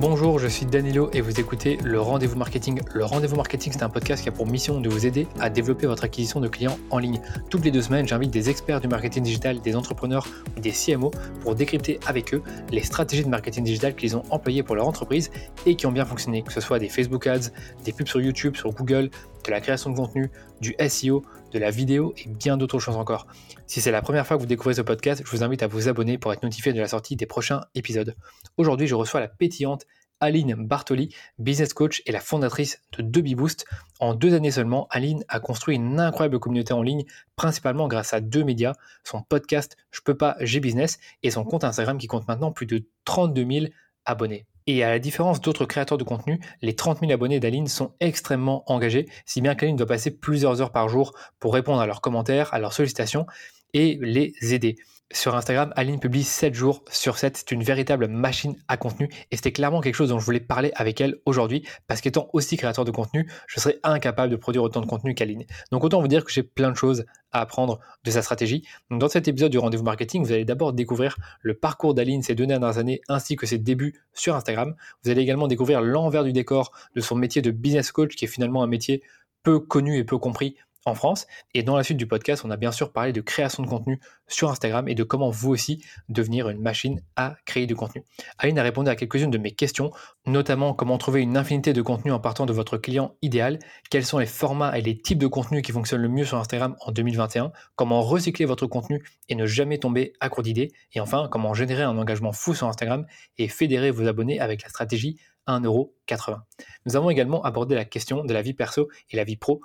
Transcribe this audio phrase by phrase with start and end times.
[0.00, 2.80] Bonjour, je suis Danilo et vous écoutez le Rendez-vous Marketing.
[2.94, 5.86] Le Rendez-vous Marketing, c'est un podcast qui a pour mission de vous aider à développer
[5.86, 7.20] votre acquisition de clients en ligne.
[7.50, 10.26] Toutes les deux semaines, j'invite des experts du marketing digital, des entrepreneurs
[10.56, 11.10] ou des CMO
[11.42, 15.30] pour décrypter avec eux les stratégies de marketing digital qu'ils ont employées pour leur entreprise
[15.66, 17.50] et qui ont bien fonctionné, que ce soit des Facebook Ads,
[17.84, 19.10] des pubs sur YouTube, sur Google,
[19.44, 20.30] de la création de contenu,
[20.62, 21.22] du SEO,
[21.52, 23.26] de la vidéo et bien d'autres choses encore.
[23.66, 25.88] Si c'est la première fois que vous découvrez ce podcast, je vous invite à vous
[25.88, 28.16] abonner pour être notifié de la sortie des prochains épisodes.
[28.56, 29.86] Aujourd'hui, je reçois la pétillante
[30.20, 33.64] Aline Bartoli, business coach et la fondatrice de Deby Boost.
[34.00, 37.04] En deux années seulement, Aline a construit une incroyable communauté en ligne,
[37.36, 41.64] principalement grâce à deux médias, son podcast Je peux pas, j'ai business et son compte
[41.64, 43.66] Instagram qui compte maintenant plus de 32 000
[44.04, 44.46] abonnés.
[44.66, 48.64] Et à la différence d'autres créateurs de contenu, les 30 000 abonnés d'Aline sont extrêmement
[48.70, 52.52] engagés, si bien qu'Aline doit passer plusieurs heures par jour pour répondre à leurs commentaires,
[52.54, 53.26] à leurs sollicitations
[53.72, 54.76] et les aider.
[55.12, 57.36] Sur Instagram, Aline publie 7 jours sur 7.
[57.38, 60.70] C'est une véritable machine à contenu et c'était clairement quelque chose dont je voulais parler
[60.76, 64.80] avec elle aujourd'hui parce qu'étant aussi créateur de contenu, je serais incapable de produire autant
[64.80, 65.44] de contenu qu'Aline.
[65.72, 68.64] Donc autant vous dire que j'ai plein de choses à apprendre de sa stratégie.
[68.92, 72.46] Dans cet épisode du rendez-vous marketing, vous allez d'abord découvrir le parcours d'Aline ces deux
[72.46, 74.76] dernières années ainsi que ses débuts sur Instagram.
[75.02, 78.28] Vous allez également découvrir l'envers du décor de son métier de business coach qui est
[78.28, 79.02] finalement un métier
[79.42, 81.26] peu connu et peu compris en France.
[81.54, 84.00] Et dans la suite du podcast, on a bien sûr parlé de création de contenu
[84.28, 88.02] sur Instagram et de comment vous aussi devenir une machine à créer du contenu.
[88.38, 89.90] Aline a répondu à quelques-unes de mes questions,
[90.26, 93.58] notamment comment trouver une infinité de contenu en partant de votre client idéal,
[93.90, 96.76] quels sont les formats et les types de contenu qui fonctionnent le mieux sur Instagram
[96.80, 101.28] en 2021, comment recycler votre contenu et ne jamais tomber à court d'idées, et enfin
[101.30, 103.06] comment générer un engagement fou sur Instagram
[103.38, 106.40] et fédérer vos abonnés avec la stratégie 1,80€.
[106.86, 109.60] Nous avons également abordé la question de la vie perso et la vie pro,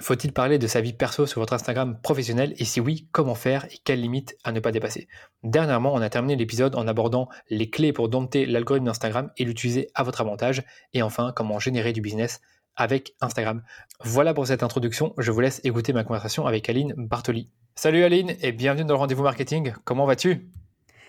[0.00, 2.54] faut-il parler de sa vie perso sur votre Instagram professionnel?
[2.58, 5.08] Et si oui, comment faire et quelles limites à ne pas dépasser?
[5.42, 9.90] Dernièrement, on a terminé l'épisode en abordant les clés pour dompter l'algorithme d'Instagram et l'utiliser
[9.94, 10.62] à votre avantage.
[10.92, 12.40] Et enfin comment générer du business
[12.76, 13.62] avec Instagram.
[14.04, 17.50] Voilà pour cette introduction, je vous laisse écouter ma conversation avec Aline Bartoli.
[17.74, 20.48] Salut Aline et bienvenue dans le rendez-vous marketing, comment vas-tu?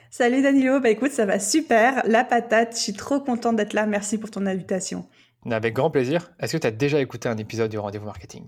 [0.09, 3.85] Salut Danilo, bah écoute, ça va super, la patate, je suis trop contente d'être là,
[3.85, 5.07] merci pour ton invitation.
[5.49, 6.31] Avec grand plaisir.
[6.39, 8.45] Est-ce que tu as déjà écouté un épisode du rendez-vous marketing?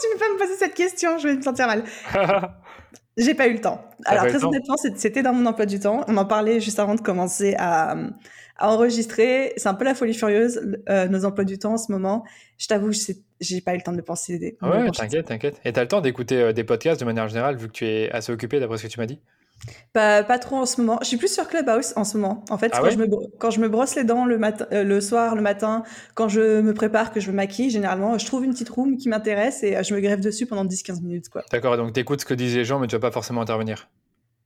[0.00, 1.84] Tu ne peux pas me poser cette question, je vais me sentir mal.
[3.16, 3.82] J'ai pas eu le temps.
[4.04, 6.04] Alors, très honnêtement, c'était dans mon emploi du temps.
[6.06, 7.96] On en parlait juste avant de commencer à,
[8.58, 9.54] enregistrer.
[9.56, 12.24] C'est un peu la folie furieuse, euh, nos emplois du temps en ce moment.
[12.58, 12.90] Je t'avoue,
[13.40, 14.38] j'ai pas eu le temps de penser.
[14.38, 15.60] Des, ouais, t'inquiète, t'inquiète.
[15.64, 18.10] Et t'as le temps d'écouter euh, des podcasts de manière générale, vu que tu es
[18.10, 19.20] assez occupé d'après ce que tu m'as dit?
[19.92, 20.98] Pas, pas trop en ce moment.
[21.02, 22.44] Je suis plus sur Clubhouse en ce moment.
[22.50, 23.06] En fait, ah quand, je me,
[23.38, 25.82] quand je me brosse les dents le, matin, euh, le soir, le matin,
[26.14, 29.08] quand je me prépare, que je me maquille, généralement, je trouve une petite room qui
[29.08, 31.28] m'intéresse et euh, je me greffe dessus pendant 10-15 minutes.
[31.28, 31.42] quoi.
[31.50, 33.88] D'accord, donc t'écoutes ce que disent les gens, mais tu vas pas forcément intervenir?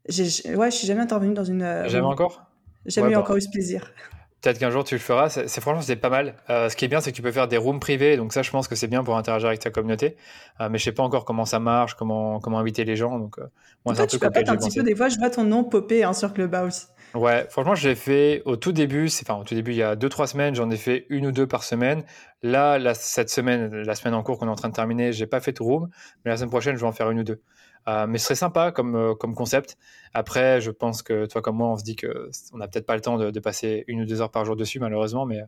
[0.09, 1.63] ouais, je suis jamais intervenu dans une.
[1.63, 2.43] Euh, jamais encore?
[2.87, 3.93] Jamais eu encore eu ce plaisir.
[4.41, 5.29] Peut-être qu'un jour tu le feras.
[5.29, 6.35] C'est franchement c'est pas mal.
[6.49, 8.17] Euh, ce qui est bien, c'est que tu peux faire des rooms privés.
[8.17, 10.17] Donc ça, je pense que c'est bien pour interagir avec ta communauté.
[10.61, 13.19] Euh, mais je sais pas encore comment ça marche, comment comment inviter les gens.
[13.19, 13.43] Donc euh,
[13.85, 14.83] moi, c'est un, truc un petit peu.
[14.83, 16.89] Des fois, je vois ton nom popper hein, sur Clubhouse.
[17.15, 19.07] Ouais, franchement, je l'ai fait au tout début.
[19.23, 21.33] Enfin, au tout début, il y a deux trois semaines, j'en ai fait une ou
[21.33, 22.05] deux par semaine.
[22.43, 25.41] Là, cette semaine, la semaine en cours qu'on est en train de terminer, j'ai pas
[25.41, 25.91] fait de room.
[26.25, 27.43] Mais la semaine prochaine, je vais en faire une ou deux.
[27.89, 29.77] Euh, mais ce serait sympa comme, euh, comme concept.
[30.13, 33.01] Après, je pense que toi comme moi, on se dit qu'on n'a peut-être pas le
[33.01, 35.41] temps de, passer une ou deux heures par jour dessus, malheureusement, mais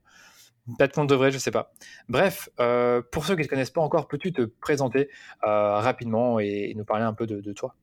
[0.79, 1.73] peut-être qu'on devrait, je sais pas.
[2.09, 5.09] Bref, euh, pour ceux qui ne te connaissent pas encore, peux-tu te présenter
[5.43, 7.75] rapidement et, nous parler un peu de, toi?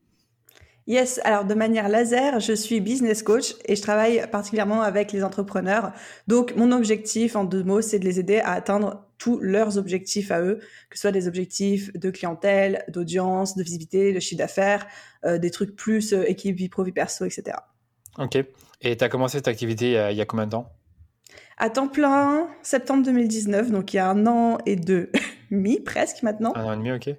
[0.89, 5.23] Yes, alors de manière laser, je suis business coach et je travaille particulièrement avec les
[5.23, 5.91] entrepreneurs.
[6.27, 10.31] Donc mon objectif en deux mots, c'est de les aider à atteindre tous leurs objectifs
[10.31, 10.57] à eux,
[10.89, 14.87] que ce soit des objectifs de clientèle, d'audience, de visibilité, de chiffre d'affaires,
[15.25, 17.57] euh, des trucs plus euh, équipe vie pro, vie perso, etc.
[18.17, 18.43] Ok.
[18.81, 20.71] Et tu as commencé cette activité il y, a, combien de temps?
[21.59, 26.51] À temps plein, septembre 2019, donc il y a un an et demi presque maintenant.
[26.55, 27.15] Un an et demi, ok.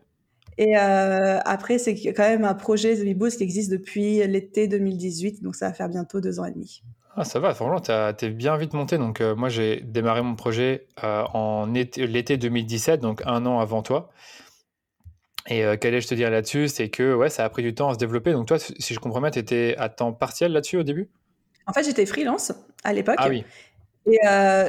[0.60, 5.42] Et euh, après, c'est quand même un projet The Boost qui existe depuis l'été 2018,
[5.42, 6.82] donc ça va faire bientôt deux ans et demi.
[7.16, 8.98] Ah, ça va, franchement, tu es bien vite monté.
[8.98, 13.82] Donc, euh, moi, j'ai démarré mon projet euh, en l'été 2017, donc un an avant
[13.82, 14.10] toi.
[15.48, 16.68] Et euh, qu'allais-je te dire là-dessus?
[16.68, 18.32] C'est que ouais, ça a pris du temps à se développer.
[18.32, 21.08] Donc, toi, si je comprends bien, tu étais à temps partiel là-dessus au début?
[21.66, 22.52] En fait, j'étais freelance
[22.84, 23.16] à l'époque.
[23.18, 23.46] Ah oui.
[24.06, 24.18] Et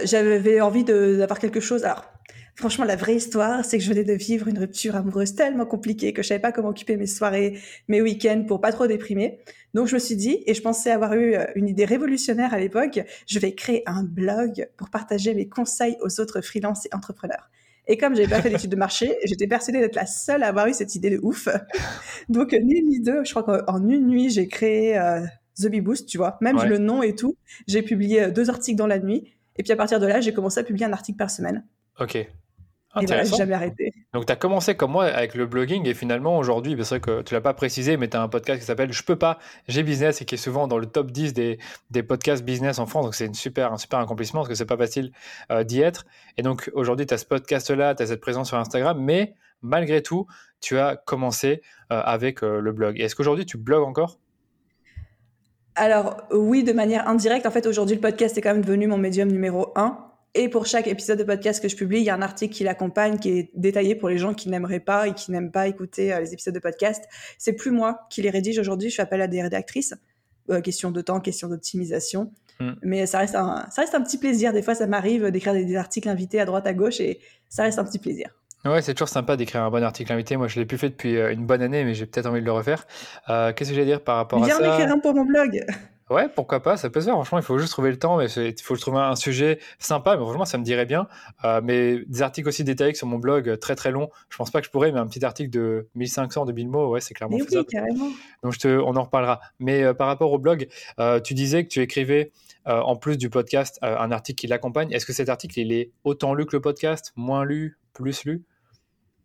[0.06, 1.84] j'avais envie d'avoir quelque chose.
[1.84, 2.11] Alors,
[2.56, 6.14] Franchement, la vraie histoire, c'est que je venais de vivre une rupture amoureuse tellement compliquée
[6.14, 9.40] que je savais pas comment occuper mes soirées, mes week-ends pour pas trop déprimer.
[9.74, 12.60] Donc je me suis dit, et je pensais avoir eu euh, une idée révolutionnaire à
[12.60, 17.50] l'époque, je vais créer un blog pour partager mes conseils aux autres freelances et entrepreneurs.
[17.88, 20.68] Et comme j'avais pas fait d'études de marché, j'étais persuadée d'être la seule à avoir
[20.68, 21.48] eu cette idée de ouf.
[22.30, 25.22] Donc ni ni deux, je crois qu'en une nuit, j'ai créé euh,
[25.60, 27.36] The Bee Boost, tu vois, même le nom et tout.
[27.68, 30.34] J'ai publié euh, deux articles dans la nuit Et puis à partir de là, j'ai
[30.34, 31.66] commencé à publier un article par semaine.
[32.00, 32.28] Ok.
[33.00, 33.94] Et j'ai jamais arrêté.
[34.14, 37.22] Donc, tu as commencé comme moi avec le blogging et finalement, aujourd'hui, c'est vrai que
[37.22, 39.40] tu l'as pas précisé, mais tu as un podcast qui s'appelle Je peux pas,
[39.70, 41.58] j'ai business et qui est souvent dans le top 10 des,
[41.90, 43.06] des podcasts business en France.
[43.06, 45.14] Donc, c'est super, un super accomplissement parce que c'est pas facile
[45.52, 46.06] euh, d'y être.
[46.38, 50.02] Et donc, aujourd'hui, tu as ce podcast-là, tu as cette présence sur Instagram, mais malgré
[50.02, 50.28] tout,
[50.60, 51.62] tu as commencé
[51.92, 53.00] euh, avec euh, le blog.
[53.00, 54.20] Est-ce qu'aujourd'hui, tu blogues encore?
[55.76, 57.46] Alors oui, de manière indirecte.
[57.46, 60.11] En fait, aujourd'hui, le podcast est quand même devenu mon médium numéro un.
[60.34, 62.64] Et pour chaque épisode de podcast que je publie, il y a un article qui
[62.64, 66.14] l'accompagne, qui est détaillé pour les gens qui n'aimeraient pas et qui n'aiment pas écouter
[66.14, 67.04] euh, les épisodes de podcast.
[67.38, 68.90] C'est plus moi qui les rédige aujourd'hui.
[68.90, 69.94] Je fais appel à des rédactrices.
[70.50, 72.32] Euh, question de temps, question d'optimisation.
[72.62, 72.72] Hmm.
[72.82, 74.54] Mais ça reste, un, ça reste un petit plaisir.
[74.54, 77.20] Des fois, ça m'arrive d'écrire des, articles invités à droite, à gauche et
[77.50, 78.30] ça reste un petit plaisir.
[78.64, 80.38] Ouais, c'est toujours sympa d'écrire un bon article invité.
[80.38, 82.46] Moi, je l'ai plus fait depuis euh, une bonne année, mais j'ai peut-être envie de
[82.46, 82.88] le refaire.
[83.28, 84.60] Qu'est-ce que j'allais dire par rapport à ça?
[84.60, 85.66] Viens écrire un pour mon blog.
[86.12, 87.14] Ouais, pourquoi pas, ça peut se faire.
[87.14, 90.18] Franchement, il faut juste trouver le temps, mais il faut trouver un sujet sympa.
[90.18, 91.08] Mais franchement, ça me dirait bien.
[91.46, 94.10] Euh, mais des articles aussi détaillés sur mon blog, euh, très très long.
[94.28, 97.00] Je pense pas que je pourrais, mais un petit article de 1500, 2000 mots, ouais,
[97.00, 98.10] c'est clairement mais Oui, carrément.
[98.44, 99.40] Donc, je te, on en reparlera.
[99.60, 100.68] Mais euh, par rapport au blog,
[101.24, 102.34] tu disais que tu écrivais,
[102.66, 104.92] en plus du podcast, un article qui l'accompagne.
[104.92, 108.44] Est-ce que cet article, il est autant lu que le podcast, moins lu, plus lu?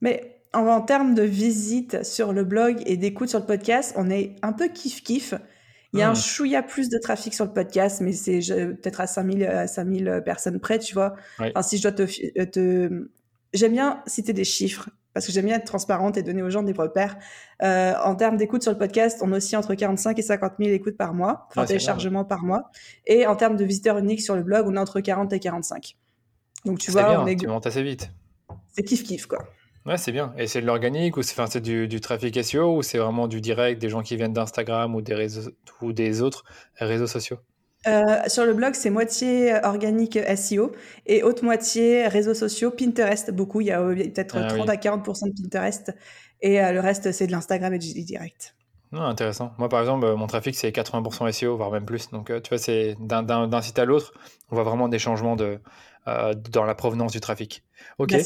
[0.00, 4.09] Mais en, en termes de visite sur le blog et d'écoute sur le podcast, on
[4.09, 5.35] est un peu kiff-kiff.
[5.97, 6.17] Il y a un hmm.
[6.17, 10.61] chouïa plus de trafic sur le podcast, mais c'est peut-être à 5000, à 5000 personnes
[10.61, 11.15] près, tu vois.
[11.39, 13.09] Enfin, si je dois te, euh, te...
[13.55, 16.63] J'aime bien citer des chiffres, parce que j'aime bien être transparente et donner aux gens
[16.63, 17.17] des repères.
[17.63, 20.99] Euh, en termes d'écoute sur le podcast, on aussi entre 45 et 50 000 écoutes
[20.99, 22.71] par mois, enfin téléchargements par mois.
[23.07, 25.97] Et en termes de visiteurs uniques sur le blog, on a entre 40 et 45.
[26.67, 27.37] Donc tu vois, on est...
[27.37, 28.11] tu montes assez vite.
[28.75, 29.39] C'est kiff-kiff, quoi.
[29.87, 30.35] Ouais, c'est bien.
[30.37, 33.41] Et c'est de l'organique ou c'est enfin, du, du trafic SEO ou c'est vraiment du
[33.41, 35.50] direct, des gens qui viennent d'Instagram ou des réseaux
[35.81, 36.44] ou des autres
[36.77, 37.38] réseaux sociaux?
[37.87, 40.73] Euh, sur le blog, c'est moitié organique SEO
[41.06, 43.61] et autre moitié réseaux sociaux, Pinterest, beaucoup.
[43.61, 45.94] Il y a peut-être 30 ah à 40 de Pinterest
[46.43, 48.56] et euh, le reste, c'est de l'Instagram et du direct.
[48.91, 49.53] Non, intéressant.
[49.59, 52.11] Moi, par exemple, mon trafic, c'est 80% SEO, voire même plus.
[52.11, 54.12] Donc, euh, tu vois, c'est d'un site à l'autre,
[54.50, 55.61] on voit vraiment des changements de,
[56.08, 57.62] euh, dans la provenance du trafic.
[57.99, 58.11] Ok.
[58.11, 58.19] Bah,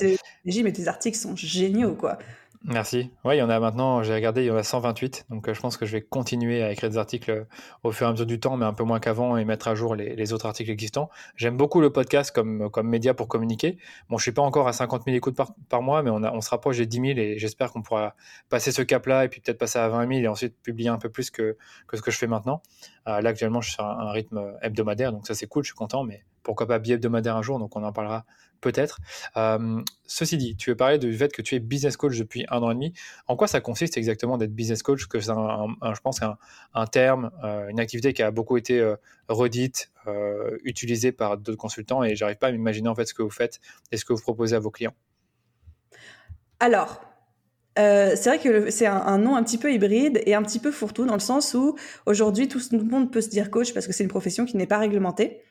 [0.44, 2.19] mais tes articles sont géniaux, quoi.
[2.65, 3.11] Merci.
[3.25, 5.25] Oui, il y en a maintenant, j'ai regardé, il y en a 128.
[5.31, 7.44] Donc, euh, je pense que je vais continuer à écrire des articles euh,
[7.85, 9.75] au fur et à mesure du temps, mais un peu moins qu'avant et mettre à
[9.75, 11.09] jour les, autres articles existants.
[11.37, 13.79] J'aime beaucoup le podcast comme, comme média pour communiquer.
[14.11, 15.38] Bon, je suis pas encore à 50 000 écoutes
[15.71, 18.15] par, mois, mais on, on se rapproche des 10 000 et j'espère qu'on pourra
[18.50, 21.09] passer ce cap-là et puis peut-être passer à 20 000 et ensuite publier un peu
[21.09, 21.56] plus que,
[21.87, 22.61] que ce que je fais maintenant.
[23.06, 26.05] là, actuellement, je suis sur un, rythme hebdomadaire, donc ça c'est cool, je suis content,
[26.05, 28.25] mais pourquoi pas bi-hebdomadaire un jour, donc on en parlera
[28.61, 28.99] peut-être.
[29.37, 32.59] Euh, ceci dit, tu veux parler du fait que tu es business coach depuis un
[32.59, 32.93] an et demi.
[33.27, 35.07] En quoi ça consiste exactement d'être business coach?
[35.07, 36.37] Que c'est, je pense, un,
[36.75, 38.97] un terme, euh, une activité qui a beaucoup été euh,
[39.29, 39.91] redite,
[40.65, 43.61] utilisée par d'autres consultants, et j'arrive pas à m'imaginer en fait ce que vous faites
[43.93, 44.95] et ce que vous proposez à vos clients.
[46.59, 47.01] Alors,
[47.77, 51.05] c'est vrai que c'est un, nom un petit peu hybride et un petit peu fourre-tout
[51.05, 51.77] dans le sens où
[52.07, 54.67] aujourd'hui tout, le monde peut se dire coach parce que c'est une profession qui n'est
[54.67, 55.43] pas réglementée.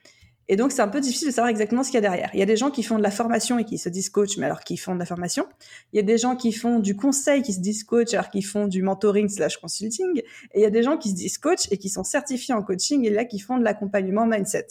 [0.52, 2.32] Et donc, c'est un peu difficile de savoir exactement ce qu'il y a derrière.
[2.34, 4.38] Il y a des gens qui font de la formation et qui se disent coach,
[4.38, 5.46] mais alors qu'ils font de la formation.
[5.94, 8.46] Il y a des gens qui font du conseil, qui se disent coach, alors qu'ils
[8.46, 10.18] font du mentoring slash consulting.
[10.18, 10.24] Et
[10.56, 13.06] il y a des gens qui se disent coach et qui sont certifiés en coaching
[13.06, 14.66] et là, qui font de l'accompagnement mindset.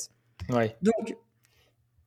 [0.51, 0.77] Ouais.
[0.83, 1.17] Donc,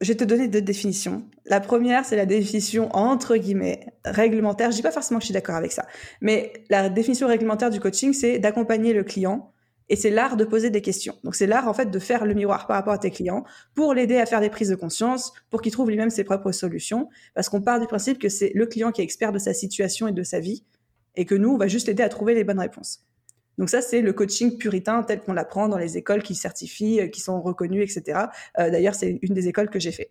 [0.01, 1.23] je vais te donner deux définitions.
[1.45, 4.71] La première, c'est la définition entre guillemets réglementaire.
[4.71, 5.85] Je dis pas forcément que je suis d'accord avec ça,
[6.19, 9.50] mais la définition réglementaire du coaching, c'est d'accompagner le client
[9.91, 11.17] et c'est l'art de poser des questions.
[11.25, 13.43] Donc c'est l'art en fait de faire le miroir par rapport à tes clients
[13.75, 17.09] pour l'aider à faire des prises de conscience, pour qu'il trouve lui-même ses propres solutions.
[17.35, 20.07] Parce qu'on part du principe que c'est le client qui est expert de sa situation
[20.07, 20.63] et de sa vie,
[21.17, 23.05] et que nous, on va juste l'aider à trouver les bonnes réponses.
[23.57, 27.07] Donc ça, c'est le coaching puritain tel qu'on l'apprend dans les écoles qui certifient, euh,
[27.07, 28.27] qui sont reconnues, etc.
[28.59, 30.09] Euh, d'ailleurs, c'est une des écoles que j'ai fait.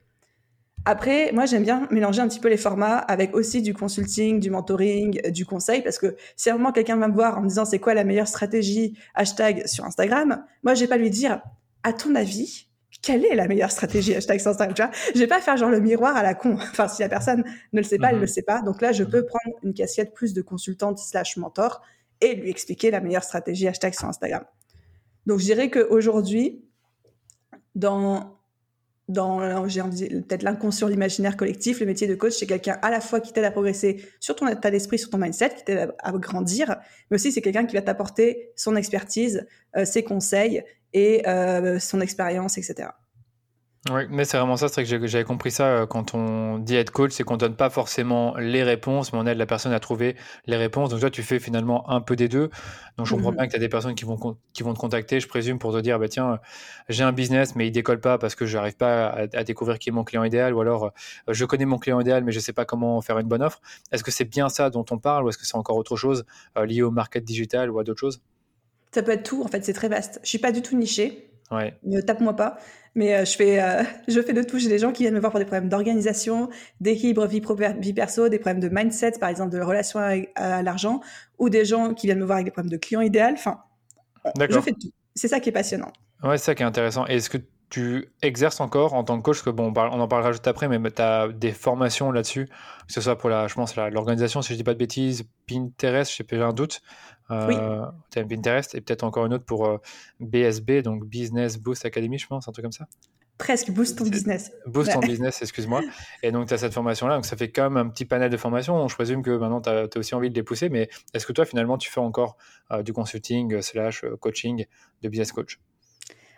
[0.87, 4.51] Après, moi, j'aime bien mélanger un petit peu les formats avec aussi du consulting, du
[4.51, 7.43] mentoring, euh, du conseil, parce que si à un moment quelqu'un va me voir en
[7.43, 11.11] me disant c'est quoi la meilleure stratégie hashtag sur Instagram, moi, je vais pas lui
[11.11, 11.43] dire,
[11.83, 12.69] à ton avis,
[13.03, 14.91] quelle est la meilleure stratégie hashtag sur Instagram, tu vois?
[15.15, 16.57] Je vais pas faire genre le miroir à la con.
[16.71, 18.23] Enfin, si la personne ne le sait pas, elle ne mhm.
[18.23, 18.63] le sait pas.
[18.63, 21.83] Donc là, je peux prendre une casquette plus de consultante slash mentor
[22.23, 24.45] et lui expliquer la meilleure stratégie hashtag sur Instagram.
[25.27, 26.65] Donc, je dirais qu'aujourd'hui,
[27.75, 28.40] dans
[29.11, 33.21] dans j'ai peut-être l'inconscient, l'imaginaire collectif, le métier de coach, c'est quelqu'un à la fois
[33.21, 36.77] qui t'aide à progresser sur ton état d'esprit, sur ton mindset, qui t'aide à, grandir,
[37.11, 40.63] mais aussi c'est quelqu'un qui va t'apporter son expertise, euh, ses conseils
[40.93, 42.89] et euh, son expérience, etc.
[43.89, 46.91] Oui, mais c'est vraiment ça, c'est que j'avais compris ça euh, quand on dit être
[46.91, 50.17] coach, c'est qu'on donne pas forcément les réponses, mais on aide la personne à trouver
[50.45, 50.91] les réponses.
[50.91, 52.51] Donc toi, tu fais finalement un peu des deux.
[52.99, 54.79] Donc je comprends mmh bien que tu as des personnes qui vont, qui vont te
[54.79, 56.41] contacter, je présume, pour te dire, bah, tiens,
[56.91, 59.89] j'ai un business, mais il décolle pas parce que je n'arrive pas à, découvrir qui
[59.89, 60.91] est mon client idéal, ou alors euh,
[61.29, 63.63] je connais mon client idéal, mais je sais pas comment faire une bonne offre.
[63.93, 66.27] Est-ce que c'est bien ça dont on parle, ou est-ce que c'est encore autre chose
[66.59, 68.21] euh, lié au market digital ou à d'autres choses?
[68.93, 70.21] Ça peut être tout, en fait, c'est très vaste.
[70.23, 71.30] Je suis pas du tout nichée.
[71.51, 71.79] Ouais.
[71.83, 72.59] Ne tape-moi pas.
[72.95, 74.59] Mais euh, je, fais, euh, je fais de tout.
[74.59, 76.49] J'ai des gens qui viennent me voir pour des problèmes d'organisation,
[76.81, 80.01] d'équilibre vie, pro, vie perso, des problèmes de mindset, par exemple, de relation
[80.37, 81.01] à, l'argent,
[81.39, 83.35] ou des gens qui viennent me voir avec des problèmes de client idéal.
[83.35, 83.61] Enfin,
[84.39, 84.93] je fais de tout.
[85.15, 85.93] C'est ça qui est passionnant.
[86.23, 87.07] Ouais, c'est ça qui est intéressant.
[87.09, 87.39] Et est-ce que
[87.71, 90.69] tu exerces encore en tant que coach Parce que bon, on en parlera juste après,
[90.69, 94.53] mais tu as des formations là-dessus, que ce soit pour la, je pense, l'organisation, si
[94.53, 96.83] je dis pas de bêtises, Pinterest, je sais pas, j'ai un doute.
[97.31, 97.55] Oui.
[97.55, 99.79] Euh, Pinterest et peut-être encore une autre pour
[100.19, 102.87] BSB, euh, donc Business Boost Academy, je pense, un truc comme ça.
[103.39, 104.51] Presque, Boost ton business.
[104.67, 105.81] Boost ton business, excuse-moi.
[106.25, 108.37] Et donc, tu as cette formation-là, donc ça fait quand même un petit panel de
[108.37, 108.87] formations.
[108.89, 111.45] Je présume que maintenant, tu as, aussi envie de les pousser, mais est-ce que toi,
[111.45, 112.37] finalement, tu fais encore
[112.73, 114.67] euh, du consulting slash coaching
[115.03, 115.59] de business coach?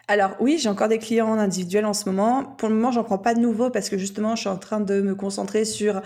[0.08, 2.44] Alors oui, j'ai encore des clients individuels en ce moment.
[2.44, 4.80] Pour le moment, j'en prends pas de nouveaux parce que justement, je suis en train
[4.80, 6.02] de me concentrer sur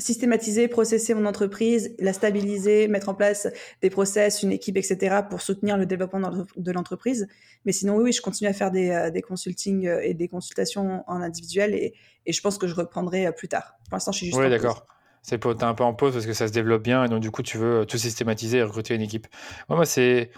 [0.00, 3.48] systématiser, processer mon entreprise, la stabiliser, mettre en place
[3.82, 5.20] des process, une équipe, etc.
[5.28, 6.20] pour soutenir le développement
[6.56, 7.28] de l'entreprise.
[7.64, 11.04] Mais sinon, oui, je continue à faire des, euh, des consultings euh, et des consultations
[11.06, 11.94] en individuel et,
[12.26, 13.76] et, je pense que je reprendrai euh, plus tard.
[13.88, 14.86] Pour l'instant, je suis juste Oui, d'accord.
[15.22, 17.30] C'est pour un peu en pause parce que ça se développe bien et donc du
[17.30, 19.26] coup, tu veux tout systématiser et recruter une équipe.
[19.68, 20.30] moi, c'est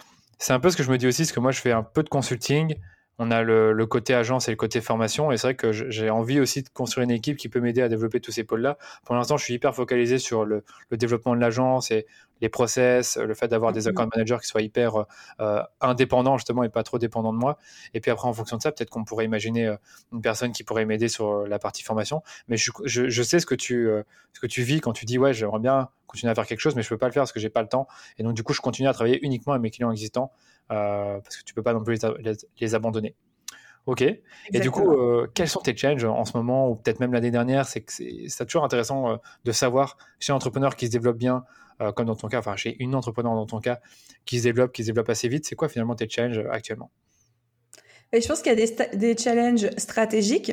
[0.51, 2.03] un peu ce que je me dis aussi, parce que moi, je fais un peu
[2.03, 2.75] de consulting
[3.19, 5.33] on a le, côté agence et le côté formation.
[5.33, 7.89] Et c'est vrai que j'ai envie aussi de construire une équipe qui peut m'aider à
[7.89, 8.79] développer tous ces pôles-là.
[9.05, 12.07] Pour l'instant, je suis hyper focalisé sur le, développement de l'agence et
[12.41, 15.07] les process, le fait d'avoir des account managers qui soient hyper
[15.41, 17.59] euh, indépendants justement et pas trop dépendants de moi.
[17.95, 19.77] Et puis après, en fonction de ça, peut-être qu'on pourrait imaginer euh,
[20.13, 22.23] une personne qui pourrait m'aider sur euh, la partie formation.
[22.49, 23.89] Mais je, sais ce que, tu,
[24.33, 26.75] ce que tu vis quand tu dis ouais, j'aimerais bien continuer à faire quelque chose,
[26.75, 27.87] mais je peux pas le faire parce que j'ai pas le temps.
[28.19, 30.33] Et donc du coup, je continue à travailler uniquement avec mes clients existants
[30.73, 31.99] parce que tu peux pas non plus
[32.61, 33.15] les, abandonner.
[33.87, 34.03] Ok.
[34.03, 37.33] Et du coup, euh, quels sont tes challenges en ce moment, ou peut-être même l'année
[37.33, 41.19] dernière C'est que c'est toujours intéressant euh, de savoir chez un entrepreneur qui se développe
[41.19, 41.45] bien,
[41.97, 43.81] comme dans ton cas, enfin chez une entrepreneur dans ton cas,
[44.25, 45.47] qui se développe, qui se développe assez vite.
[45.47, 46.93] C'est quoi finalement tes challenges actuellement?
[48.13, 50.53] Et je pense qu'il y a des, des, challenges stratégiques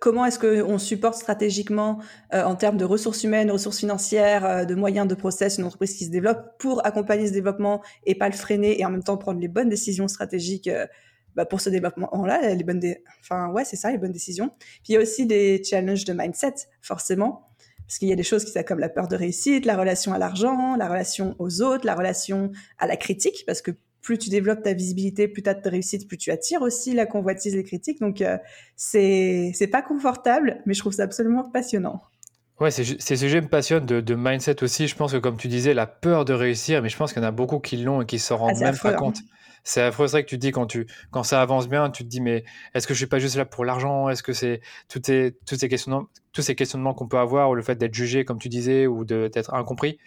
[0.00, 2.00] comment est-ce qu'on supporte stratégiquement
[2.34, 5.94] euh, en termes de ressources humaines, ressources financières, euh, de moyens de process une entreprise
[5.94, 9.16] qui se développe pour accompagner ce développement et pas le freiner et en même temps
[9.16, 10.86] prendre les bonnes décisions stratégiques euh,
[11.34, 12.82] bah, pour ce développement-là, les bonnes,
[13.20, 14.50] enfin ouais c'est ça, les bonnes décisions.
[14.58, 17.44] Puis il y a aussi des challenges de mindset forcément.
[17.86, 20.12] Parce qu'il y a des choses qui sont comme la peur de réussite, la relation
[20.12, 23.70] à l'argent, la relation aux autres, la relation à la critique, parce que
[24.02, 27.06] plus tu développes ta visibilité, plus tu as de réussite, plus tu attires aussi la
[27.06, 28.00] convoitise, les critiques.
[28.00, 28.38] Donc, euh,
[28.76, 32.02] c'est c'est pas confortable, mais je trouve ça absolument passionnant.
[32.60, 34.88] Ouais, ces sujets me passionnent de, de, mindset aussi.
[34.88, 37.24] Je pense que, comme tu disais, la peur de réussir, mais je pense qu'il y
[37.24, 38.94] en a beaucoup qui l'ont et qui s'en rendent ah, même pas hein.
[38.94, 39.18] compte.
[39.62, 42.02] C'est affreux, c'est vrai que tu te dis quand, tu, quand ça avance bien, tu
[42.02, 44.08] te dis, mais est-ce que je suis pas juste là pour l'argent?
[44.08, 47.54] Est-ce que c'est tous ces, tous ces questionnements, tous ces questionnements qu'on peut avoir, ou
[47.54, 49.98] le fait d'être jugé, comme tu disais, ou d'être incompris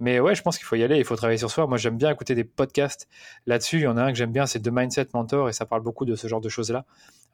[0.00, 1.66] mais ouais, je pense qu'il faut y aller, il faut travailler sur soi.
[1.66, 3.06] Moi, j'aime bien écouter des podcasts
[3.46, 3.76] là-dessus.
[3.76, 5.82] Il y en a un que j'aime bien, c'est The Mindset Mentor, et ça parle
[5.82, 6.86] beaucoup de ce genre de choses-là.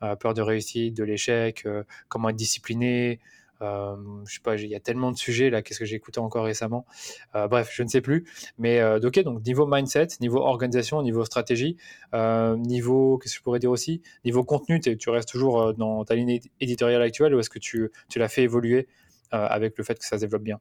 [0.02, 3.20] Euh, peur de réussite, de l'échec, euh, comment être discipliné.
[3.62, 3.96] Euh,
[4.26, 5.62] je sais pas, il y a tellement de sujets là.
[5.62, 6.84] Qu'est-ce que j'ai écouté encore récemment
[7.32, 8.26] Bref, je ne sais plus.
[8.58, 11.76] Mais ok, donc niveau mindset, niveau organisation, niveau stratégie,
[12.12, 14.02] niveau qu'est-ce que je pourrais dire aussi?
[14.26, 18.18] Niveau contenu, tu restes toujours dans ta ligne éditoriale actuelle ou est-ce que tu, tu
[18.18, 18.88] l'as fait évoluer
[19.30, 20.60] avec le fait que ça se développe bien?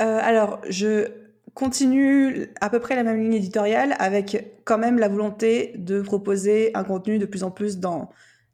[0.00, 1.08] Euh, alors, je
[1.54, 6.70] continue à peu près la même ligne éditoriale avec quand même la volonté de proposer
[6.74, 8.08] un contenu de plus en plus dans,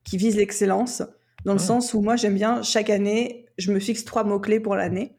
[0.05, 1.03] qui vise l'excellence,
[1.45, 1.61] dans le mmh.
[1.61, 5.15] sens où moi j'aime bien chaque année, je me fixe trois mots-clés pour l'année.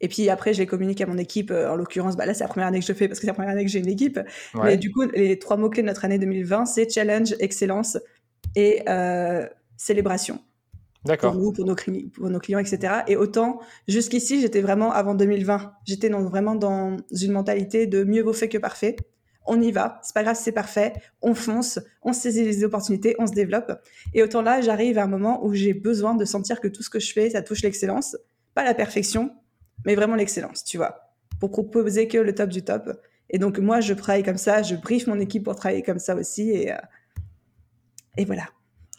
[0.00, 1.50] Et puis après, je les communique à mon équipe.
[1.50, 3.28] Euh, en l'occurrence, bah là, c'est la première année que je fais parce que c'est
[3.28, 4.20] la première année que j'ai une équipe.
[4.62, 7.96] Mais du coup, les trois mots-clés de notre année 2020, c'est challenge, excellence
[8.54, 10.40] et euh, célébration
[11.04, 11.74] pour nous, pour nos,
[12.14, 13.02] pour nos, clients, etc.
[13.06, 18.32] Et autant, jusqu'ici, j'étais vraiment, avant 2020, j'étais vraiment dans une mentalité de mieux vaut
[18.32, 18.96] fait que parfait.
[19.46, 23.26] On y va, c'est pas grave c'est parfait, on fonce, on saisit les opportunités, on
[23.26, 23.72] se développe.
[24.14, 26.88] Et autant là, j'arrive à un moment où j'ai besoin de sentir que tout ce
[26.88, 28.16] que je fais, ça touche l'excellence.
[28.54, 29.30] Pas la perfection,
[29.84, 31.10] mais vraiment l'excellence, tu vois.
[31.40, 32.90] Pour proposer que le top du top.
[33.28, 36.14] Et donc, moi, je travaille comme ça, je briefe mon équipe pour travailler comme ça
[36.14, 36.50] aussi.
[36.50, 36.76] Et, euh,
[38.16, 38.44] et voilà.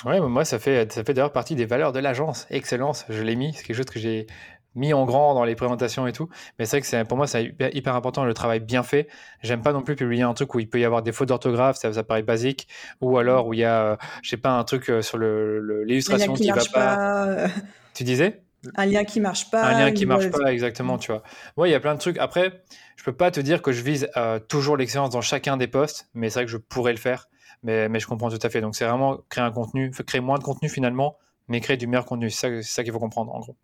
[0.03, 2.47] Ouais, moi, ça fait, ça fait d'ailleurs partie des valeurs de l'agence.
[2.49, 3.53] Excellence, je l'ai mis.
[3.53, 4.27] C'est quelque chose que j'ai
[4.75, 6.29] mis en grand dans les présentations et tout.
[6.59, 9.07] Mais c'est vrai que c'est, pour moi, c'est hyper, important le travail bien fait.
[9.41, 11.77] J'aime pas non plus publier un truc où il peut y avoir des fautes d'orthographe,
[11.77, 12.67] ça, ça paraît basique,
[12.99, 16.51] ou alors où il y a, je sais pas, un truc sur le, l'illustration qui,
[16.51, 17.47] va pas.
[17.93, 18.41] Tu disais?
[18.75, 19.63] Un lien qui marche pas.
[19.63, 21.23] Un lien qui marche pas, exactement, tu vois.
[21.55, 22.17] Ouais, il y a plein de trucs.
[22.17, 22.63] Après,
[22.97, 26.09] je peux pas te dire que je vise euh, toujours l'excellence dans chacun des postes,
[26.13, 27.27] mais c'est vrai que je pourrais le faire.
[27.65, 28.61] Mais, mais je comprends tout à fait.
[28.61, 31.17] Donc, c'est vraiment créer un contenu, créer moins de contenu finalement,
[31.47, 32.29] mais créer du meilleur contenu.
[32.29, 33.55] C'est ça, ça qu'il faut comprendre, en gros.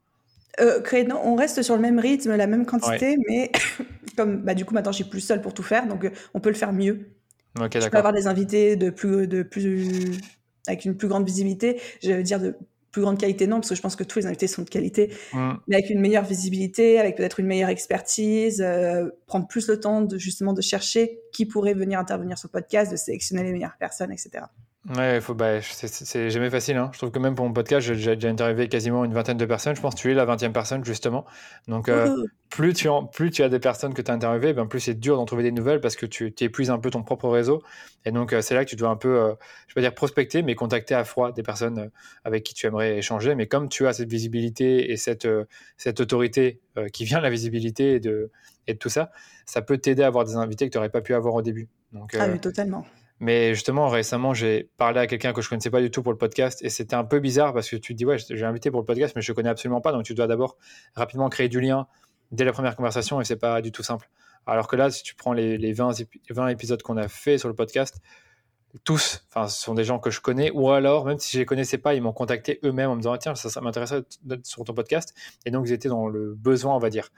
[0.60, 3.52] Euh, créer, non, on reste sur le même rythme, la même quantité, mais
[4.18, 6.42] comme bah, du coup maintenant je suis plus seule pour tout faire, donc euh, on
[6.42, 7.12] peut le faire mieux.
[7.60, 10.20] Ok, je peux avoir des invités de plus, de plus,
[10.68, 11.80] avec une plus grande visibilité.
[12.04, 12.58] Je veux dire de
[12.92, 15.14] plus grande qualité, non, parce que je pense que tous les invités sont de qualité,
[15.34, 15.52] mm.
[15.68, 20.02] mais avec une meilleure visibilité, avec peut-être une meilleure expertise, euh, prendre plus le temps
[20.02, 23.78] de justement de chercher qui pourrait venir intervenir sur le podcast, de sélectionner les meilleures
[23.80, 24.46] personnes, etc.
[24.90, 26.76] Ouais, faut, bah, c'est jamais facile.
[26.78, 26.90] Hein.
[26.92, 29.76] Je trouve que même pour mon podcast, j'ai déjà interviewé quasiment une vingtaine de personnes.
[29.76, 31.24] Je pense que tu es la vingtième personne, justement.
[31.68, 34.80] Donc, euh, plus, tu plus tu as des personnes que tu as interviewées, ben plus
[34.80, 37.62] c'est dur d'en trouver des nouvelles parce que tu épuises un peu ton propre réseau.
[38.06, 39.34] Et donc, euh, c'est là que tu dois un peu, euh,
[39.68, 41.92] je vais pas dire prospecter, mais contacter à froid des personnes
[42.26, 43.36] avec qui tu aimerais échanger.
[43.36, 45.28] Mais comme tu as cette visibilité et cette,
[45.78, 46.60] cette autorité
[46.92, 48.32] qui vient de la visibilité et de,
[48.66, 49.12] et de tout ça,
[49.46, 51.70] ça peut t'aider à avoir des invités que tu n'aurais pas pu avoir au début.
[51.92, 52.84] Donc, ah oui, totalement.
[53.22, 56.18] Mais justement, récemment, j'ai parlé à quelqu'un que je connaissais pas du tout pour le
[56.18, 58.80] podcast et c'était un peu bizarre parce que tu te dis, ouais, j'ai invité pour
[58.80, 59.92] le podcast, mais je ne connais absolument pas.
[59.92, 60.58] Donc, tu dois d'abord
[60.96, 61.86] rapidement créer du lien
[62.32, 64.10] dès la première conversation et c'est pas du tout simple.
[64.48, 66.02] Alors que là, si tu prends les, 20,
[66.32, 68.02] 20 épisodes qu'on a fait sur le podcast,
[68.84, 71.78] tous, ce sont des gens que je connais, ou alors, même si je les connaissais
[71.78, 74.74] pas, ils m'ont contacté eux-mêmes en me disant, tiens, ça, ça m'intéressait d'être sur ton
[74.74, 75.14] podcast.
[75.46, 77.10] Et donc, ils étaient dans le besoin, on va dire.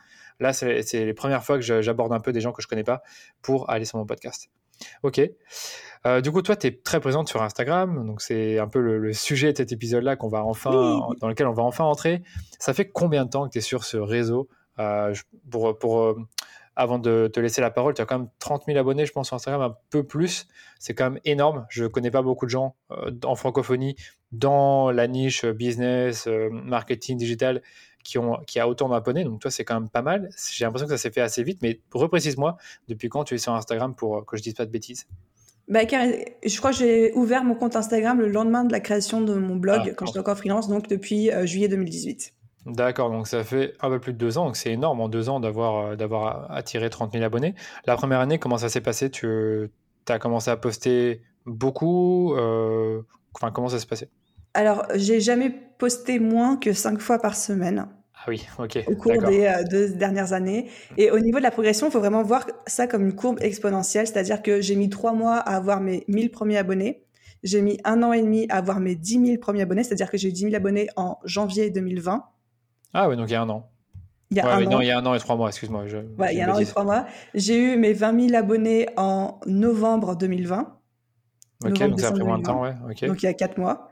[0.42, 3.04] Là, c'est les premières fois que j'aborde un peu des gens que je connais pas
[3.42, 4.50] pour aller sur mon podcast.
[5.04, 5.22] Ok.
[6.06, 9.14] Euh, du coup, toi, tu es très présente sur Instagram, donc c'est un peu le,
[9.14, 12.24] sujet de cet épisode-là qu'on va enfin, dans lequel on va enfin entrer.
[12.60, 14.50] Ça fait combien de temps que tu es sur ce réseau?
[14.80, 15.14] Euh,
[15.50, 16.18] pour, pour euh,
[16.76, 19.28] avant de te laisser la parole, tu as quand même 30 000 abonnés, je pense,
[19.28, 20.48] sur Instagram, un peu plus.
[20.80, 21.66] C'est quand même énorme.
[21.70, 22.76] Je connais pas beaucoup de gens
[23.24, 23.96] en francophonie
[24.32, 27.62] dans la niche business, marketing, digital
[28.04, 29.24] qui, ont, qui a autant d'abonnés.
[29.24, 30.30] Donc toi, c'est quand même pas mal.
[30.52, 32.58] J'ai l'impression que ça s'est fait assez vite, mais reprécise-moi,
[32.88, 35.08] depuis quand tu es sur Instagram pour que je dise pas de bêtises?
[35.70, 39.34] Bah, je crois que j'ai ouvert mon compte Instagram le lendemain de la création de
[39.34, 42.34] mon blog ah, quand j'étais encore freelance, donc depuis euh, juillet 2018.
[42.66, 45.30] D'accord, donc ça fait un peu plus de deux ans, donc c'est énorme en deux
[45.30, 47.56] ans d'avoir euh, d'avoir attiré 30 000 abonnés.
[47.86, 49.10] La première année, comment ça s'est passé?
[49.10, 49.70] Tu
[50.10, 53.02] as commencé à poster beaucoup euh,
[53.36, 54.10] Enfin, comment ça s'est passé?
[54.54, 55.52] Alors, j'ai jamais
[55.84, 57.88] posté moins que cinq fois par semaine.
[58.16, 58.86] Ah oui, ok.
[58.88, 60.70] Au cours des euh, deux dernières années.
[60.96, 64.08] Et au niveau de la progression, il faut vraiment voir ça comme une courbe exponentielle,
[64.08, 67.04] c'est-à-dire que j'ai mis trois mois à avoir mes 1000 premiers abonnés.
[67.44, 70.16] J'ai mis un an et demi à avoir mes 10 000 premiers abonnés, c'est-à-dire que
[70.16, 72.24] j'ai eu 10 000 abonnés en janvier 2020.
[72.94, 73.70] Ah oui, donc il y a un an.
[74.32, 74.70] Il y a un an.
[74.70, 75.84] Non, il y a un an et trois mois, excuse-moi.
[76.18, 77.08] Ouais, il y a un an et trois mois.
[77.34, 80.80] J'ai eu mes 20 000 abonnés en novembre 2020.
[81.66, 82.74] Ok, donc ça a pris moins de temps, ouais.
[83.06, 83.90] Donc il y a quatre mois.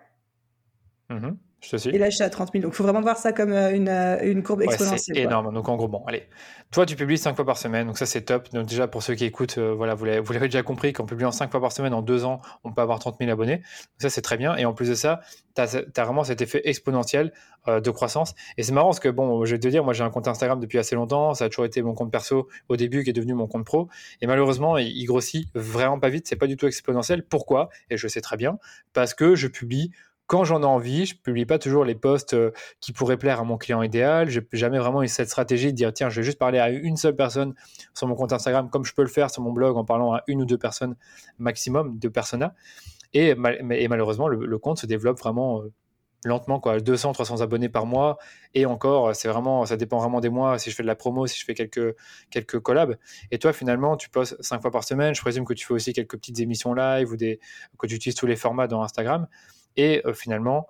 [1.09, 2.63] Mm je te Et là, je suis à 30 000.
[2.63, 5.15] Donc, il faut vraiment voir ça comme euh, une, euh, une courbe exponentielle.
[5.15, 5.53] c'est énorme.
[5.53, 6.27] Donc, en gros, bon, allez.
[6.71, 7.85] Toi, tu publies 5 fois par semaine.
[7.85, 8.51] Donc, ça, c'est top.
[8.51, 11.51] Donc, déjà, pour ceux qui écoutent, euh, voilà, vous l'avez déjà compris qu'en publiant 5
[11.51, 13.57] fois par semaine en 2 ans, on peut avoir 30 000 abonnés.
[13.57, 13.65] Donc,
[13.99, 14.55] ça, c'est très bien.
[14.55, 15.21] Et en plus de ça,
[15.55, 17.31] tu as, vraiment cet effet exponentiel
[17.67, 18.33] de croissance.
[18.57, 20.59] Et c'est marrant parce que, bon, je vais te dire, moi, j'ai un compte Instagram
[20.59, 21.35] depuis assez longtemps.
[21.35, 23.87] Ça a toujours été mon compte perso au début qui est devenu mon compte pro.
[24.21, 26.27] Et malheureusement, il, il grossit vraiment pas vite.
[26.27, 27.23] C'est pas du tout exponentiel.
[27.23, 27.69] Pourquoi?
[27.91, 28.57] Et je sais très bien.
[28.93, 29.91] Parce que je publie
[30.31, 33.43] quand j'en ai envie, je publie pas toujours les posts euh, qui pourraient plaire à
[33.43, 34.29] mon client idéal.
[34.29, 36.69] Je n'ai jamais vraiment eu cette stratégie de dire tiens, je vais juste parler à
[36.69, 37.53] une seule personne
[37.93, 40.23] sur mon compte Instagram, comme je peux le faire sur mon blog en parlant à
[40.27, 40.95] une ou deux personnes
[41.37, 42.53] maximum, deux personas.
[43.13, 45.73] Et, malheureusement, le, compte se développe vraiment euh,
[46.23, 48.17] lentement, quoi, 200, 300 abonnés par mois.
[48.53, 50.57] Et encore, c'est vraiment, ça dépend vraiment des mois.
[50.59, 51.93] Si je fais de la promo, si je fais quelques,
[52.29, 52.95] quelques collabs.
[53.31, 55.13] Et toi, finalement, tu postes cinq fois par semaine.
[55.13, 57.41] Je présume que tu fais aussi quelques petites émissions live ou des,
[57.77, 59.27] que tu utilises tous les formats dans Instagram.
[59.77, 60.67] Et euh, finalement,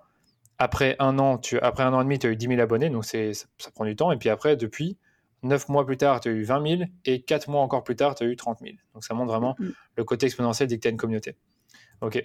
[0.58, 2.90] après un an, tu, après un an et demi, tu as eu 10 000 abonnés,
[2.90, 4.12] donc ça, ça, prend du temps.
[4.12, 4.96] Et puis après, depuis
[5.42, 8.14] 9 mois plus tard, tu as eu 20 000, et 4 mois encore plus tard,
[8.14, 8.74] tu as eu 30 000.
[8.94, 9.68] Donc ça montre vraiment mm.
[9.96, 11.36] le côté exponentiel dès que tu as une communauté.
[12.00, 12.24] Ok.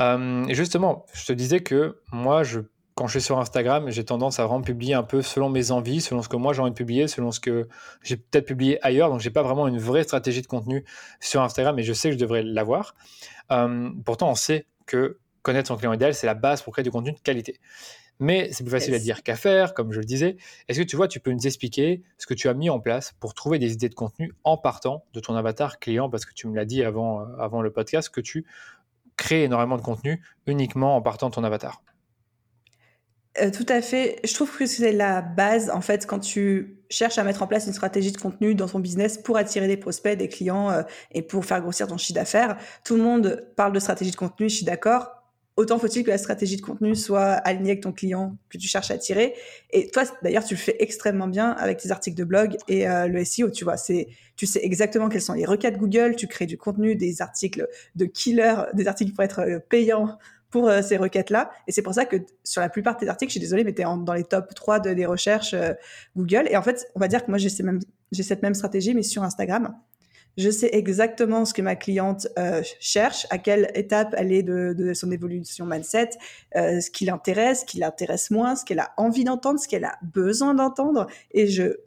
[0.00, 2.60] Euh, justement, je te disais que moi, je,
[2.94, 6.00] quand je suis sur Instagram, j'ai tendance à vraiment publier un peu selon mes envies,
[6.00, 7.68] selon ce que moi j'ai envie de publier, selon ce que
[8.02, 9.10] j'ai peut-être publié ailleurs.
[9.10, 10.84] Donc, j'ai pas vraiment une vraie stratégie de contenu
[11.20, 12.94] sur Instagram, mais je sais que je devrais l'avoir.
[13.52, 16.90] Euh, pourtant, on sait que connaître son client idéal, c'est la base pour créer du
[16.90, 17.60] contenu de qualité.
[18.18, 20.36] Mais c'est plus facile à dire qu'à faire, comme je le disais.
[20.68, 23.12] Est-ce que tu vois, tu peux nous expliquer ce que tu as mis en place
[23.20, 26.08] pour trouver des idées de contenu en partant de ton avatar client?
[26.08, 28.46] Parce que tu me l'as dit avant, euh, avant le podcast, que tu
[29.16, 31.82] crées énormément de contenu uniquement en partant de ton avatar.
[33.40, 34.20] Euh, tout à fait.
[34.24, 37.66] Je trouve que c'est la base, en fait, quand tu cherches à mettre en place
[37.66, 41.22] une stratégie de contenu dans ton business pour attirer des prospects, des clients euh, et
[41.22, 42.56] pour faire grossir ton chiffre d'affaires.
[42.84, 45.13] Tout le monde parle de stratégie de contenu, je suis d'accord.
[45.56, 48.90] Autant faut-il que la stratégie de contenu soit alignée avec ton client que tu cherches
[48.90, 49.34] à attirer.
[49.70, 53.06] Et toi, d'ailleurs, tu le fais extrêmement bien avec tes articles de blog et euh,
[53.06, 53.50] le SEO.
[53.50, 56.16] Tu vois, c'est, tu sais exactement quelles sont les requêtes Google.
[56.16, 60.18] Tu crées du contenu, des articles de killer, des articles pour être payants
[60.54, 61.50] pour euh, ces requêtes-là.
[61.66, 63.74] Et c'est pour ça que sur la plupart de tes articles, je suis désolée, mais
[63.74, 65.72] tu es dans les top 3 de, des recherches euh,
[66.16, 66.46] Google.
[66.48, 69.74] Et en fait, on va dire que moi, j'ai cette même stratégie, mais sur Instagram.
[70.36, 74.92] Je sais exactement ce que ma cliente euh, cherche, à quelle étape elle est de,
[74.94, 76.10] son évolution mindset,
[76.54, 79.96] ce qui l'intéresse, ce qui l'intéresse moins, ce qu'elle a envie d'entendre, ce qu'elle a
[80.02, 81.06] besoin d'entendre.
[81.32, 81.78] Et je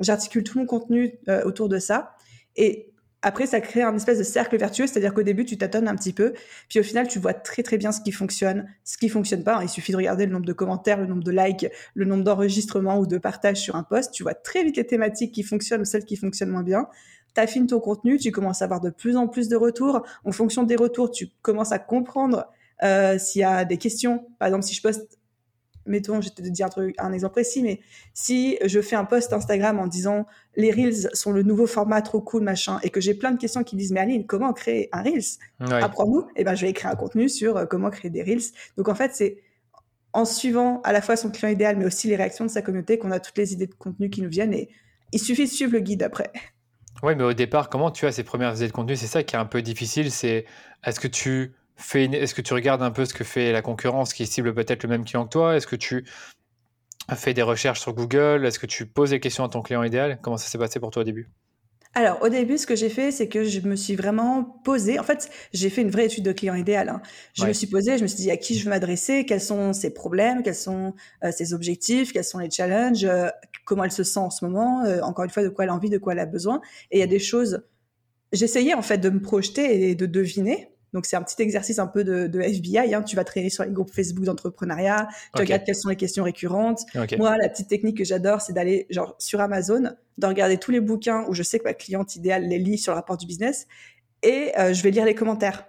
[0.00, 2.14] j'articule tout mon contenu autour de ça.
[2.54, 5.96] Et après, ça crée un espèce de cercle vertueux, c'est-à-dire qu'au début, tu tâtonnes un
[5.96, 6.34] petit peu,
[6.68, 9.58] puis au final, tu vois très très bien ce qui fonctionne, ce qui fonctionne pas.
[9.62, 12.98] Il suffit de regarder le nombre de commentaires, le nombre de likes, le nombre d'enregistrements
[13.00, 14.12] ou de partages sur un post.
[14.12, 16.86] Tu vois très vite les thématiques qui fonctionnent ou celles qui fonctionnent moins bien.
[17.36, 20.02] Affines ton contenu, tu commences à avoir de plus en plus de retours.
[20.24, 22.46] En fonction des retours, tu commences à comprendre
[22.82, 24.26] euh, s'il y a des questions.
[24.40, 25.18] Par exemple, si je poste
[25.88, 27.80] mettons, je vais te dire un, truc, un exemple précis, mais
[28.14, 32.20] si je fais un post Instagram en disant les Reels sont le nouveau format trop
[32.20, 35.02] cool, machin, et que j'ai plein de questions qui disent, mais Aline, comment créer un
[35.02, 35.38] Reels?
[35.60, 36.20] Apprends-nous.
[36.36, 38.52] Et eh ben, je vais écrire un contenu sur euh, comment créer des Reels.
[38.76, 39.38] Donc, en fait, c'est
[40.12, 42.98] en suivant à la fois son client idéal, mais aussi les réactions de sa communauté
[42.98, 44.54] qu'on a toutes les idées de contenu qui nous viennent.
[44.54, 44.68] Et
[45.12, 46.30] il suffit de suivre le guide après.
[47.02, 48.96] Oui, mais au départ, comment tu as ces premières idées de contenu?
[48.96, 50.10] C'est ça qui est un peu difficile.
[50.10, 50.46] C'est
[50.84, 51.54] est-ce que tu
[51.94, 54.88] est-ce que tu regardes un peu ce que fait la concurrence qui cible peut-être le
[54.88, 55.56] même client que toi?
[55.56, 56.04] Est-ce que tu
[57.14, 58.44] fais des recherches sur Google?
[58.46, 60.18] Est-ce que tu poses des questions à ton client idéal?
[60.22, 61.28] Comment ça s'est passé pour toi au début?
[61.98, 65.00] Alors, au début, ce que j'ai fait, c'est que je me suis vraiment posée.
[65.00, 66.88] En fait, j'ai fait une vraie étude de client idéal.
[66.90, 67.02] Hein.
[67.34, 69.72] Je me suis posée, je me suis dit à qui je veux m'adresser, quels sont
[69.72, 73.30] ses problèmes, quels sont euh, ses objectifs, quels sont les challenges, euh,
[73.64, 75.74] comment elle se sent en ce moment, euh, encore une fois, de quoi elle a
[75.74, 76.60] envie, de quoi elle a besoin.
[76.92, 77.64] Et il y a des choses.
[78.32, 80.70] J'essayais en fait de me projeter et de deviner.
[80.92, 82.94] Donc c'est un petit exercice un peu de, FBI.
[82.94, 83.02] Hein.
[83.02, 86.82] Tu vas traîner sur les groupes Facebook d'entrepreneuriat, tu regardes quelles sont les questions récurrentes.
[87.18, 90.80] Moi, la petite technique que j'adore, c'est d'aller genre sur Amazon, de regarder tous les
[90.80, 93.66] bouquins où je sais que ma cliente idéale les lit sur le rapport du business,
[94.22, 95.66] et euh, je vais lire les commentaires.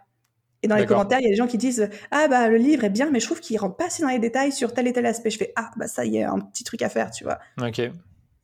[0.62, 2.84] Et dans les commentaires, il y a des gens qui disent ah bah le livre
[2.84, 4.94] est bien, mais je trouve qu'il rentre pas assez dans les détails sur tel et
[4.94, 5.30] tel aspect.
[5.30, 7.40] Je fais ah bah ça y est, un petit truc à faire, tu vois.
[7.62, 7.82] Ok.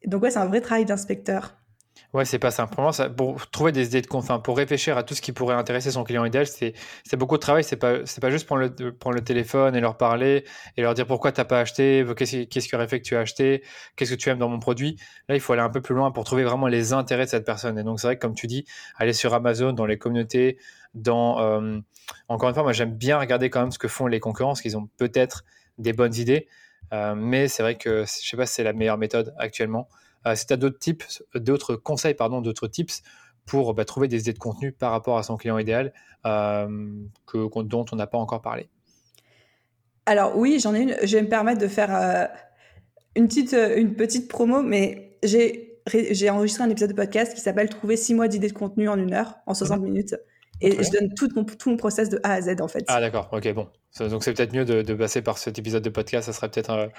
[0.06, 1.58] Donc ouais, c'est un vrai travail d'inspecteur.
[2.14, 3.10] Ouais, c'est pas simplement ça.
[3.10, 6.04] Pour trouver des idées de enfin, pour réfléchir à tout ce qui pourrait intéresser son
[6.06, 6.74] client idéal, c'est
[7.18, 7.64] beaucoup de travail.
[7.64, 10.46] C'est pas pas juste prendre le prendre le téléphone et leur parler
[10.78, 13.20] et leur dire pourquoi t'as pas acheté, qu'est-ce qu'est-ce qui aurait fait que tu as
[13.20, 13.64] acheté,
[13.96, 14.98] qu'est-ce que tu aimes dans mon produit.
[15.28, 17.46] Là, il faut aller un peu plus loin pour trouver vraiment les intérêts de cette
[17.46, 17.78] personne.
[17.78, 18.66] Et donc c'est vrai que comme tu dis,
[18.98, 20.58] aller sur Amazon, dans les communautés,
[20.94, 21.80] dans euh,
[22.30, 24.78] encore une fois, moi j'aime bien regarder quand même ce que font les concurrents, qu'ils
[24.78, 25.44] ont peut-être
[25.78, 26.48] des bonnes idées,
[26.94, 29.90] euh, mais c'est vrai que je sais pas si c'est la meilleure méthode actuellement.
[30.28, 33.04] Euh, si tu as d'autres tips, d'autres conseils, pardon, d'autres tips
[33.46, 35.94] pour bah, trouver des idées de contenu par rapport à son client idéal
[36.26, 36.68] euh,
[37.28, 38.70] que, dont on n'a pas encore parlé?
[40.06, 40.96] Alors oui, j'en ai une.
[41.04, 42.26] Je vais me permettre de faire euh,
[43.16, 47.70] une, petite, une petite promo, mais j'ai, j'ai enregistré un épisode de podcast qui s'appelle
[47.70, 49.86] Trouver 6 mois d'idées de contenu en une heure, en 60 mhm.
[49.86, 50.16] minutes.
[50.62, 52.86] Et je donne tout mon, tout mon process de A à Z en fait.
[52.88, 53.68] Ah d'accord, ok, bon.
[54.00, 56.90] Donc c'est peut-être mieux de, de, passer par cet épisode de podcast, ça serait peut-être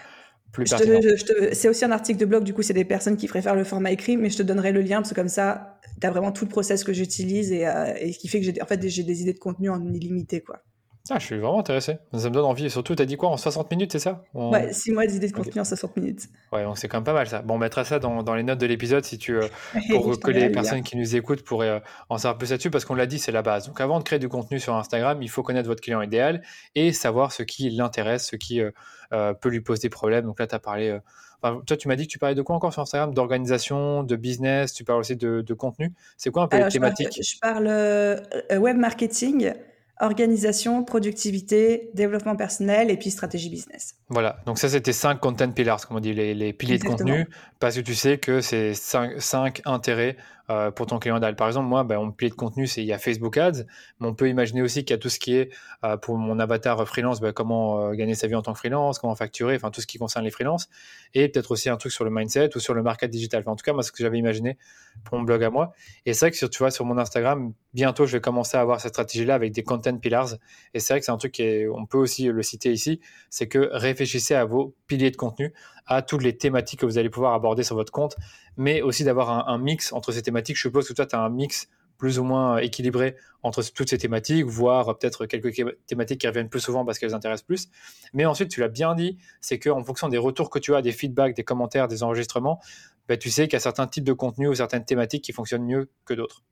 [0.65, 3.93] c'est aussi un article de blog, du coup, c'est des personnes qui préfèrent le format
[3.93, 6.45] écrit, mais je te donnerai le lien parce que comme ça, tu as vraiment tout
[6.45, 9.01] le process que j'utilise et, euh, et, ce qui fait que j'ai en fait, des
[9.01, 10.41] idées de contenu en illimité.
[10.41, 10.63] Quoi.
[11.09, 11.99] Ah, je suis vraiment intéressé.
[12.13, 12.67] Ça me donne envie.
[12.67, 15.29] Et surtout, tu as dit quoi en 60 minutes, c'est ça Ouais, 6 mois d'idées
[15.29, 16.29] de contenu en 60 minutes.
[16.53, 17.43] Ouais, donc c'est quand même pas mal ça.
[17.43, 19.47] Bon, on mettra ça dans, dans les notes de l'épisode si tu, euh,
[19.91, 22.95] pour que les personnes qui nous écoutent pourraient euh, en savoir plus là-dessus, parce qu'on
[22.95, 23.67] l'a dit, c'est la base.
[23.69, 26.43] Donc avant de créer du contenu sur Instagram, il faut connaître votre client idéal
[26.75, 30.25] et savoir ce qui l'intéresse, ce qui euh, peut lui poser des problèmes.
[30.25, 30.99] Donc là, tu as parlé.
[31.43, 33.15] toi, tu m'as dit que tu parlais de quoi encore sur Instagram?
[33.15, 35.93] D'organisation, de business, tu parles aussi de, de contenu?
[36.17, 37.21] C'est quoi un peu les thématiques?
[37.23, 39.53] Je parle, je parle web marketing
[40.01, 43.95] organisation, productivité, développement personnel et puis stratégie business.
[44.09, 47.27] Voilà, donc ça c'était cinq content pillars, comme on dit, les, piliers de contenu,
[47.61, 50.17] parce que tu sais que c'est cinq, cinq intérêts
[50.49, 51.21] euh, pour ton client.
[51.35, 53.65] Par exemple, moi, ben, mon pilier de contenu, c'est il y a Facebook Ads,
[53.99, 55.51] mais on peut imaginer aussi qu'il y a tout ce qui est
[55.85, 59.01] euh, pour mon avatar freelance, ben, comment euh, gagner sa vie en tant que freelance,
[59.01, 60.69] comment facturer, enfin tout ce qui concerne les freelances,
[61.15, 63.43] et peut-être aussi un truc sur le mindset ou sur le market digital.
[63.47, 64.57] en tout cas, moi, ce que j'avais imaginé
[65.05, 65.73] pour mon blog à moi.
[66.05, 68.61] Et c'est vrai que sur, tu vois, sur mon Instagram, bientôt, je vais commencer à
[68.61, 70.35] avoir cette stratégie-là avec des content pillars.
[70.75, 73.49] Et c'est vrai que c'est un truc qui on peut aussi le citer ici, c'est
[73.49, 75.53] que réfléchissez à vos piliers de contenu
[75.87, 78.17] à toutes les thématiques que vous allez pouvoir aborder sur votre compte,
[78.57, 80.57] mais aussi d'avoir un, mix entre ces thématiques.
[80.57, 81.69] Je suppose que toi, tu as un mix
[81.99, 85.55] plus ou moins équilibré entre toutes ces thématiques, voire peut-être quelques
[85.87, 87.69] thématiques qui reviennent plus souvent parce qu'elles intéressent plus.
[88.13, 90.93] Mais ensuite, tu l'as bien dit, c'est qu'en fonction des retours que tu as, des
[90.93, 92.61] feedbacks, des commentaires, des enregistrements,
[93.09, 95.65] bah, tu sais qu'il y a certains types de contenus ou certaines thématiques qui fonctionnent
[95.65, 96.43] mieux que d'autres.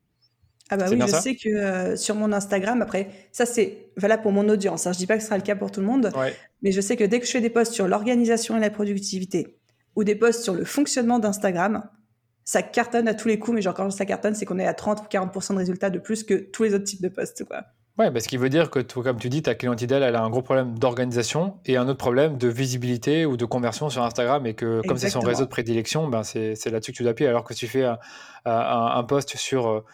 [0.71, 4.33] Ah bah oui, je sais que euh, sur mon Instagram, après, ça c'est valable pour
[4.33, 4.87] mon audience.
[4.87, 4.93] Hein.
[4.93, 6.11] Je dis pas que ce sera le cas pour tout le monde,
[6.63, 9.59] mais je sais que dès que je fais des posts sur l'organisation et la productivité
[9.95, 11.85] ou des posts sur le fonctionnement d'Instagram,
[12.45, 13.57] ça cartonne à tous les coups.
[13.57, 15.99] Mais genre quand ça cartonne, c'est qu'on est à 30 ou 40% de résultats de
[15.99, 17.45] plus que tous les autres types de posts.
[17.45, 17.63] Quoi.
[17.99, 20.31] Ouais, parce qu'il veut dire que, comme tu dis, ta cliente idéale, elle a un
[20.31, 24.55] gros problème d'organisation et un autre problème de visibilité ou de conversion sur Instagram et
[24.55, 27.29] que comme c'est son réseau de prédilection, ben c'est là-dessus que tu dois appuyer.
[27.29, 27.99] Alors que si tu fais un,
[28.47, 29.85] un post sur euh,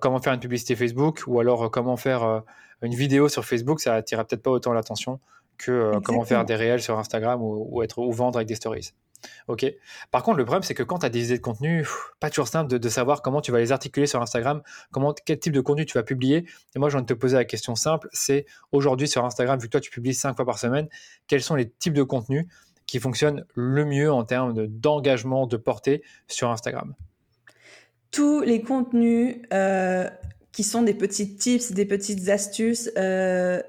[0.00, 2.40] comment faire une publicité Facebook ou alors euh, comment faire euh,
[2.82, 5.20] une vidéo sur Facebook, ça attirera peut-être pas autant l'attention
[5.56, 8.92] que comment faire des réels sur Instagram ou, être, ou vendre avec des stories.
[9.48, 9.64] Ok.
[10.10, 11.86] Par contre, le problème, c'est que quand tu as des idées de contenu,
[12.20, 15.52] pas toujours simple de, savoir comment tu vas les articuler sur Instagram, comment, quel type
[15.52, 16.46] de contenu tu vas publier.
[16.74, 19.68] Et moi, je viens de te poser la question simple c'est aujourd'hui sur Instagram, vu
[19.68, 20.88] que toi, tu publies cinq fois par semaine,
[21.28, 22.46] quels sont les types de contenus
[22.86, 26.94] qui fonctionnent le mieux en termes d'engagement, de portée sur Instagram?
[28.14, 30.08] Tous les contenus euh,
[30.52, 33.60] qui sont des petits tips, des petites astuces, euh,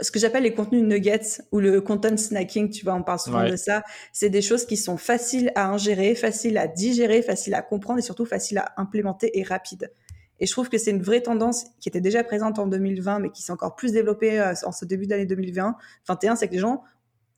[0.00, 3.44] ce que j'appelle les contenus nuggets ou le content snacking, tu vois, on parle souvent
[3.44, 3.82] de ça.
[4.12, 8.02] C'est des choses qui sont faciles à ingérer, faciles à digérer, faciles à comprendre et
[8.02, 9.92] surtout faciles à implémenter et rapides.
[10.40, 13.30] Et je trouve que c'est une vraie tendance qui était déjà présente en 2020, mais
[13.30, 15.76] qui s'est encore plus développée euh, en ce début d'année 2020.
[16.08, 16.82] 21, c'est que les gens,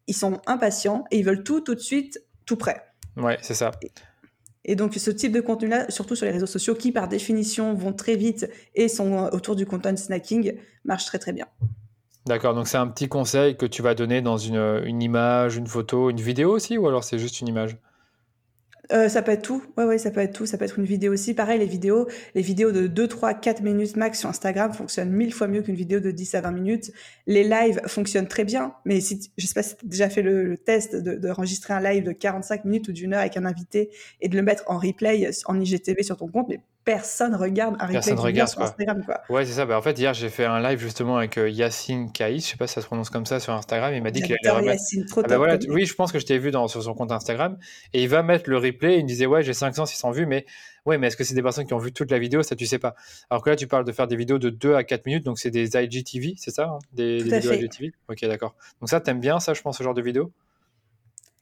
[0.06, 2.84] ils sont impatients et ils veulent tout tout de suite, tout prêt.
[3.16, 3.72] Ouais, c'est ça.
[3.82, 3.90] Et
[4.74, 8.16] donc, ce type de contenu-là, surtout sur les réseaux sociaux, qui par définition vont très
[8.16, 11.46] vite et sont euh, autour du content snacking, marche très très bien.
[12.26, 15.66] D'accord, donc c'est un petit conseil que tu vas donner dans une, une image, une
[15.66, 17.78] photo, une vidéo aussi, ou alors c'est juste une image?
[18.92, 19.62] Euh, ça peut être tout.
[19.76, 20.46] Ouais, ouais, ça peut être tout.
[20.46, 21.34] Ça peut être une vidéo aussi.
[21.34, 25.32] Pareil, les vidéos, les vidéos de 2, 3, 4 minutes max sur Instagram fonctionnent mille
[25.32, 26.92] fois mieux qu'une vidéo de 10 à 20 minutes.
[27.26, 28.74] Les lives fonctionnent très bien.
[28.84, 31.74] Mais si, je sais pas si tu as déjà fait le, test de, de enregistrer
[31.74, 34.64] un live de 45 minutes ou d'une heure avec un invité et de le mettre
[34.66, 38.62] en replay en IGTV sur ton compte, mais personne regarde un replay personne regarde, sur
[38.62, 39.04] Instagram.
[39.04, 39.20] Quoi.
[39.28, 39.66] Ouais, c'est ça.
[39.66, 42.46] Bah, en fait, hier, j'ai fait un live justement avec euh, Yacine Kaïs.
[42.46, 43.92] Je sais pas si ça se prononce comme ça sur Instagram.
[43.94, 44.82] Il m'a dit qu'il allait remettre.
[45.06, 47.12] trop ah, bah, voilà, oui, je pense que je t'ai vu dans, sur son compte
[47.12, 47.58] Instagram.
[47.92, 49.00] Et il va mettre le replay.
[49.00, 50.46] Il me disait, ouais, j'ai 500, 600 vues, mais
[50.86, 52.42] ouais, mais est-ce que c'est des personnes qui ont vu toute la vidéo?
[52.42, 52.94] Ça, tu sais pas.
[53.28, 55.24] Alors que là, tu parles de faire des vidéos de 2 à 4 minutes.
[55.24, 56.78] Donc, c'est des IGTV, c'est ça hein?
[56.94, 58.54] Des, des vidéos IGTV Ok, d'accord.
[58.80, 60.32] Donc, ça, t'aimes bien ça, je pense, ce genre de vidéo?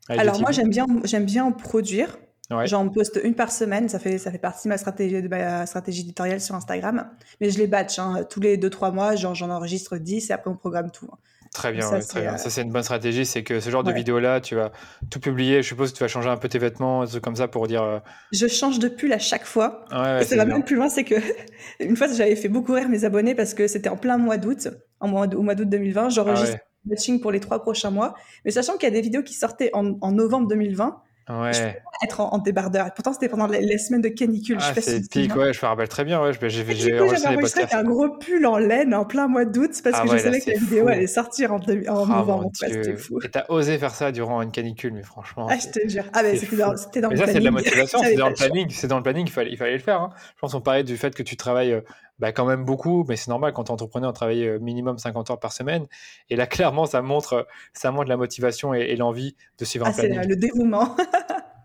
[0.09, 2.19] Alors, moi, j'aime bien, j'aime bien produire.
[2.65, 5.67] J'en poste une par semaine, ça fait, ça fait partie de ma stratégie, de ma
[5.67, 7.09] stratégie éditoriale sur Instagram.
[7.41, 8.25] Mais je les batch, hein.
[8.29, 11.09] tous les 2-3 mois, j'en enregistre 10 et après on programme tout.
[11.13, 11.17] Hein.
[11.57, 12.35] Très bien, ça, très bien.
[12.35, 13.25] Euh, ça, c'est une bonne stratégie.
[13.25, 14.73] C'est que ce genre de vidéo-là, tu vas
[15.11, 15.63] tout publier.
[15.63, 17.83] Je suppose que tu vas changer un peu tes vêtements, comme ça pour dire.
[17.83, 17.99] Euh,
[18.31, 19.87] je change de pull à chaque fois.
[20.21, 20.91] et ça va même plus loin.
[20.91, 21.15] C'est que
[21.81, 24.69] une fois, j'avais fait beaucoup rire mes abonnés parce que c'était en plein mois d'août,
[25.01, 26.11] au mois d'août 2020.
[26.11, 28.15] J'enregistre ah le matching pour les trois prochains mois.
[28.45, 31.53] Mais sachant qu'il y a des vidéos qui sortaient en, en novembre 2020 Ouais.
[31.53, 32.93] Je être en, débardeur.
[32.95, 34.59] Pourtant, c'était pendant les, semaines de canicule.
[34.61, 36.23] Ah, c'est épique, ouais, je me rappelle très bien.
[36.23, 39.97] Ouais, j'ai j'ai enregistré avec un gros pull en laine en plein mois d'août parce
[39.99, 42.51] ah que je savais que la vidéo allait sortir en, en oh, novembre.
[42.55, 43.19] C'était fou.
[43.25, 45.49] Et t'as osé faire ça durant une canicule, mais franchement.
[45.51, 46.05] Ah, je te jure.
[46.13, 48.29] Ah, mais c'était dans, c'était dans mais le ça, c'est de la motivation, c'est dans
[48.29, 48.71] le planning.
[48.71, 50.01] C'est dans le planning, il fallait, il fallait le faire.
[50.01, 50.11] Hein.
[50.35, 51.81] Je pense qu'on parlait du fait que tu travailles euh,
[52.19, 54.99] bah, quand même beaucoup, mais c'est normal quand tu es entrepreneur, on travaille euh, minimum
[54.99, 55.87] 50 heures par semaine.
[56.31, 60.21] Et là, clairement, ça montre, ça montre la motivation et, l'envie de suivre un planning.
[60.23, 60.97] C'est le dévouement.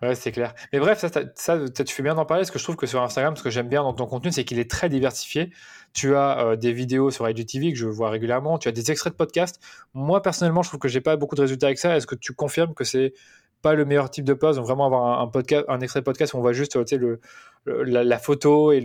[0.02, 0.56] Ouais, c'est clair.
[0.74, 2.44] Mais bref, ça, ça, tu fais bien d'en parler.
[2.44, 4.44] Ce que je trouve que sur Instagram, ce que j'aime bien dans ton contenu, c'est
[4.44, 5.52] qu'il est très diversifié.
[5.94, 8.58] Tu as euh, des vidéos sur IGTV que je vois régulièrement.
[8.58, 9.62] Tu as des extraits de podcasts.
[9.94, 11.96] Moi, personnellement, je trouve que j'ai pas beaucoup de résultats avec ça.
[11.96, 13.14] Est-ce que tu confirmes que c'est
[13.62, 16.34] pas le meilleur type de post Donc vraiment avoir un, podcast, un extrait de podcast
[16.34, 17.20] où on voit juste le,
[17.66, 18.80] la, photo et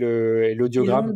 [0.53, 1.15] l'audiogramme.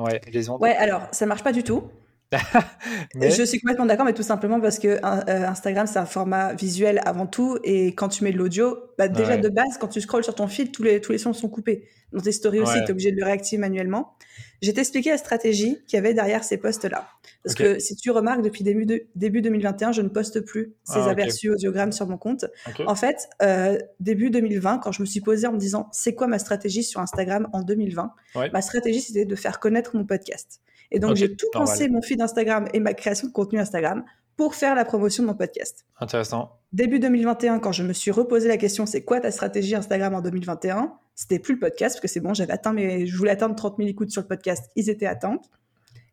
[0.00, 0.60] Ouais, les ondes.
[0.62, 1.84] Ouais, alors ça marche pas du tout.
[3.20, 7.00] Je suis complètement d'accord, mais tout simplement parce que euh, Instagram, c'est un format visuel
[7.04, 7.58] avant tout.
[7.64, 10.46] Et quand tu mets de l'audio, bah, déjà de base, quand tu scrolles sur ton
[10.46, 11.88] fil, tous les, tous les sons sont coupés.
[12.12, 14.14] Dans tes stories aussi, tu es obligé de le réactiver manuellement.
[14.62, 17.08] J'ai expliqué la stratégie qu'il y avait derrière ces posts-là.
[17.44, 20.98] Parce que si tu remarques, depuis début, de, début 2021, je ne poste plus ces
[20.98, 22.44] ah, aperçus audiogrammes sur mon compte.
[22.86, 26.26] En fait, euh, début 2020, quand je me suis posée en me disant c'est quoi
[26.26, 28.12] ma stratégie sur Instagram en 2020,
[28.52, 30.60] ma stratégie c'était de faire connaître mon podcast.
[30.90, 34.04] Et donc, j'ai tout pensé mon feed Instagram et ma création de contenu Instagram
[34.36, 35.84] pour faire la promotion de mon podcast.
[36.00, 36.58] Intéressant.
[36.72, 40.22] Début 2021, quand je me suis reposé la question, c'est quoi ta stratégie Instagram en
[40.22, 43.54] 2021 C'était plus le podcast, parce que c'est bon, j'avais atteint mes, je voulais atteindre
[43.54, 45.38] 30 000 écoutes sur le podcast, ils étaient atteints.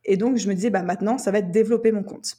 [0.04, 2.36] Et donc, je me disais, bah, maintenant, ça va être développer mon compte.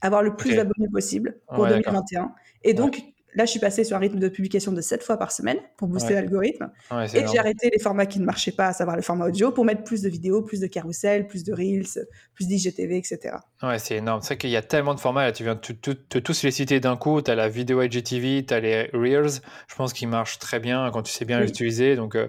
[0.00, 2.32] Avoir le plus d'abonnés possible pour 2021.
[2.64, 3.02] Et donc,
[3.34, 5.88] là, je suis passée sur un rythme de publication de 7 fois par semaine pour
[5.88, 6.70] booster l'algorithme.
[7.14, 9.64] et j'ai arrêté les formats qui ne marchaient pas, à savoir le format audio, pour
[9.64, 13.36] mettre plus de vidéos, plus de carousel, plus de reels, plus d'IGTV, etc.
[13.62, 14.20] Ouais, c'est énorme.
[14.22, 15.24] C'est qu'il y a tellement de formats.
[15.24, 17.22] Là, tu viens de tous les citer d'un coup.
[17.22, 19.40] Tu as la vidéo IGTV, tu as les reels.
[19.68, 21.96] Je pense qu'ils marchent très bien quand tu sais bien les utiliser.
[21.96, 22.28] Donc, euh,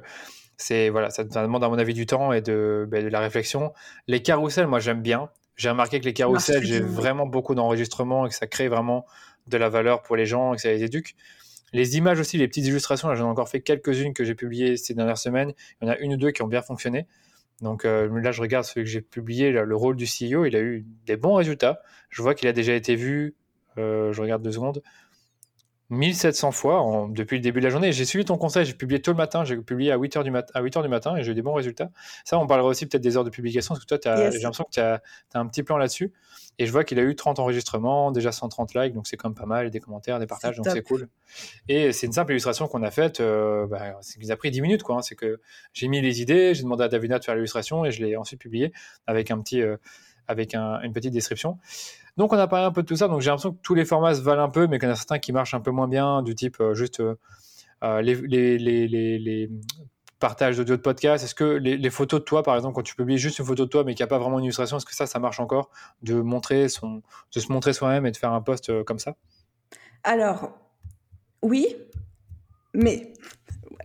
[0.58, 3.74] c'est voilà, ça, demande à mon avis du temps et de, ben, de la réflexion.
[4.08, 5.30] Les carousels, moi, j'aime bien.
[5.56, 9.06] J'ai remarqué que les carousels, j'ai vraiment beaucoup d'enregistrements et que ça crée vraiment
[9.52, 11.16] de la valeur pour les gens et que ça les éduque.
[11.74, 14.94] Les images aussi, les petites illustrations, j'en ai encore fait quelques-unes que j'ai publiées ces
[14.94, 15.54] dernières semaines.
[15.82, 17.08] Il y en a une ou deux qui ont bien fonctionné.
[17.62, 20.60] Donc euh, là, je regarde celui que j'ai publié, le rôle du CEO, il a
[20.60, 21.82] eu des bons résultats.
[22.10, 23.36] Je vois qu'il a déjà été vu,
[23.78, 24.82] euh, je regarde deux secondes,
[25.92, 27.92] 1700 fois depuis le début de la journée.
[27.92, 30.50] J'ai suivi ton conseil, j'ai publié tôt le matin, j'ai publié à 8h du, mat
[30.54, 31.90] à 8 heures du matin et j'ai eu des bons résultats.
[32.24, 34.72] Ça, on parlera aussi peut-être des heures de publication, parce que toi, j'ai l'impression que
[34.72, 35.02] tu as,
[35.34, 36.14] un petit plan là-dessus.
[36.60, 39.36] Et je vois qu'il a eu 30 enregistrements, déjà 130 likes, donc c'est quand même
[39.36, 41.10] pas mal, des commentaires, des partages, donc c'est cool.
[41.68, 44.00] Et c'est une simple illustration qu'on a faite, euh, bah,
[44.30, 44.98] a pris 10 minutes, quoi.
[44.98, 45.02] Hein.
[45.02, 45.42] c'est que
[45.74, 48.40] j'ai mis les idées, j'ai demandé à Davina de faire l'illustration et je l'ai ensuite
[48.40, 48.72] publié
[49.08, 49.62] avec un petit.
[49.62, 49.78] Euh,
[50.28, 51.58] avec une petite description.
[52.18, 53.08] Donc on a parlé un peu de tout ça.
[53.08, 54.94] Donc j'ai l'impression que tous les formats se valent un peu, mais qu'il y en
[54.94, 57.16] a certains qui marchent un peu moins bien, du type euh, juste euh,
[57.84, 59.50] euh, les,
[60.20, 61.24] partages d'audio de podcast.
[61.24, 63.70] Est-ce que les, photos de toi, par exemple, quand tu publies juste une photo de
[63.70, 65.72] toi, mais qu'il n'y a pas vraiment une illustration, est-ce que ça, ça marche encore
[66.04, 69.16] de montrer de se montrer soi-même et de faire un post comme ça?
[70.04, 70.52] Alors
[71.42, 71.76] oui,
[72.76, 73.14] mais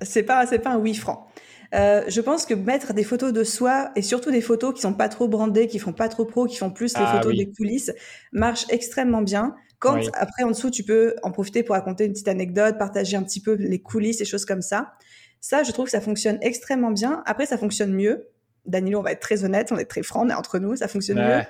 [0.02, 1.26] c'est pas pas un oui franc.
[1.74, 4.94] Euh, je pense que mettre des photos de soi et surtout des photos qui sont
[4.94, 7.50] pas trop brandées, qui font pas trop pro, qui font plus les ah photos des
[7.50, 7.92] coulisses,
[8.32, 9.54] marche extrêmement bien.
[9.78, 13.22] Quand après en dessous tu peux en profiter pour raconter une petite anecdote, partager un
[13.22, 14.92] petit peu les coulisses et choses comme ça.
[15.40, 17.22] Ça, je trouve que ça fonctionne extrêmement bien.
[17.26, 18.28] Après, ça fonctionne mieux.
[18.64, 20.76] Danilo, on va être très honnête, on est très franc, on est entre nous.
[20.76, 21.42] Ça fonctionne mieux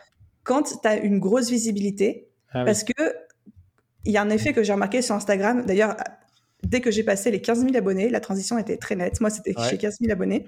[0.47, 2.29] quand tu as une grosse visibilité.
[2.53, 2.93] Ah parce que
[4.05, 5.67] il y a un effet que j'ai remarqué sur Instagram.
[5.67, 5.97] D'ailleurs,
[6.67, 9.21] dès que j'ai passé les 15 000 abonnés, la transition était très nette.
[9.21, 10.47] Moi, c'était chez 15 000 abonnés.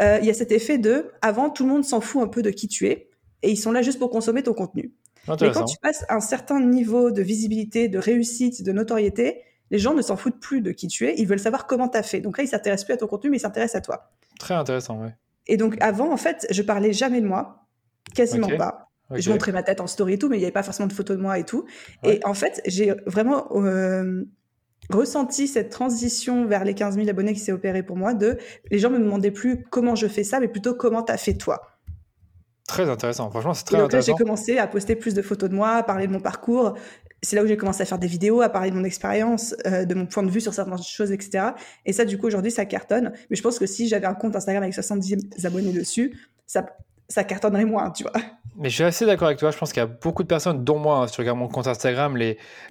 [0.00, 2.42] Euh, il y a cet effet de, avant, tout le monde s'en fout un peu
[2.42, 3.10] de qui tu es,
[3.42, 4.92] et ils sont là juste pour consommer ton contenu.
[5.28, 9.94] Mais quand tu passes un certain niveau de visibilité, de réussite, de notoriété, les gens
[9.94, 12.20] ne s'en foutent plus de qui tu es, ils veulent savoir comment tu as fait.
[12.20, 14.10] Donc là, ils s'intéressent plus à ton contenu, mais ils s'intéressent à toi.
[14.38, 15.10] Très intéressant, oui.
[15.46, 17.66] Et donc avant, en fait, je parlais jamais de moi,
[18.14, 18.88] quasiment pas.
[19.12, 20.92] Je montrais ma tête en story et tout, mais il n'y avait pas forcément de
[20.92, 21.66] photos de moi et tout.
[22.04, 24.24] Et en fait, j'ai vraiment euh,
[24.90, 28.38] ressenti cette transition vers les 15 000 abonnés qui s'est opérée pour moi de
[28.70, 31.62] les gens me demandaient plus comment je fais ça, mais plutôt comment t'as fait toi.
[32.66, 34.12] Très intéressant, franchement c'est très donc intéressant.
[34.12, 36.74] Là, j'ai commencé à poster plus de photos de moi, à parler de mon parcours.
[37.22, 39.84] C'est là où j'ai commencé à faire des vidéos, à parler de mon expérience, euh,
[39.84, 41.48] de mon point de vue sur certaines choses, etc.
[41.84, 43.12] Et ça, du coup, aujourd'hui, ça cartonne.
[43.28, 46.64] Mais je pense que si j'avais un compte Instagram avec 70 abonnés dessus, ça,
[47.10, 48.12] ça cartonnerait moins, tu vois.
[48.56, 49.50] Mais je suis assez d'accord avec toi.
[49.50, 51.48] Je pense qu'il y a beaucoup de personnes, dont moi, hein, si tu regardes mon
[51.48, 52.16] compte Instagram,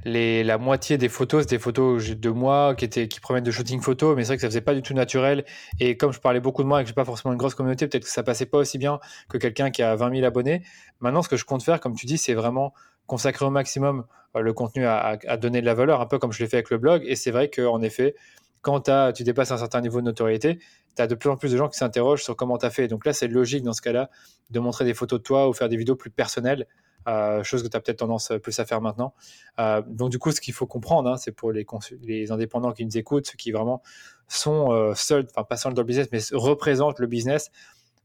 [0.06, 4.16] la moitié des photos, c'est des photos de moi qui, étaient, promettent de shooting photo,
[4.16, 5.46] mais c'est vrai que ça faisait pas du tout naturel.
[5.80, 7.88] Et comme je parlais beaucoup de moi et que j'ai pas forcément une grosse communauté,
[7.88, 10.64] peut-être que ça passait pas aussi bien que quelqu'un qui a 20 000 abonnés.
[11.02, 12.74] Maintenant, ce que je compte faire, comme tu dis, c'est vraiment
[13.06, 16.40] consacrer au maximum euh, le contenu à, donner de la valeur, un peu comme je
[16.40, 17.04] l'ai fait avec le blog.
[17.06, 18.16] Et c'est vrai qu'en effet,
[18.62, 20.60] quand tu dépasses un certain niveau de notoriété,
[20.96, 22.88] tu as de plus en plus de gens qui s'interrogent sur comment tu as fait.
[22.88, 24.10] Donc là, c'est logique dans ce cas-là
[24.50, 26.68] de montrer des photos de toi ou faire des vidéos plus personnelles,
[27.08, 29.14] euh, chose que tu as peut-être tendance plus à faire maintenant.
[29.60, 32.98] Euh, donc du coup, ce qu'il faut comprendre, hein, c'est pour les, indépendants qui nous
[32.98, 33.82] écoutent, ceux qui vraiment
[34.28, 37.52] sont euh, seuls, enfin pas seuls dans le business, mais représentent le business.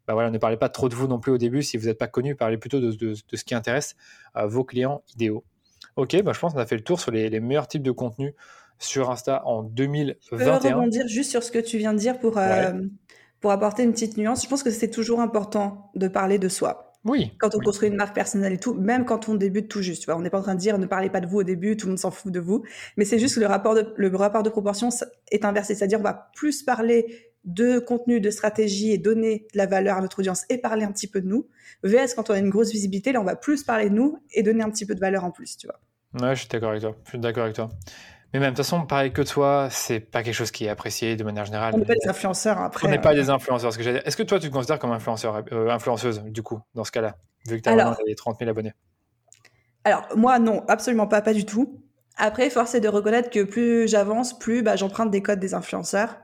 [0.06, 1.62] Bah voilà, ne parlez pas trop de vous non plus au début.
[1.62, 3.96] Si vous n'êtes pas connu, parlez plutôt de, ce qui intéresse
[4.34, 5.44] vos clients idéaux.
[5.96, 7.90] Ok, bah je pense qu'on a fait le tour sur les, les meilleurs types de
[7.90, 8.34] contenus
[8.78, 10.38] sur Insta en 2021.
[10.38, 12.72] Je peux rebondir juste sur ce que tu viens de dire pour, euh,
[13.40, 14.42] pour apporter une petite nuance.
[14.42, 16.92] Je pense que c'est toujours important de parler de soi.
[17.04, 17.32] Oui.
[17.38, 20.02] Quand on construit une marque personnelle et tout, même quand on débute tout juste.
[20.02, 21.42] Tu vois, on n'est pas en train de dire ne parlez pas de vous au
[21.42, 22.64] début, tout le monde s'en fout de vous.
[22.96, 24.88] Mais c'est juste que le rapport de, le rapport de proportion
[25.30, 25.74] est inversé.
[25.74, 30.00] C'est-à-dire, on va plus parler de contenu, de stratégie et donner de la valeur à
[30.00, 31.46] notre audience et parler un petit peu de nous.
[31.82, 34.42] VS, quand on a une grosse visibilité, là, on va plus parler de nous et
[34.42, 35.78] donner un petit peu de valeur en plus, tu vois.
[36.26, 36.96] Ouais, je suis d'accord avec toi.
[37.04, 37.68] Je suis d'accord avec toi.
[38.34, 41.14] Mais même, de toute façon, parler que toi, c'est pas quelque chose qui est apprécié
[41.14, 41.72] de manière générale.
[41.72, 42.84] On n'est pas des influenceurs après.
[42.84, 43.14] On n'est pas euh.
[43.14, 43.70] des influenceurs.
[43.78, 47.16] Est-ce que toi, tu te considères comme influenceur, euh, influenceuse, du coup, dans ce cas-là,
[47.46, 48.72] vu que tu as les 30 000 abonnés?
[49.84, 51.80] Alors, moi, non, absolument pas, pas du tout.
[52.16, 56.16] Après, force est de reconnaître que plus j'avance, plus bah, j'emprunte des codes des influenceurs.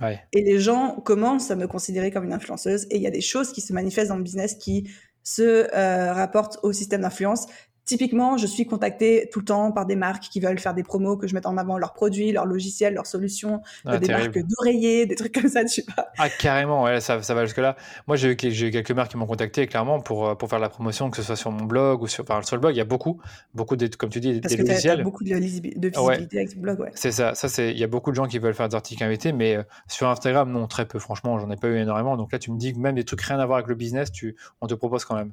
[0.00, 0.22] Ouais.
[0.32, 2.86] Et les gens commencent à me considérer comme une influenceuse.
[2.90, 4.90] Et il y a des choses qui se manifestent dans le business qui
[5.22, 7.46] se euh, rapportent au système d'influence
[7.88, 11.16] Typiquement, je suis contactée tout le temps par des marques qui veulent faire des promos,
[11.16, 14.34] que je mette en avant leurs produits, leurs logiciels, leurs solutions, Ah, des terrible.
[14.34, 16.04] marques d'oreillers, des trucs comme ça, tu vois.
[16.18, 17.76] Ah, carrément, ouais, ça, ça va jusque-là.
[18.06, 21.08] Moi, j'ai eu, quelques marques qui m'ont contacté, clairement, pour, euh, pour faire la promotion,
[21.08, 22.74] que ce soit sur mon blog ou sur, enfin, sur le blog.
[22.74, 23.22] Il y a beaucoup,
[23.54, 25.02] beaucoup de, comme tu dis, Parce des que tu as, logiciels.
[25.02, 26.08] beaucoup de, lisibi- de Ouais.
[26.16, 26.90] visibilité avec ton blog, ouais.
[26.94, 29.02] C'est ça, ça c'est, il y a beaucoup de gens qui veulent faire des articles
[29.02, 32.18] invités, mais euh, sur Instagram, non, très peu, franchement, j'en ai pas eu énormément.
[32.18, 34.12] Donc là, tu me dis que même des trucs rien à voir avec le business,
[34.12, 35.32] tu, on te propose quand même.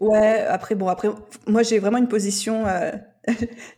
[0.00, 1.08] Ouais, après, bon, après,
[1.46, 2.92] moi, j'ai vraiment une position, euh,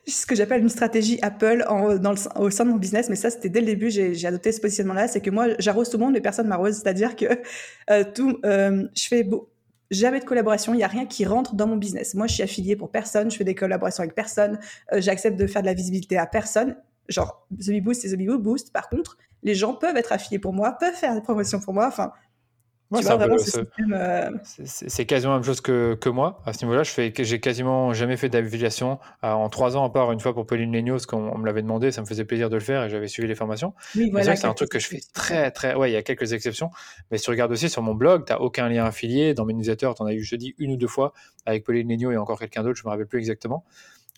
[0.07, 1.65] ce que j'appelle une stratégie Apple
[2.01, 4.61] dans au sein de mon business, mais ça, c'était dès le début, j'ai adopté ce
[4.61, 7.27] positionnement-là, c'est que moi, j'arrose tout le monde, mais personne m'arrose, c'est-à-dire que
[7.91, 9.29] euh, tout, euh, je fais
[9.91, 12.15] jamais de collaboration, il n'y a rien qui rentre dans mon business.
[12.15, 14.59] Moi, je suis affiliée pour personne, je fais des collaborations avec personne,
[14.93, 16.77] j'accepte de faire de la visibilité à personne.
[17.09, 18.73] Genre, The Boost, c'est The.
[18.73, 21.87] Par contre, les gens peuvent être affiliés pour moi, peuvent faire des promotions pour moi.
[21.87, 22.13] Enfin,
[22.97, 23.59] Ouais, c'est ce
[23.93, 24.31] euh,
[24.89, 26.83] C'est- quasiment la même chose que, que moi à ce niveau-là.
[26.83, 30.21] Je fais, que j'ai quasiment jamais fait d'affiliation euh, en trois ans, à part une
[30.21, 32.55] fois pour Pauline Legno, parce qu'on on me l'avait demandé, ça me faisait plaisir de
[32.55, 33.75] le faire et j'avais suivi les formations.
[33.95, 34.25] oui, voilà.
[34.25, 35.75] c'est vrai que c'est un truc que je fais très, très.
[35.75, 36.71] Ouais, il y a quelques exceptions.
[37.11, 39.35] Mais si tu regardes aussi sur mon blog, tu n'as aucun lien affilié.
[39.35, 41.13] Dans mes newsletters, tu en as eu, je te dis, une ou deux fois
[41.47, 43.65] avec Pauline Legno et encore quelqu'un d'autre, je me rappelle plus exactement.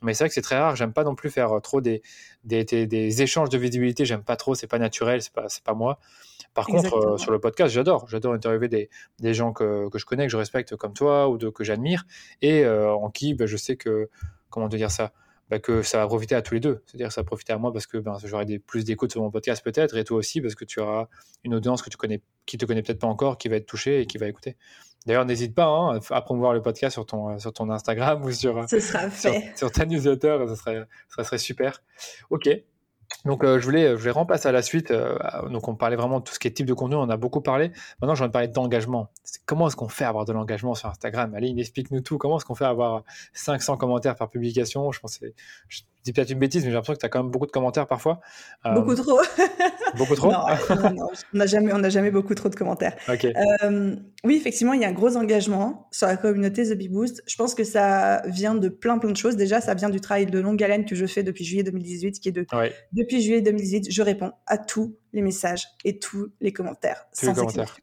[0.02, 0.76] Mais c'est vrai que c'est très rare.
[0.76, 2.02] J'aime pas non plus faire euh, trop des,
[2.44, 4.04] des, des, des échanges de visibilité.
[4.04, 4.54] J'aime pas trop.
[4.54, 5.22] C'est pas naturel.
[5.22, 5.98] C'est pas, c'est pas moi.
[6.56, 8.08] Par contre, euh, sur le podcast, j'adore.
[8.08, 8.88] J'adore interviewer des,
[9.18, 12.06] des gens que, que je connais, que je respecte comme toi ou de, que j'admire
[12.40, 14.08] et euh, en qui bah, je sais que,
[14.48, 15.12] comment te dire ça,
[15.50, 16.82] bah, que ça va profiter à tous les deux.
[16.86, 19.20] C'est-à-dire que ça va profiter à moi parce que ben, j'aurai des, plus d'écoute sur
[19.20, 21.08] mon podcast peut-être et toi aussi parce que tu auras
[21.44, 24.00] une audience que tu connais, qui te connaît peut-être pas encore, qui va être touchée
[24.00, 24.56] et qui va écouter.
[25.04, 28.32] D'ailleurs, n'hésite pas hein, à promouvoir le podcast sur ton, euh, sur ton Instagram ou
[28.32, 28.80] sur, sur,
[29.56, 31.82] sur ta newsletter, ça serait, ça serait super.
[32.30, 32.48] Ok.
[33.24, 34.90] Donc, euh, je, voulais, je voulais remplacer à la suite.
[34.90, 37.16] euh, donc, on parlait vraiment de tout ce qui est type de contenu, on a
[37.16, 37.72] beaucoup parlé.
[38.00, 39.10] Maintenant, j'ai envie de parler d'engagement.
[39.46, 41.34] Comment est-ce qu'on fait avoir de l'engagement sur Instagram?
[41.34, 42.18] Aline, explique-nous tout.
[42.18, 43.02] Comment est-ce qu'on fait avoir
[43.32, 44.92] 500 commentaires par publication?
[44.92, 45.20] Je pense
[45.68, 47.50] je dis peut-être une bêtise, mais j'ai l'impression que tu as quand même beaucoup de
[47.50, 48.20] commentaires parfois.
[48.64, 49.20] Euh, Beaucoup trop.
[49.96, 52.96] beaucoup trop non, non, non, on n'a jamais, beaucoup trop de commentaires.
[53.08, 53.24] Ok.
[53.24, 57.22] Euh, oui, effectivement, il y a un gros engagement sur la communauté The Bee Boost.
[57.26, 59.36] Je pense que ça vient de plein plein de choses.
[59.36, 62.28] Déjà, ça vient du travail de longue haleine que je fais depuis juillet 2018, qui
[62.28, 66.52] est de Ouais, depuis juillet 2018, je réponds à tous les messages et tous les
[66.52, 67.06] commentaires.
[67.18, 67.76] tous les sans commentaires.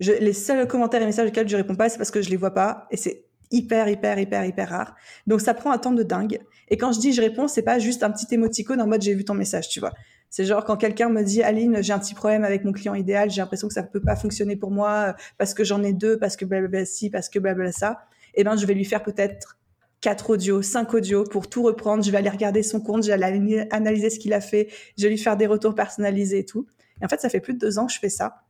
[0.00, 2.36] Je, les seuls commentaires et messages auxquels je réponds pas, c'est parce que je les
[2.36, 4.94] vois pas et c'est hyper, hyper, hyper, hyper rare.
[5.26, 6.40] Donc ça prend un temps de dingue.
[6.68, 9.14] Et quand je dis je réponds, c'est pas juste un petit émoticône en mode j'ai
[9.14, 9.92] vu ton message, tu vois.
[10.30, 13.30] C'est genre quand quelqu'un me dit Aline, j'ai un petit problème avec mon client idéal,
[13.30, 16.18] j'ai l'impression que ça peut pas fonctionner pour moi euh, parce que j'en ai deux,
[16.18, 18.00] parce que blablabla ci, parce que blablabla ça.
[18.34, 19.58] Eh ben je vais lui faire peut-être
[20.00, 22.02] quatre audios, cinq audios pour tout reprendre.
[22.02, 25.04] Je vais aller regarder son compte, je vais aller analyser ce qu'il a fait, je
[25.04, 26.66] vais lui faire des retours personnalisés et tout.
[27.00, 28.42] Et en fait, ça fait plus de deux ans que je fais ça,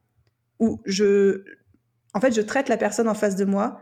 [0.61, 1.43] où je,
[2.15, 3.81] en fait, je traite la personne en face de moi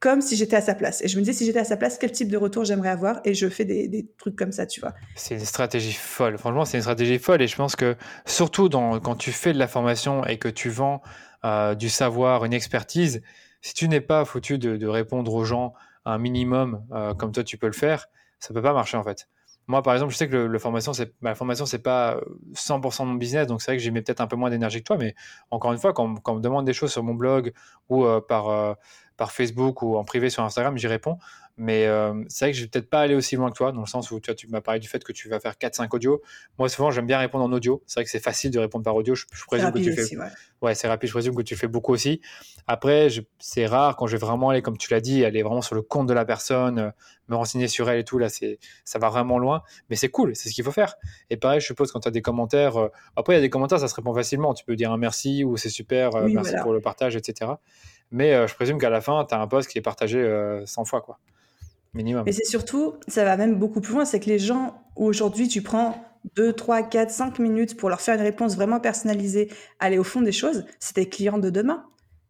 [0.00, 1.02] comme si j'étais à sa place.
[1.02, 3.20] Et je me dis, si j'étais à sa place, quel type de retour j'aimerais avoir?
[3.24, 4.94] Et je fais des, des trucs comme ça, tu vois.
[5.14, 6.38] C'est une stratégie folle.
[6.38, 7.42] Franchement, c'est une stratégie folle.
[7.42, 11.02] Et je pense que surtout quand tu fais de la formation et que tu vends
[11.44, 13.22] euh, du savoir, une expertise,
[13.62, 15.74] si tu n'es pas foutu de, de répondre aux gens
[16.04, 18.06] un minimum euh, comme toi tu peux le faire,
[18.38, 19.28] ça peut pas marcher en fait.
[19.68, 22.20] Moi, par exemple, je sais que le formation, c'est, la formation, c'est pas
[22.54, 24.78] 100% de mon business, donc c'est vrai que j'y mets peut-être un peu moins d'énergie
[24.78, 25.14] que toi, mais
[25.50, 27.52] encore une fois, quand, on- me demande des choses sur mon blog
[27.88, 28.74] ou euh, euh,
[29.16, 31.18] par Facebook ou en privé sur Instagram, j'y réponds.
[31.58, 33.80] Mais euh, c'est vrai que je vais peut-être pas aller aussi loin que toi, dans
[33.80, 35.88] le sens où tu, vois, tu m'as parlé du fait que tu vas faire 4-5
[35.94, 36.20] audios.
[36.58, 37.82] Moi, souvent, j'aime bien répondre en audio.
[37.86, 39.14] C'est vrai que c'est facile de répondre par audio.
[39.14, 40.26] Je, présume que tu fais aussi, ouais.
[40.60, 42.20] Ouais, c'est rapide, je présume que tu fais beaucoup aussi.
[42.66, 45.62] Après, je- c'est rare quand je vais vraiment aller, comme tu l'as dit, aller vraiment
[45.62, 46.90] sur le compte de la personne, euh,
[47.28, 48.18] me renseigner sur elle et tout.
[48.18, 49.62] Là, c'est, ça va vraiment loin.
[49.88, 50.96] Mais c'est cool, c'est ce qu'il faut faire.
[51.30, 53.50] Et pareil, je suppose, quand tu as des commentaires, euh, après, il y a des
[53.50, 54.52] commentaires, ça se répond facilement.
[54.52, 56.62] Tu peux dire un merci ou c'est super, Oui, merci voilà.
[56.62, 57.52] pour le partage, etc.
[58.10, 60.84] Mais je présume qu'à la fin, tu as un post qui est partagé euh, 100
[60.84, 61.18] fois, quoi.
[61.96, 62.22] Minimum.
[62.26, 65.48] Mais c'est surtout, ça va même beaucoup plus loin, c'est que les gens, où aujourd'hui
[65.48, 66.04] tu prends
[66.36, 70.20] 2, 3, 4, 5 minutes pour leur faire une réponse vraiment personnalisée, aller au fond
[70.20, 71.84] des choses, c'est tes clients de demain.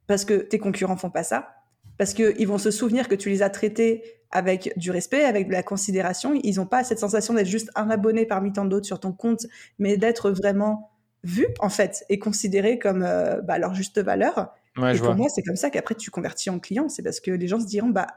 [0.07, 1.57] Parce que tes concurrents font pas ça.
[1.99, 5.53] Parce qu'ils vont se souvenir que tu les as traités avec du respect, avec de
[5.53, 6.39] la considération.
[6.43, 9.47] Ils n'ont pas cette sensation d'être juste un abonné parmi tant d'autres sur ton compte,
[9.79, 10.91] mais d'être vraiment
[11.25, 14.55] vu, en fait, et considéré comme euh, bah, leur juste valeur.
[14.77, 15.17] Ouais, Et je pour vois.
[15.17, 16.89] moi, c'est comme ça qu'après tu convertis en client.
[16.89, 18.09] C'est parce que les gens se diront, bah,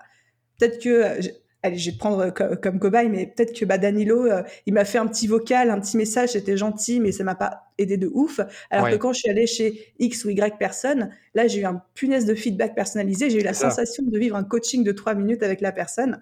[0.59, 1.21] peut-être que, euh,
[1.63, 4.73] allez, je vais te prendre co- comme cobaye, mais peut-être que bah, Danilo, euh, il
[4.73, 7.97] m'a fait un petit vocal, un petit message, c'était gentil, mais ça m'a pas aidé
[7.97, 8.39] de ouf.
[8.69, 8.89] Alors Ouais.
[8.89, 12.25] que quand je suis allée chez X ou Y personne, là, j'ai eu un punaise
[12.25, 13.69] de feedback personnalisé, j'ai eu la ça.
[13.69, 16.21] sensation de vivre un coaching de trois minutes avec la personne.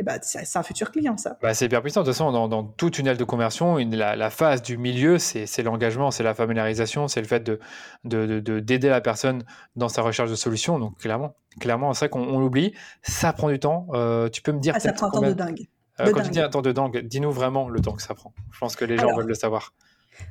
[0.00, 1.36] Et bah, c'est un futur client, ça.
[1.42, 2.00] Bah, c'est hyper puissant.
[2.00, 5.18] De toute façon, dans, dans tout tunnel de conversion, une, la, la, phase du milieu,
[5.18, 7.60] c'est l'engagement, c'est la familiarisation, c'est le fait de
[8.04, 9.44] d'aider de, de, la personne
[9.76, 10.78] dans sa recherche de solutions.
[10.78, 12.72] Donc, clairement, clairement c'est vrai qu'on l'oublie.
[13.02, 13.88] Ça prend du temps.
[13.92, 14.72] Euh, tu peux me dire.
[14.74, 15.68] Ah, ça prend un temps de dingue.
[16.00, 18.32] Euh, quand tu dis un temps de dingue, dis-nous vraiment le temps que ça prend.
[18.52, 19.74] Je pense que les gens veulent le savoir.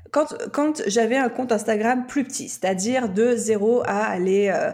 [0.10, 4.50] Quand, quand j'avais un compte Instagram plus petit, c'est-à-dire de 0 à aller.
[4.52, 4.72] Euh,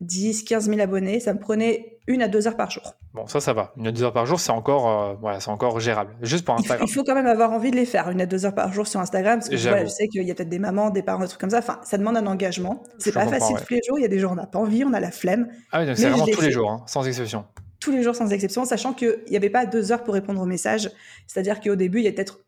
[0.00, 2.94] 10, 15 000 abonnés, ça me prenait une à deux heures par jour.
[3.14, 3.72] Bon, ça, ça va.
[3.76, 6.14] Une à deux heures par jour, c'est encore, euh, voilà, c'est encore gérable.
[6.20, 6.86] Juste pour Instagram.
[6.86, 8.86] Il faut, quand même avoir envie de les faire, une à deux heures par jour
[8.86, 11.28] sur Instagram, parce que je sais qu'il y a peut-être des mamans, des parents, des
[11.28, 11.58] trucs comme ça.
[11.58, 12.82] Enfin, ça demande un engagement.
[12.98, 13.98] C'est pas facile tous les jours.
[13.98, 15.48] Il y a des jours, on n'a pas envie, on a la flemme.
[15.72, 17.44] Ah oui, c'est vraiment tous les jours, hein, sans exception.
[17.80, 20.46] Tous les jours, sans exception, sachant qu'il n'y avait pas deux heures pour répondre aux
[20.46, 20.90] messages.
[21.26, 22.40] C'est-à-dire qu'au début, il y a peut-être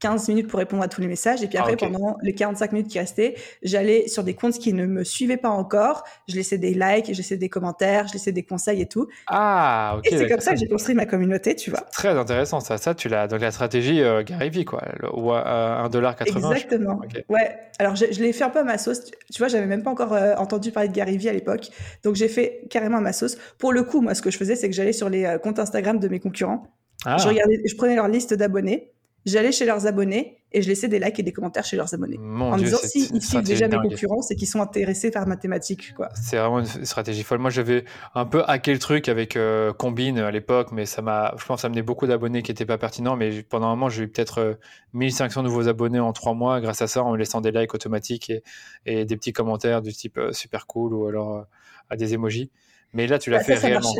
[0.00, 1.42] 15 minutes pour répondre à tous les messages.
[1.42, 4.72] Et puis ah, après, pendant les 45 minutes qui restaient, j'allais sur des comptes qui
[4.72, 6.04] ne me suivaient pas encore.
[6.28, 9.08] Je laissais des likes, je laissais des commentaires, je laissais des conseils et tout.
[9.26, 10.06] Ah, ok.
[10.06, 11.80] Et c'est comme ça que j'ai construit ma communauté, tu vois.
[11.92, 12.78] Très intéressant, ça.
[12.78, 13.28] Ça, tu l'as.
[13.28, 14.82] Donc la stratégie euh, Gary Vee, quoi.
[15.14, 16.36] Ou à 1,80$.
[16.36, 17.00] Exactement.
[17.28, 17.58] Ouais.
[17.78, 19.04] Alors, je, l'ai fait un peu à ma sauce.
[19.04, 21.68] Tu vois, j'avais même pas encore euh, entendu parler de Gary Vee à l'époque.
[22.04, 23.36] Donc, j'ai fait carrément à ma sauce.
[23.58, 25.58] Pour le coup, moi, ce que je faisais, c'est que j'allais sur les euh, comptes
[25.58, 26.66] Instagram de mes concurrents.
[27.04, 27.18] Ah.
[27.18, 28.92] Je, regardais, je prenais leur liste d'abonnés
[29.26, 32.18] j'allais chez leurs abonnés et je laissais des likes et des commentaires chez leurs abonnés.
[32.18, 35.92] en disant si ils suivent déjà mes concurrents, c'est qu'ils sont intéressés par mathématiques.
[35.94, 36.08] quoi.
[36.14, 37.40] C'est vraiment une stratégie folle.
[37.40, 41.34] Moi, j'avais un peu hacké le truc avec euh, Combine à l'époque, mais ça m'a,
[41.36, 43.16] je pense, amené beaucoup d'abonnés qui n'étaient pas pertinents.
[43.16, 44.58] Mais pendant un moment, j'ai eu peut-être
[44.94, 47.74] 1500 euh, nouveaux abonnés en trois mois grâce à ça, en me laissant des likes
[47.74, 48.42] automatiques et,
[48.86, 51.46] et des petits commentaires du type euh, super cool ou alors
[51.90, 52.50] à des emojis.
[52.92, 53.92] Mais là, tu l'as fait réellement.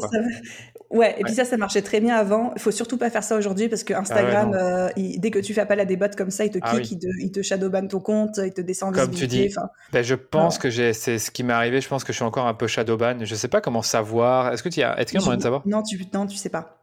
[0.91, 2.53] Ouais, et puis ça, ça marchait très bien avant.
[2.55, 5.53] Il faut surtout pas faire ça aujourd'hui parce que ah Instagram, euh, dès que tu
[5.53, 8.01] fais appel à des bots comme ça, il te ah kick, il, te, shadowban ton
[8.01, 9.53] compte, il te descend Comme tu dis,
[9.93, 11.81] ben, je pense que c'est ce qui m'est arrivé.
[11.81, 13.25] Je pense que je suis encore un peu shadowban.
[13.25, 14.53] Je sais pas comment savoir.
[14.53, 15.63] Est-ce que tu as, est-ce qu'il y a moyen de savoir?
[15.67, 16.77] Non, tu non, tu sais pas.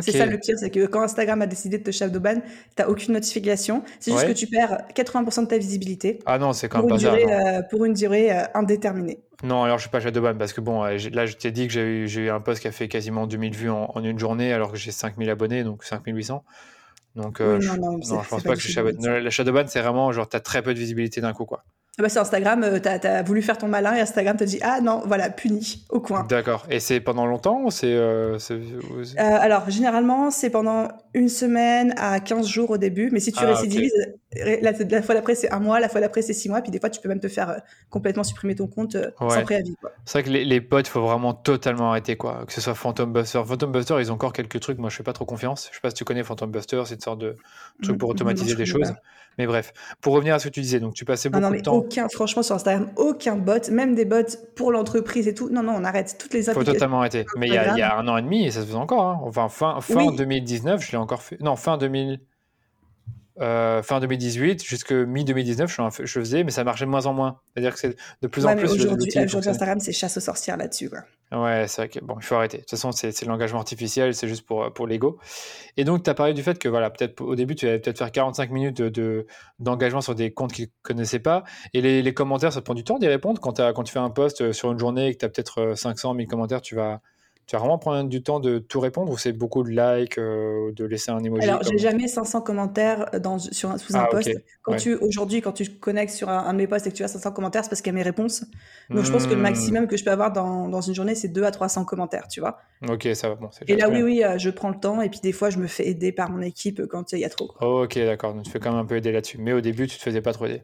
[0.00, 2.42] C'est ça le pire, c'est que quand Instagram a décidé de te shadowban,
[2.74, 3.84] t'as aucune notification.
[4.00, 6.18] C'est juste que tu perds 80% de ta visibilité.
[6.26, 7.14] Ah non, c'est quand même pas ça.
[7.14, 9.20] Euh, pour une durée euh, indéterminée.
[9.42, 11.72] Non, alors je suis pas shadowban parce que bon, euh, là je t'ai dit que
[11.72, 14.78] j'ai eu, un post qui a fait quasiment 2000 vues en, une journée alors que
[14.78, 16.44] j'ai 5000 abonnés, donc 5800.
[17.16, 19.20] Donc non, non, je pense pas, que je suis shadowban.
[19.20, 21.64] La shadowban, c'est vraiment genre t'as très peu de visibilité d'un coup, quoi.
[21.96, 24.58] Ah bah c'est Instagram, euh, tu as, voulu faire ton malin et Instagram te dit
[24.62, 26.24] ah non, voilà, puni, au coin.
[26.28, 26.66] D'accord.
[26.68, 27.92] Et c'est pendant longtemps ou c'est.
[27.92, 33.30] Euh, euh, alors, généralement, c'est pendant une semaine à 15 jours au début, mais si
[33.30, 33.92] tu ah, récidivises,
[34.36, 36.90] la, fois d'après c'est un mois, la fois d'après c'est six mois, puis des fois
[36.90, 37.60] tu peux même te faire
[37.90, 39.76] complètement supprimer ton compte sans préavis.
[40.04, 42.44] C'est vrai que les, les potes, il faut vraiment totalement arrêter, quoi.
[42.46, 43.42] Que ce soit Phantom Buster.
[43.44, 45.68] Phantom Buster, ils ont encore quelques trucs, moi je fais pas trop confiance.
[45.70, 47.36] Je sais pas si tu connais Phantom Buster, c'est une sorte de
[47.82, 48.92] truc pour mm, automatiser des choses.
[49.38, 51.74] Mais bref, pour revenir à ce que tu disais, donc tu passais beaucoup de temps.
[51.74, 54.22] Aucun, franchement, sur Instagram, aucun bot, même des bots
[54.54, 55.48] pour l'entreprise et tout.
[55.50, 56.72] Non, non, on arrête toutes les applications.
[56.72, 57.26] Faut totalement arrêter.
[57.36, 59.04] Mais il y, a un an et demi, et ça se faisait encore.
[59.04, 59.20] Hein.
[59.22, 61.40] Enfin, fin, fin 2019, je l'ai encore fait.
[61.40, 62.20] Non, fin 2000.
[63.40, 67.40] Euh, fin 2018 jusque mi-2019, je, je, faisais, mais ça marchait de moins en moins.
[67.52, 68.70] C'est-à-dire que c'est de plus en plus.
[68.70, 70.88] Aujourd'hui, Instagram, c'est chasse aux sorcières là-dessus.
[71.32, 72.58] Ouais, c'est vrai que bon, il faut arrêter.
[72.58, 75.18] De toute façon, c'est l'engagement artificiel, c'est juste pour, pour l'ego.
[75.76, 77.98] Et donc, tu as parlé du fait que, voilà, peut-être au début, tu allais peut-être
[77.98, 78.80] faire 45 minutes
[79.58, 81.42] d'engagement de, sur des comptes qu'ils ne connaissaient pas.
[81.72, 83.40] Et les, les, commentaires, ça te prend du temps d'y répondre.
[83.40, 85.74] Quand, quand tu fais un post euh, sur une journée et que tu as peut-être
[85.74, 87.00] 500 euh, 000 commentaires, tu vas
[87.46, 90.72] tu vas vraiment prendre du temps de tout répondre ou c'est beaucoup de likes, euh,
[90.72, 94.30] de laisser un emoji Alors, j'ai jamais 500 commentaires dans, sur sous un ah, post.
[94.62, 97.08] Quand tu Aujourd'hui, quand tu connectes sur un, de mes posts et que tu as
[97.08, 98.44] 500 commentaires, c'est parce qu'il y a mes réponses.
[98.88, 99.42] Donc, je pense que le hmm.
[99.42, 102.40] maximum que je peux avoir dans, dans une journée, c'est 2 à 300 commentaires, tu
[102.40, 102.58] vois.
[102.88, 103.34] Ok, ça va.
[103.34, 105.58] Bon, et là, oui, oui, euh, je prends le temps et puis des fois, je
[105.58, 107.50] me fais aider par mon équipe quand il y a trop.
[107.60, 108.34] ok, d'accord.
[108.34, 109.38] Donc, tu fais quand même un peu aider là-dessus.
[109.38, 110.62] Mais au début, tu te faisais pas trop aider.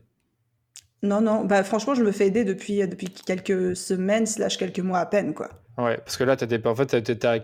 [1.03, 1.45] Non, non.
[1.45, 5.35] Bah, franchement, je me fais aider depuis, depuis quelques semaines, slash quelques mois à peine,
[5.35, 5.49] quoi.
[5.81, 7.39] Ouais, parce que là, étais, en fait, tu étais, à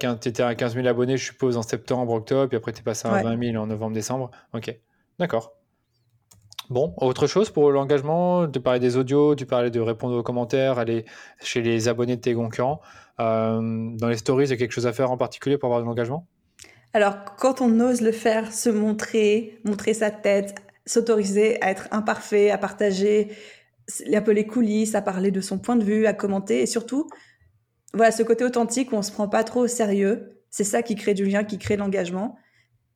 [0.55, 3.53] 15 000 abonnés, je suppose, en septembre, octobre, puis après, tu es passé à 20
[3.53, 4.31] 000 en novembre, décembre.
[4.53, 4.75] Ok,
[5.19, 5.53] d'accord.
[6.69, 8.49] Bon, autre chose pour l'engagement?
[8.49, 11.05] Tu parlais des audios, tu parlais de répondre aux commentaires, aller
[11.41, 12.81] chez les abonnés de tes concurrents.
[13.21, 15.81] Euh, dans les stories, il y a quelque chose à faire en particulier pour avoir
[15.81, 16.27] de l'engagement?
[16.93, 20.57] Alors, quand on ose le faire, se montrer, montrer sa tête,
[20.87, 23.29] s'autoriser à être imparfait, à partager
[24.13, 27.09] un peu les coulisses, à parler de son point de vue, à commenter, et surtout
[27.97, 30.95] voilà, ce côté authentique où on se prend pas trop au sérieux, c'est ça qui
[30.95, 32.39] crée du lien, qui crée l'engagement.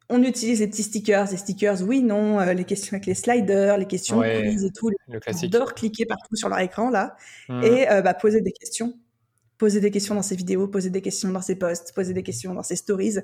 [0.09, 3.79] On utilise les petits stickers, les stickers oui, non, euh, les questions avec les sliders,
[3.79, 4.91] les questions ouais, et tout.
[5.09, 5.55] Le classique.
[5.59, 7.17] On cliquer partout sur leur écran là
[7.49, 7.63] mmh.
[7.63, 8.95] et euh, bah, poser des questions.
[9.59, 12.55] Poser des questions dans ses vidéos, poser des questions dans ses posts, poser des questions
[12.55, 13.19] dans ses stories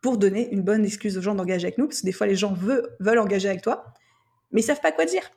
[0.00, 2.36] pour donner une bonne excuse aux gens d'engager avec nous parce que des fois les
[2.36, 3.92] gens veulent, veulent engager avec toi
[4.52, 5.30] mais ils savent pas quoi dire.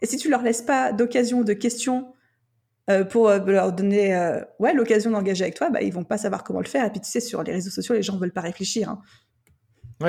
[0.00, 2.12] Et si tu leur laisses pas d'occasion de questions
[2.88, 6.18] euh, pour euh, leur donner euh, ouais, l'occasion d'engager avec toi, bah, ils vont pas
[6.18, 6.84] savoir comment le faire.
[6.86, 8.88] Et puis, tu sais, sur les réseaux sociaux, les gens veulent pas réfléchir.
[8.88, 9.00] Hein.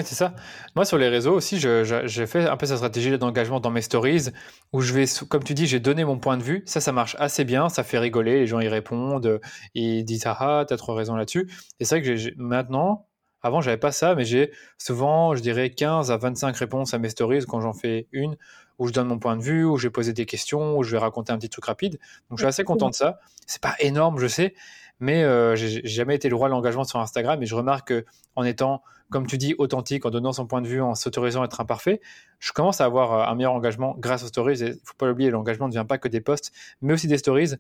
[0.06, 0.34] C'est ça.
[0.74, 4.30] Moi, sur les réseaux aussi, j'ai fait un peu cette stratégie d'engagement dans mes stories
[4.72, 6.64] où je vais, comme tu dis, j'ai donné mon point de vue.
[6.66, 7.68] Ça, ça marche assez bien.
[7.68, 8.40] Ça fait rigoler.
[8.40, 9.42] Les gens y répondent.
[9.74, 11.52] Ils disent Ah, ah t'as trop raison là-dessus.
[11.82, 13.10] Et c'est vrai que maintenant,
[13.44, 17.10] avant, j'avais pas ça, mais j'ai souvent, je dirais, 15 à 25 réponses à mes
[17.10, 18.38] stories quand j'en fais une
[18.82, 20.92] où je donne mon point de vue, où je vais poser des questions, où je
[20.92, 22.00] vais raconter un petit truc rapide.
[22.30, 23.20] Donc je suis assez content de ça.
[23.46, 24.56] C'est pas énorme, je sais,
[25.00, 27.94] mais euh, j'ai jamais été le roi de l'engagement sur Instagram et je remarque
[28.34, 28.82] qu'en étant,
[29.12, 32.02] comme tu dis, authentique, en donnant son point de vue, en s'autorisant à être imparfait,
[32.40, 34.60] je commence à avoir euh, un meilleur engagement grâce aux stories.
[34.60, 37.56] Il faut pas l'oublier, l'engagement ne vient pas que des posts, mais aussi des stories.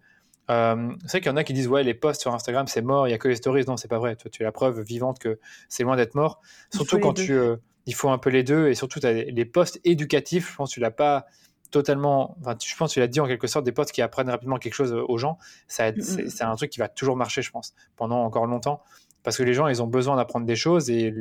[0.52, 2.82] Euh, c'est vrai qu'il y en a qui disent ouais les posts sur Instagram c'est
[2.82, 3.66] mort, il y a que les stories.
[3.68, 4.16] Non, c'est pas vrai.
[4.16, 5.40] Toi, tu es la preuve vivante que
[5.70, 6.42] c'est loin d'être mort.
[6.74, 7.40] Surtout quand tu
[7.88, 10.52] il faut un peu les deux et surtout as les postes éducatifs.
[10.52, 11.26] Je pense que tu l'as pas
[11.72, 12.38] totalement.
[12.42, 14.58] Enfin, je pense que tu l'as dit en quelque sorte des postes qui apprennent rapidement
[14.58, 15.40] quelque chose aux gens.
[15.68, 18.84] Ça, c'est un truc qui va toujours marcher, je pense, pendant encore longtemps
[19.24, 21.14] parce que les gens ils ont besoin d'apprendre des choses et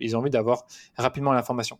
[0.00, 1.78] ils ont envie d'avoir rapidement l'information.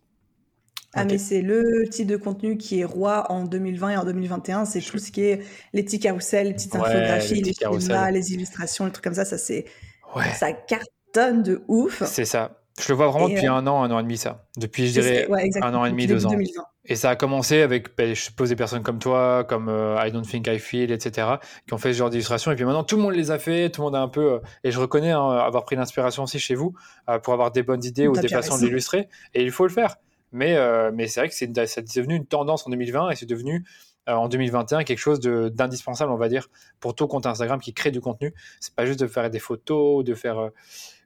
[0.93, 4.65] Ah, mais c'est le type de contenu qui est roi en 2020 et en 2021.
[4.65, 5.41] C'est tout ce qui est
[5.73, 9.25] les petits carousels, les petites infographies, les, schémas, les illustrations, les trucs comme ça.
[9.25, 9.65] Ça, c'est,
[10.33, 12.03] ça cartonne de ouf.
[12.05, 12.61] C'est ça.
[12.79, 14.45] Je le vois vraiment depuis euh, un an, un an et demi, ça.
[14.55, 15.27] Depuis, je dirais,
[15.61, 16.31] un an et demi, deux ans.
[16.85, 20.11] Et ça a commencé avec, ben, je suppose, des personnes comme toi, comme euh, I
[20.11, 21.27] Don't Think I Feel, etc.,
[21.67, 22.51] qui ont fait ce genre d'illustration.
[22.51, 24.33] Et puis maintenant, tout le monde les a fait, tout le monde a un peu.
[24.33, 26.75] Euh, et je reconnais hein, avoir pris l'inspiration aussi chez vous
[27.23, 29.09] pour avoir des bonnes idées ou des façons d'illustrer.
[29.33, 29.95] Et il faut le faire.
[30.31, 30.57] Mais,
[30.91, 33.65] mais c'est vrai que c'est devenu une tendance en 2020 et c'est devenu
[34.07, 36.49] en 2021 quelque chose d'indispensable, on va dire,
[36.79, 38.33] pour tout compte Instagram qui crée du contenu.
[38.59, 40.51] C'est pas juste de faire des photos, de faire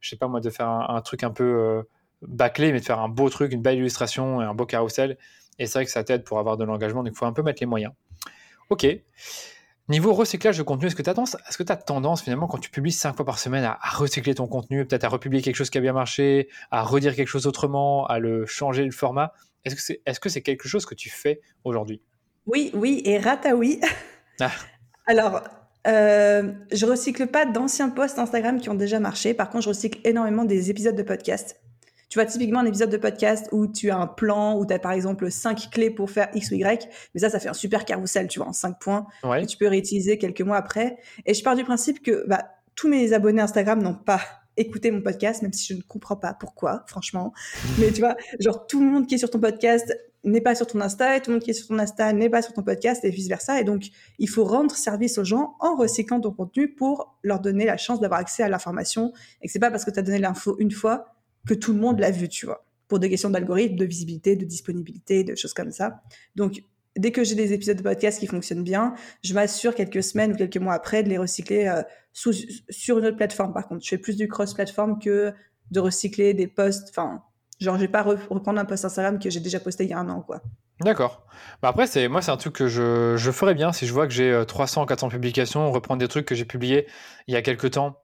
[0.01, 1.83] je sais pas moi, de faire un, truc un peu euh,
[2.23, 5.17] bâclé, mais de faire un beau truc, une belle illustration un beau carrousel.
[5.59, 7.43] Et c'est vrai que ça t'aide pour avoir de l'engagement, donc il faut un peu
[7.43, 7.93] mettre les moyens.
[8.69, 8.87] Ok.
[9.91, 12.59] Niveau recyclage de contenu, est-ce que tu as tendance, est-ce que as tendance finalement quand
[12.59, 15.69] tu publies cinq fois par semaine à, recycler ton contenu, peut-être à republier quelque chose
[15.69, 19.33] qui a bien marché, à redire quelque chose autrement, à le changer le format
[19.65, 22.01] Est-ce que c'est, est-ce que c'est quelque chose que tu fais aujourd'hui?
[22.45, 23.81] Oui, oui, et rataoui.
[24.39, 24.49] Ah.
[25.07, 25.41] Alors,
[25.87, 29.33] euh, je recycle pas d'anciens posts Instagram qui ont déjà marché.
[29.33, 31.59] Par contre, je recycle énormément des épisodes de podcast.
[32.11, 34.79] Tu vois, typiquement un épisode de podcast où tu as un plan, où tu as
[34.79, 36.89] par exemple cinq clés pour faire X ou Y.
[37.13, 39.07] Mais ça, ça fait un super carrousel, tu vois, en cinq points.
[39.23, 40.97] Que tu peux réutiliser quelques mois après.
[41.25, 42.43] Et je pars du principe que bah,
[42.75, 44.19] tous mes abonnés Instagram n'ont pas
[44.57, 47.31] écouté mon podcast, même si je ne comprends pas pourquoi, franchement.
[47.79, 50.67] Mais tu vois, genre tout le monde qui est sur ton podcast n'est pas sur
[50.67, 52.61] ton Insta et tout le monde qui est sur ton Insta n'est pas sur ton
[52.61, 53.61] podcast et vice versa.
[53.61, 53.85] Et donc,
[54.19, 58.01] il faut rendre service aux gens en recyclant ton contenu pour leur donner la chance
[58.01, 60.71] d'avoir accès à l'information et que c'est pas parce que tu as donné l'info une
[60.71, 61.15] fois
[61.47, 62.65] que tout le monde l'a vu, tu vois.
[62.87, 66.01] Pour des questions d'algorithme, de visibilité, de disponibilité, de choses comme ça.
[66.35, 66.63] Donc,
[66.97, 70.35] dès que j'ai des épisodes de podcast qui fonctionnent bien, je m'assure quelques semaines ou
[70.35, 71.83] quelques mois après de les recycler euh,
[72.13, 73.53] sur une autre plateforme.
[73.53, 75.33] Par contre, je fais plus du cross-plateforme que
[75.71, 77.23] de recycler des posts, enfin,
[77.61, 79.99] Genre, je vais pas reprendre un post Instagram que j'ai déjà posté il y a
[79.99, 80.41] un an, quoi.
[80.83, 81.27] D'accord.
[81.61, 84.07] Bah après, c'est moi, c'est un truc que je, je ferais bien si je vois
[84.07, 86.87] que j'ai 300, euh, 400 publications, reprendre des trucs que j'ai publiés
[87.27, 88.01] il y a quelques temps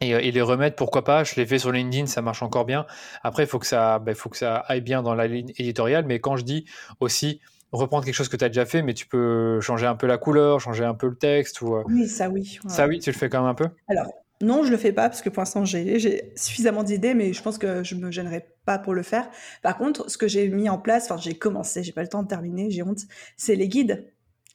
[0.00, 1.24] et, euh, et, les remettre, pourquoi pas.
[1.24, 2.86] Je les fais sur LinkedIn, ça marche encore bien.
[3.22, 6.04] Après, il faut que ça, bah, faut que ça aille bien dans la ligne éditoriale.
[6.06, 6.66] Mais quand je dis
[7.00, 7.40] aussi
[7.72, 10.18] reprendre quelque chose que tu as déjà fait, mais tu peux changer un peu la
[10.18, 11.76] couleur, changer un peu le texte ou.
[11.76, 12.58] Euh, oui, ça oui.
[12.68, 13.68] Ça oui, tu le fais quand même un peu?
[13.88, 14.06] Alors,
[14.42, 17.56] non, je le fais pas parce que pour l'instant j'ai suffisamment d'idées, mais je pense
[17.56, 19.28] que je me gênerai pas pour le faire.
[19.62, 22.22] Par contre, ce que j'ai mis en place, enfin j'ai commencé, j'ai pas le temps
[22.22, 23.00] de terminer, j'ai honte,
[23.36, 24.06] c'est les guides.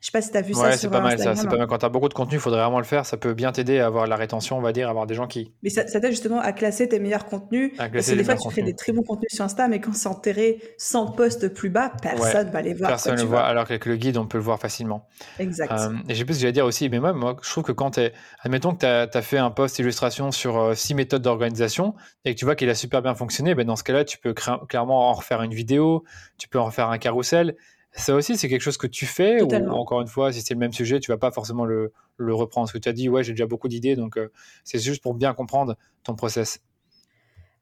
[0.01, 1.67] Je sais pas si tu as vu ça c'est pas mal ça, c'est pas mal.
[1.67, 3.05] Quand tu as beaucoup de contenu, il faudrait vraiment le faire.
[3.05, 5.27] Ça peut bien t'aider à avoir la rétention, on va dire, à avoir des gens
[5.27, 5.53] qui.
[5.61, 7.73] Mais ça, t'aide justement à classer tes meilleurs contenus.
[7.77, 10.09] parce que des fois, tu fais des très bons contenus sur Insta, mais quand c'est
[10.09, 12.89] enterré 100 posts plus bas, personne va les voir.
[12.89, 15.07] Personne ne le voit, alors qu'avec le guide, on peut le voir facilement.
[15.37, 15.71] Exact.
[15.71, 17.71] Euh, et j'ai plus ce que j'allais dire aussi, mais moi, moi, je trouve que
[17.71, 18.01] quand tu
[18.39, 21.93] Admettons que tu as, fait un post illustration sur 6 euh, méthodes d'organisation
[22.25, 24.33] et que tu vois qu'il a super bien fonctionné, ben dans ce cas-là, tu peux
[24.33, 26.03] clairement en refaire une vidéo,
[26.39, 27.55] tu peux en refaire un carrousel.
[27.93, 30.59] Ça aussi, c'est quelque chose que tu fais ou encore une fois, si c'est le
[30.59, 32.67] même sujet, tu vas pas forcément le, le reprendre?
[32.67, 34.31] Ce que tu as dit, ouais, j'ai déjà beaucoup d'idées, donc euh,
[34.63, 36.61] c'est juste pour bien comprendre ton process.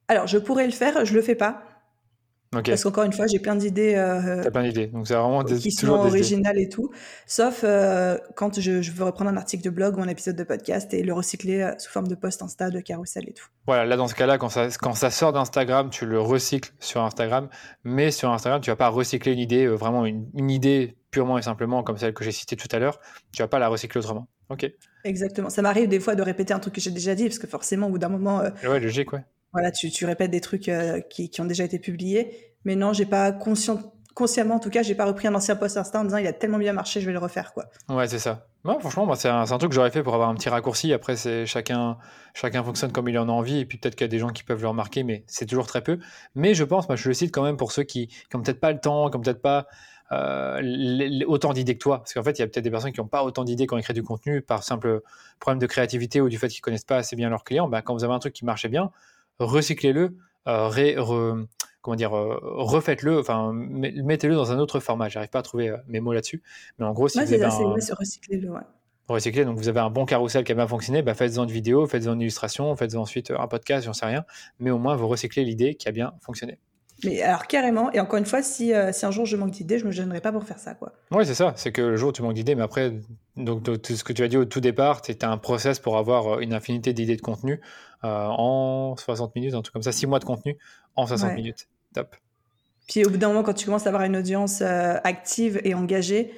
[0.06, 1.62] Alors, je pourrais le faire, je le fais pas.
[2.50, 3.94] Parce qu'encore une fois, j'ai plein d'idées.
[3.94, 6.90] Euh, T'as plein d'idées, donc c'est vraiment des, qui sont originales et tout.
[7.24, 10.92] Sauf euh, quand je, veux reprendre un article de blog ou un épisode de podcast
[10.92, 13.46] et le recycler euh, sous forme de post Insta, de carousel et tout.
[13.66, 17.02] Voilà, là dans ce cas-là, quand ça, quand ça sort d'Instagram, tu le recycles sur
[17.02, 17.48] Instagram,
[17.84, 21.38] mais sur Instagram, tu vas pas recycler une idée, euh, vraiment une, une, idée purement
[21.38, 22.98] et simplement comme celle que j'ai citée tout à l'heure.
[23.32, 24.26] Tu vas pas la recycler autrement.
[24.48, 24.68] Ok.
[25.04, 25.50] Exactement.
[25.50, 27.86] Ça m'arrive des fois de répéter un truc que j'ai déjà dit parce que forcément,
[27.86, 28.42] au bout d'un moment.
[28.64, 29.22] ouais, logique, ouais
[29.52, 32.54] voilà, tu, répètes des trucs euh, qui, ont déjà été publiés.
[32.64, 36.00] Mais non, j'ai pas consciemment, en tout cas, j'ai pas repris un ancien post Insta
[36.00, 37.52] en disant il a tellement bien marché, je vais le refaire.
[37.88, 38.46] Ouais, c'est ça.
[38.64, 40.92] franchement, moi, c'est un, truc que j'aurais fait pour avoir un petit raccourci.
[40.92, 41.96] Après, c'est chacun,
[42.34, 43.58] chacun fonctionne comme il en a envie.
[43.58, 45.66] Et puis peut-être qu'il y a des gens qui peuvent le remarquer, mais c'est toujours
[45.66, 45.98] très peu.
[46.34, 48.60] Mais je pense, moi, je le cite quand même pour ceux qui, qui ont peut-être
[48.60, 49.66] pas le temps, qui ont peut-être pas
[50.12, 50.60] euh,
[51.26, 51.98] autant d'idées que toi.
[51.98, 53.76] Parce qu'en fait, il y a peut-être des personnes qui n'ont pas autant d'idées quand
[53.76, 55.02] ils créent du contenu par simple
[55.38, 57.68] problème de créativité ou du fait qu'ils connaissent pas assez bien leurs clients.
[57.68, 58.90] Bah, quand vous avez un truc qui marchait bien,
[59.44, 60.16] recyclez-le,
[60.48, 61.44] euh,
[61.82, 65.08] comment dire, euh, refaites-le, enfin, mettez-le dans un autre format.
[65.08, 66.42] J'arrive pas à trouver mes mots là-dessus.
[66.78, 67.48] Mais en gros, si vous avez un...
[67.48, 68.52] recycler-le,
[69.08, 69.44] recycler.
[69.44, 72.14] Donc vous avez un bon carrousel qui a bien fonctionné, bah faites-en une vidéo, faites-en
[72.14, 74.24] une illustration, faites-en ensuite un podcast, j'en sais rien.
[74.58, 76.58] Mais au moins, vous recyclez l'idée qui a bien fonctionné.
[77.04, 79.78] Mais alors carrément, et encore une fois, si, euh, si un jour je manque d'idées,
[79.78, 80.74] je me gênerai pas pour faire ça.
[80.74, 80.92] quoi.
[81.10, 82.92] Oui, c'est ça, c'est que le jour où tu manques d'idées, mais après,
[83.36, 86.34] donc, tout ce que tu as dit au tout départ, tu un process pour avoir
[86.34, 87.56] euh, une infinité d'idées de contenu euh,
[88.02, 90.56] en 60 minutes, un truc comme ça, 6 mois de contenu
[90.96, 91.68] en 60 minutes.
[91.94, 92.16] Top.
[92.88, 96.32] Puis au bout d'un moment, quand tu commences à avoir une audience active et engagée,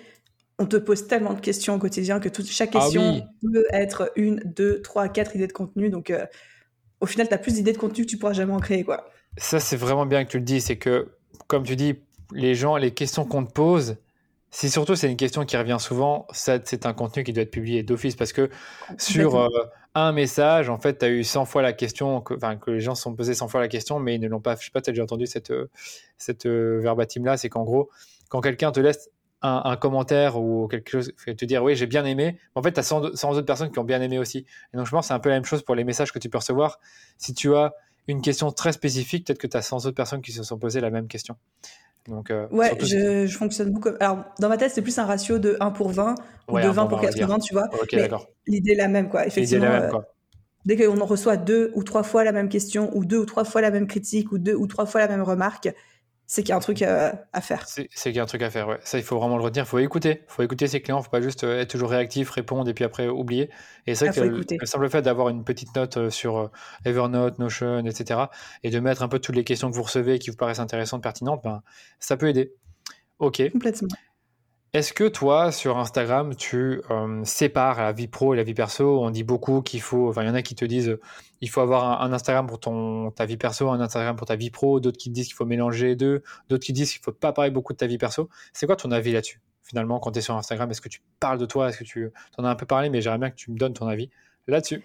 [0.58, 4.12] on te pose tellement de questions au quotidien que toute, chaque ah question peut être
[4.16, 5.88] une, deux, trois, quatre idées de contenu.
[5.88, 6.12] Donc
[7.02, 8.84] au final, tu as plus d'idées de contenu que tu pourras jamais en créer.
[8.84, 9.10] quoi.
[9.36, 10.60] Ça, c'est vraiment bien que tu le dis.
[10.60, 11.08] C'est que,
[11.48, 11.96] comme tu dis,
[12.32, 13.96] les gens, les questions qu'on te pose,
[14.52, 17.82] si surtout c'est une question qui revient souvent, c'est un contenu qui doit être publié
[17.82, 18.50] d'office parce que
[18.98, 19.48] sur euh,
[19.95, 22.95] un message, en fait, tu as eu 100 fois la question, que, que les gens
[22.95, 24.57] se sont posés 100 fois la question, mais ils ne l'ont pas.
[24.57, 25.53] Je sais pas, tu as déjà entendu cette,
[26.18, 27.36] cette euh, verbatim-là.
[27.36, 27.90] C'est qu'en gros,
[28.28, 29.11] quand quelqu'un te laisse
[29.43, 32.84] un, commentaire ou quelque chose, te dire oui, j'ai bien aimé, en fait, tu as
[32.84, 34.47] 100, 100, autres personnes qui ont bien aimé aussi.
[34.72, 36.18] Et donc, je pense que c'est un peu la même chose pour les messages que
[36.18, 36.78] tu peux recevoir.
[37.18, 37.74] Si tu as
[38.09, 40.80] une question très spécifique, peut-être que tu as 100 autres personnes qui se sont posées
[40.80, 41.36] la même question.
[42.09, 43.90] Donc, euh, ouais, je, je, fonctionne beaucoup.
[44.00, 46.16] Alors, dans ma tête, c'est plus un ratio de 1 pour 20
[46.48, 47.68] ou de 20 pour, 80, tu vois.
[48.46, 49.26] l'idée est la même, quoi.
[49.26, 50.00] Effectivement, la même, quoi.
[50.00, 53.44] Euh, dès qu'on reçoit deux ou trois fois la même question, ou deux ou trois
[53.44, 55.72] fois la même critique, ou deux ou trois fois la même remarque,
[56.33, 57.66] c'est qu'il y a un truc euh, à, faire.
[57.66, 58.78] C'est qu'il y a un truc à faire, ouais.
[58.85, 59.64] Ça, il faut vraiment le retenir.
[59.64, 60.22] Il faut écouter.
[60.22, 60.97] Il faut écouter ses clients.
[60.97, 63.51] Il ne faut pas juste euh, être toujours réactif, répondre et puis après oublier.
[63.87, 66.51] Et c'est vrai ah, que le, simple fait d'avoir une petite note euh, sur
[66.87, 68.20] Evernote, Notion, etc.
[68.62, 71.03] et de mettre un peu toutes les questions que vous recevez qui vous paraissent intéressantes,
[71.03, 71.61] pertinentes, ben,
[72.01, 72.55] ça peut aider.
[73.18, 73.43] Ok.
[73.53, 73.89] Complètement.
[74.72, 79.05] Est-ce que toi, sur Instagram, tu euh, sépares la vie pro et la vie perso?
[79.05, 80.97] On dit beaucoup qu'il faut, enfin, il y en a qui te disent
[81.43, 84.51] il faut avoir un, Instagram pour ton, ta vie perso, un Instagram pour ta vie
[84.51, 87.32] pro, d'autres qui disent qu'il faut mélanger les deux, d'autres qui disent qu'il faut pas
[87.32, 88.30] parler beaucoup de ta vie perso.
[88.53, 91.38] C'est quoi ton avis là-dessus Finalement, quand tu es sur Instagram, est-ce que tu parles
[91.38, 91.68] de toi?
[91.68, 93.74] Est-ce que tu en as un peu parlé, mais j'aimerais bien que tu me donnes
[93.74, 94.09] ton avis
[94.47, 94.82] là-dessus.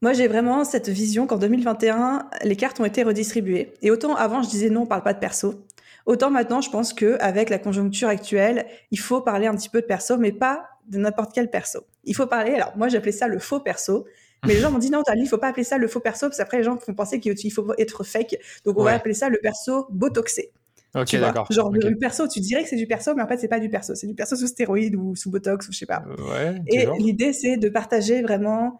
[0.00, 3.74] Moi, j'ai vraiment cette vision qu'en 2021, les cartes ont été redistribuées.
[3.82, 5.66] Et autant avant, je disais non, on parle pas de perso.
[6.06, 9.80] Autant maintenant, je pense que avec la conjoncture actuelle, il faut parler un petit peu
[9.80, 11.80] de perso, mais pas de n'importe quel perso.
[12.04, 12.54] Il faut parler.
[12.54, 14.06] Alors moi, j'appelais ça le faux perso.
[14.46, 16.26] Mais les gens m'ont dit non, Tali, il faut pas appeler ça le faux perso,
[16.26, 18.36] parce qu'après les gens font penser qu'il faut être fake.
[18.64, 20.52] Donc on va appeler ça le perso botoxé.
[20.94, 21.46] Ok, d'accord.
[21.50, 23.68] Genre le perso, tu dirais que c'est du perso, mais en fait c'est pas du
[23.68, 26.02] perso, c'est du perso sous stéroïde ou sous botox ou je sais pas.
[26.18, 28.78] Ouais, Et l'idée c'est de partager vraiment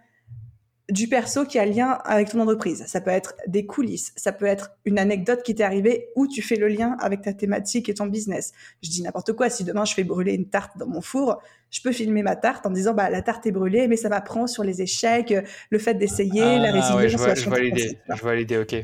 [0.91, 2.85] du perso qui a lien avec ton entreprise.
[2.87, 6.43] Ça peut être des coulisses, ça peut être une anecdote qui t'est arrivée où tu
[6.43, 8.53] fais le lien avec ta thématique et ton business.
[8.83, 11.81] Je dis n'importe quoi, si demain je fais brûler une tarte dans mon four, je
[11.81, 14.65] peux filmer ma tarte en disant bah la tarte est brûlée, mais ça m'apprend sur
[14.65, 15.35] les échecs,
[15.71, 16.95] le fait d'essayer, la résilience.
[16.95, 18.77] Ouais, je, vois, je vois l'idée, je vois l'idée, ok.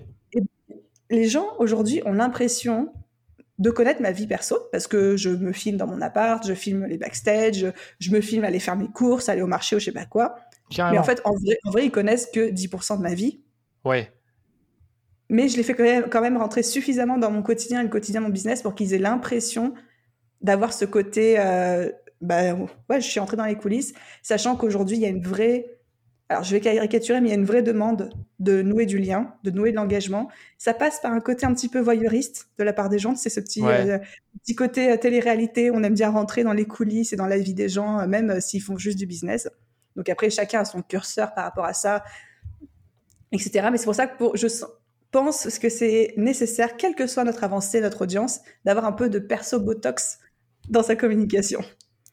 [1.10, 2.92] les gens aujourd'hui ont l'impression
[3.58, 6.84] de connaître ma vie perso parce que je me filme dans mon appart, je filme
[6.86, 9.92] les backstage, je, me filme aller faire mes courses, aller au marché ou je sais
[9.92, 10.36] pas quoi.
[10.70, 13.40] Mais en fait, en vrai, en vrai, ils connaissent que 10% de ma vie.
[13.84, 14.10] Ouais.
[15.28, 18.26] Mais je les fais quand même, rentrer suffisamment dans mon quotidien et le quotidien de
[18.26, 19.74] mon business pour qu'ils aient l'impression
[20.40, 21.36] d'avoir ce côté.
[21.38, 21.90] Euh,
[22.20, 23.92] bah, ouais, je suis entrée dans les coulisses,
[24.22, 25.72] sachant qu'aujourd'hui, il y a une vraie.
[26.28, 28.10] Alors, je vais caricaturer, mais il y a une vraie demande
[28.40, 30.28] de nouer du lien, de nouer de l'engagement.
[30.58, 33.14] Ça passe par un côté un petit peu voyeuriste de la part des gens.
[33.14, 33.98] C'est ce petit, euh,
[34.42, 35.70] petit côté euh, télé-réalité.
[35.70, 38.62] On aime bien rentrer dans les coulisses et dans la vie des gens, même s'ils
[38.62, 39.48] font juste du business.
[39.96, 42.04] Donc après, chacun a son curseur par rapport à ça,
[43.32, 43.68] etc.
[43.72, 44.46] Mais c'est pour ça que je
[45.10, 49.18] pense que c'est nécessaire, quelle que soit notre avancée, notre audience, d'avoir un peu de
[49.18, 50.18] perso botox
[50.68, 51.60] dans sa communication.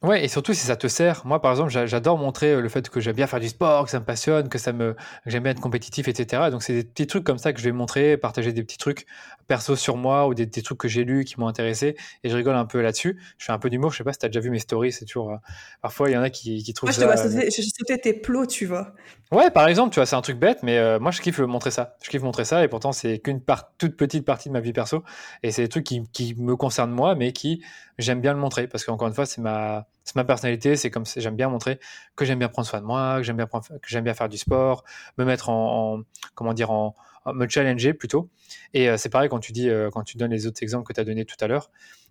[0.04, 1.26] Ouais, et surtout si ça te sert.
[1.26, 3.90] Moi, par exemple, j'adore montrer euh, le fait que j'aime bien faire du sport, que
[3.90, 6.50] ça me passionne, que ça me, j'aime bien être compétitif, etc.
[6.52, 9.06] Donc, c'est des petits trucs comme ça que je vais montrer, partager des petits trucs
[9.48, 11.96] perso sur moi ou des, trucs que j'ai lus qui m'ont intéressé.
[12.24, 13.20] Et je rigole un peu là-dessus.
[13.38, 13.92] Je fais un peu d'humour.
[13.92, 14.92] Je sais pas si tu as déjà vu mes stories.
[14.92, 15.38] C'est toujours, euh,
[15.82, 17.06] parfois, il y en a qui, qui trouvent moi, je ça.
[17.06, 18.94] Te vois, euh, je, tes plots, tu vois.
[19.32, 21.96] Ouais, par exemple, tu vois, c'est un truc bête, mais moi, je kiffe montrer ça.
[22.04, 22.64] Je kiffe montrer ça.
[22.64, 25.04] Et pourtant, c'est qu'une part, toute petite partie de ma vie perso.
[25.42, 27.64] Et c'est des trucs qui, qui me concernent moi, mais qui,
[27.98, 31.06] j'aime bien le montrer parce qu'encore une fois, c'est ma, c'est ma personnalité, c'est comme
[31.06, 31.80] j'aime bien montrer
[32.16, 34.38] que j'aime bien prendre soin de moi, que j'aime bien que j'aime bien faire du
[34.38, 34.84] sport,
[35.18, 36.02] me mettre en,
[36.36, 36.96] comment dire en,
[37.34, 38.30] me challenger plutôt.
[38.74, 41.04] Et c'est pareil quand tu dis, quand tu donnes les autres exemples que tu as
[41.06, 41.70] donnés tout à l'heure.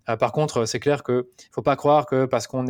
[0.08, 2.68] Euh, par contre, c'est clair qu'il ne faut pas croire que parce qu'on on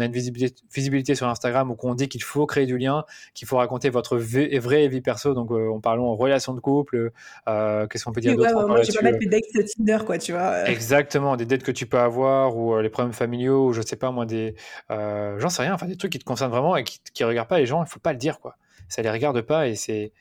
[0.00, 3.56] a une visibilité, sur Instagram ou qu'on dit qu'il faut créer du lien, qu'il faut
[3.56, 5.34] raconter votre vraie vie perso.
[5.34, 7.12] Donc, euh, on parlons en relation de couple.
[7.48, 9.44] Euh, qu'est-ce qu'on peut dire d'autre Moi, je des dates
[9.76, 10.68] Tinder, quoi, tu vois.
[10.68, 14.10] Exactement, des dates que tu peux avoir ou les problèmes familiaux ou je sais pas
[14.10, 14.54] moi, des.
[14.88, 17.58] J'en sais rien, enfin, des trucs qui te concernent vraiment et qui ne regardent pas
[17.58, 17.78] les gens.
[17.78, 18.56] Il ne faut pas le dire, quoi.
[18.88, 20.12] Ça les regarde pas et c'est.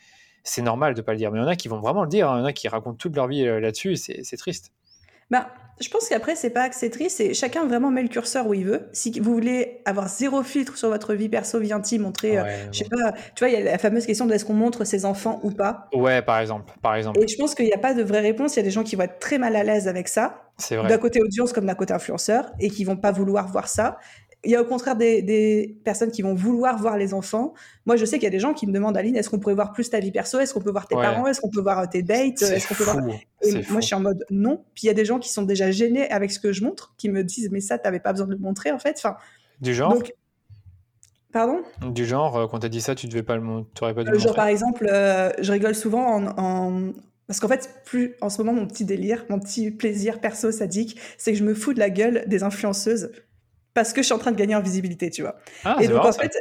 [0.44, 2.10] C'est normal de pas le dire, mais il y en a qui vont vraiment le
[2.10, 2.30] dire.
[2.30, 2.38] Hein.
[2.38, 3.96] Il y en a qui racontent toute leur vie là-dessus.
[3.96, 4.72] C'est triste.
[5.30, 5.48] Bah,
[5.80, 8.90] je pense qu'après, c'est pas triste, c'est chacun vraiment met le curseur où il veut.
[8.92, 12.80] Si vous voulez avoir zéro filtre sur votre vie perso, vie intime, montrer, euh, je
[12.80, 15.06] sais pas, tu vois, il y a la fameuse question de est-ce qu'on montre ses
[15.06, 15.88] enfants ou pas?
[15.94, 17.22] Ouais, par exemple, par exemple.
[17.22, 18.56] Et je pense qu'il n'y a pas de vraie réponse.
[18.56, 20.50] Il y a des gens qui vont être très mal à l'aise avec ça.
[20.58, 20.90] C'est vrai.
[20.90, 23.98] D'un côté audience comme d'un côté influenceur et qui vont pas vouloir voir ça.
[24.46, 27.54] Il y a au contraire des, personnes qui vont vouloir voir les enfants.
[27.86, 29.56] Moi, je sais qu'il y a des gens qui me demandent, Aline, est-ce qu'on pourrait
[29.56, 30.40] voir plus ta vie perso?
[30.40, 31.28] Est-ce qu'on peut voir tes parents?
[31.28, 32.42] Est-ce qu'on peut voir euh, tes dates?
[32.42, 32.98] Est-ce qu'on peut voir...
[33.42, 34.64] Et moi, je suis en mode non.
[34.74, 36.94] Puis il y a des gens qui sont déjà gênés avec ce que je montre,
[36.98, 38.96] qui me disent, mais ça, tu n'avais pas besoin de le montrer, en fait.
[38.98, 39.18] Enfin,
[39.60, 39.94] du genre?
[41.34, 41.62] Pardon?
[41.92, 43.44] Du genre, euh, quand tu as dit ça, tu devais pas le,
[43.78, 46.92] pas dû le euh, Genre, par exemple, je rigole souvent en,
[47.28, 50.98] Parce qu'en fait, plus en ce moment, mon petit délire, mon petit plaisir perso sadique,
[51.18, 53.12] c'est que je me fous de la gueule des influenceuses
[53.74, 55.36] parce que je suis en train de gagner en visibilité, tu vois.
[55.64, 56.32] Ah, et donc, en fait,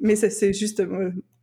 [0.00, 0.82] mais c'est juste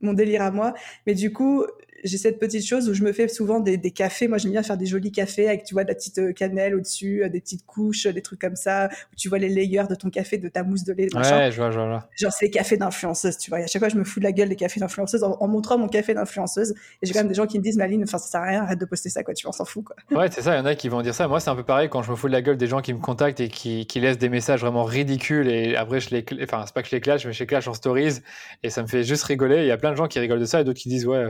[0.02, 0.74] mon délire à moi.
[1.06, 1.66] Mais du coup,
[2.04, 4.28] j'ai cette petite chose où je me fais souvent des, des cafés.
[4.28, 6.76] Moi, j'aime bien faire des jolis cafés avec, tu vois, de la petite euh, cannelle
[6.76, 9.96] au-dessus, euh, des petites couches, des trucs comme ça, où tu vois les layers de
[9.96, 11.08] ton café, de ta mousse de lait.
[11.16, 12.08] Ouais, je vois, je vois.
[12.16, 13.60] Genre, c'est les cafés d'influenceuse, tu vois.
[13.62, 15.78] Et à chaque fois, je me fous de la gueule des cafés d'influenceuse en, montrant
[15.78, 16.74] mon café d'influenceuse.
[17.02, 18.64] Et j'ai quand même des gens qui me disent, Maline, enfin, ça sert à rien,
[18.64, 19.96] arrête de poster ça, quoi, tu vois, on s'en fout, quoi.
[20.12, 21.28] Ouais, c'est ça, il y en a qui vont dire ça.
[21.28, 22.94] Moi, c'est un peu pareil quand je me fous de la gueule des gens qui
[22.94, 26.64] me contactent et qui, qui laissent des messages vraiment ridicules et après, je les, enfin,
[26.66, 28.20] c'est pas que je les clash, mais je les clash en stories
[28.64, 29.62] et ça me fait juste rigoler.
[29.62, 31.28] Il y a plein de gens qui rigolent de ça et d'autres qui disent, ouais,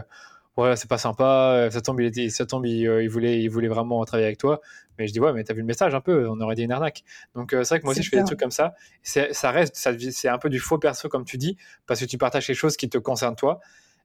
[0.57, 3.49] ouais, c'est pas sympa, euh, ça tombe, il, était, ça tombe euh, il, voulait, il
[3.49, 4.61] voulait vraiment travailler avec toi.
[4.97, 6.71] Mais je dis, ouais, mais t'as vu le message un peu, on aurait dit une
[6.71, 7.03] arnaque.
[7.35, 8.73] Donc, euh, c'est vrai que moi aussi, je fais des trucs comme ça.
[9.03, 12.47] Ça reste, c'est un peu du faux perso, comme tu dis, parce que tu partages
[12.47, 13.59] quelque chose qui te concerne toi.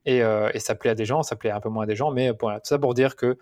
[0.07, 2.11] Et, et ça plaît à des gens, ça plaît un peu moins à des gens.
[2.11, 3.39] Mais voilà, tout ça pour dire que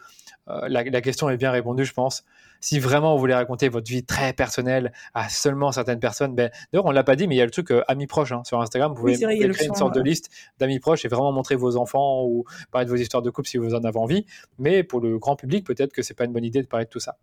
[0.47, 2.23] la, la, question est bien répondue, je pense
[2.63, 6.85] si vraiment vous voulez raconter votre vie très personnelle à seulement certaines personnes, ben, d'ailleurs,
[6.85, 8.61] on l'a pas dit, mais il y a le truc euh, amis proches hein, sur
[8.61, 8.93] Instagram.
[8.93, 12.45] Vous pouvez, créer une sorte de liste d'amis proches et vraiment montrer vos enfants ou
[12.71, 14.25] parler de vos histoires de couple si vous en avez envie.
[14.59, 16.89] Mais pour le grand public, peut-être que c'est pas une bonne idée de parler de
[16.89, 17.17] tout ça.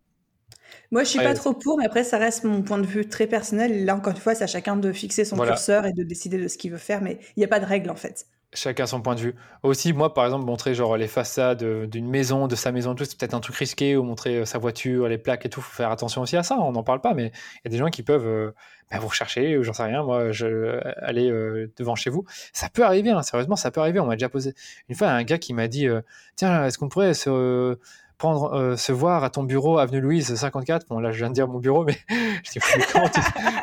[0.90, 3.26] Moi, je suis pas trop pour, mais après, ça reste mon point de vue très
[3.26, 3.86] personnel.
[3.86, 6.48] Là, encore une fois, c'est à chacun de fixer son curseur et de décider de
[6.48, 8.26] ce qu'il veut faire, mais il n'y a pas de règle en fait.
[8.52, 9.34] Chacun son point de vue.
[9.62, 13.16] Aussi, moi, par exemple, montrer genre les façades d'une maison, de sa maison, tout, c'est
[13.16, 15.60] peut-être un truc risqué, ou montrer euh, sa voiture, les plaques et tout.
[15.60, 16.58] Faut faire attention aussi à ça.
[16.58, 18.50] On n'en parle pas, mais il y a des gens qui peuvent euh,
[18.90, 21.30] bah, vous rechercher, ou j'en sais rien, moi, euh, aller
[21.76, 22.24] devant chez vous.
[22.52, 24.00] Ça peut arriver, hein, sérieusement, ça peut arriver.
[24.00, 24.52] On m'a déjà posé
[24.88, 25.86] une fois un gars qui m'a dit,
[26.34, 27.78] tiens, est-ce qu'on pourrait se
[28.20, 30.86] prendre, euh, se voir à ton bureau, avenue Louise 54.
[30.88, 31.96] Bon, là, je viens de dire mon bureau, mais
[32.44, 32.58] je dis,
[32.92, 33.20] comment, tu,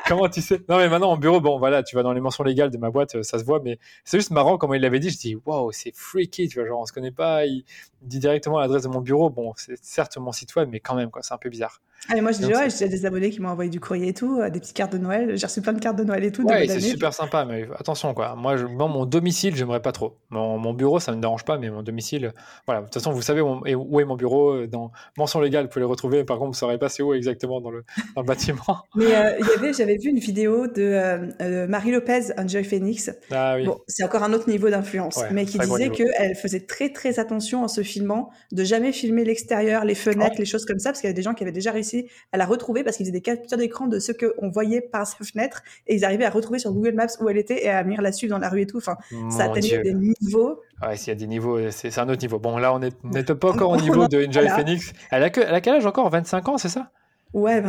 [0.08, 0.60] comment tu sais?
[0.68, 2.89] Non, mais maintenant, en bureau, bon, voilà, tu vas dans les mentions légales de ma
[2.89, 5.12] boîte, euh, ça se voit, mais c'est juste marrant comment il l'avait dit.
[5.12, 7.45] Je dis, waouh, c'est freaky, tu vois, genre, on se connaît pas.
[7.45, 7.64] Il,
[8.01, 9.30] dit directement l'adresse de mon bureau.
[9.30, 11.82] Bon, c'est certes mon site web, mais quand même, quoi, c'est un peu bizarre.
[12.10, 14.50] Ah, mais moi, ouais, j'ai des abonnés qui m'ont envoyé du courrier et tout, euh,
[14.50, 15.38] des petites cartes de Noël.
[15.38, 16.43] J'ai reçu plein de cartes de Noël et tout.
[16.43, 18.36] Ouais, c'est super sympa, mais attention, quoi.
[18.36, 20.16] Moi, je, mon domicile, j'aimerais pas trop.
[20.30, 22.34] Mon, mon, bureau, ça me dérange pas, mais mon domicile,
[22.66, 22.82] voilà.
[22.82, 24.54] De toute façon, vous savez où, est mon bureau.
[24.54, 26.24] Euh, dans mention légale, vous pouvez le retrouver.
[26.24, 27.84] Par contre, vous saurez pas c'est où exactement dans le,
[28.16, 28.64] dans le bâtiment.
[28.95, 33.12] mais euh, j'avais vu une vidéo de Marie Lopez, Enjoy Phoenix.
[33.32, 33.66] Ah, oui.
[33.66, 37.64] Bon, c'est encore un autre niveau d'influence, mais qui disait qu'elle faisait très, très attention
[37.64, 41.08] en se filmant de jamais filmer l'extérieur, les fenêtres, les choses comme ça, parce qu'il
[41.08, 41.87] y avait des gens qui avaient déjà réussi
[42.32, 45.24] à la retrouver parce qu'ils faisaient des captures d'écran de ce qu'on voyait par sa
[45.24, 48.02] fenêtre et ils arrivaient à retrouver sur Google Maps où elle était et à venir
[48.02, 48.78] la suivre dans la rue et tout.
[48.78, 48.98] Enfin,
[49.30, 50.62] ça atteignait des niveaux.
[50.82, 52.40] Ouais, s'il y a des niveaux, c'est un autre niveau.
[52.40, 54.94] Bon, là, on n'est pas encore au niveau de Enjoy Phoenix.
[55.12, 56.10] Elle a, que, elle a quel âge encore?
[56.10, 56.92] 25 ans, c'est ça?
[57.34, 57.62] Ouais,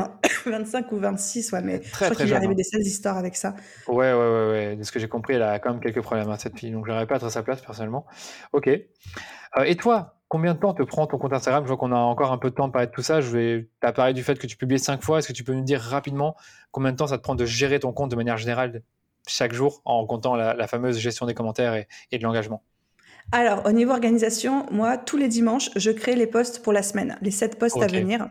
[0.46, 2.56] 25 ou 26, ouais, mais très, je crois qu'il est arrivé hein.
[2.56, 3.54] des sales histoires avec ça.
[3.88, 4.76] Ouais, ouais, ouais, ouais.
[4.76, 6.70] De ce que j'ai compris, elle a quand même quelques problèmes, hein, cette fille.
[6.70, 8.06] Donc, j'aimerais pas être à sa place, personnellement.
[8.52, 8.68] Ok.
[8.68, 8.82] Euh,
[9.64, 11.64] et toi, Combien de temps te prend ton compte Instagram?
[11.64, 13.22] Je vois qu'on a encore un peu de temps de parler de tout ça.
[13.22, 15.18] Je vais parlé du fait que tu publies cinq fois.
[15.18, 16.36] Est-ce que tu peux nous dire rapidement
[16.70, 18.82] combien de temps ça te prend de gérer ton compte de manière générale
[19.26, 22.62] chaque jour en comptant la, fameuse gestion des commentaires et, de l'engagement?
[23.32, 27.18] Alors, au niveau organisation, moi, tous les dimanches, je crée les posts pour la semaine,
[27.22, 28.28] les sept posts à venir.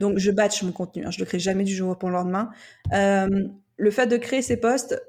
[0.00, 1.04] Donc, je batch mon contenu.
[1.04, 1.10] Hein.
[1.10, 2.50] je ne le crée jamais du jour au lendemain.
[2.92, 3.28] Euh,
[3.76, 5.00] le fait de créer ces posts,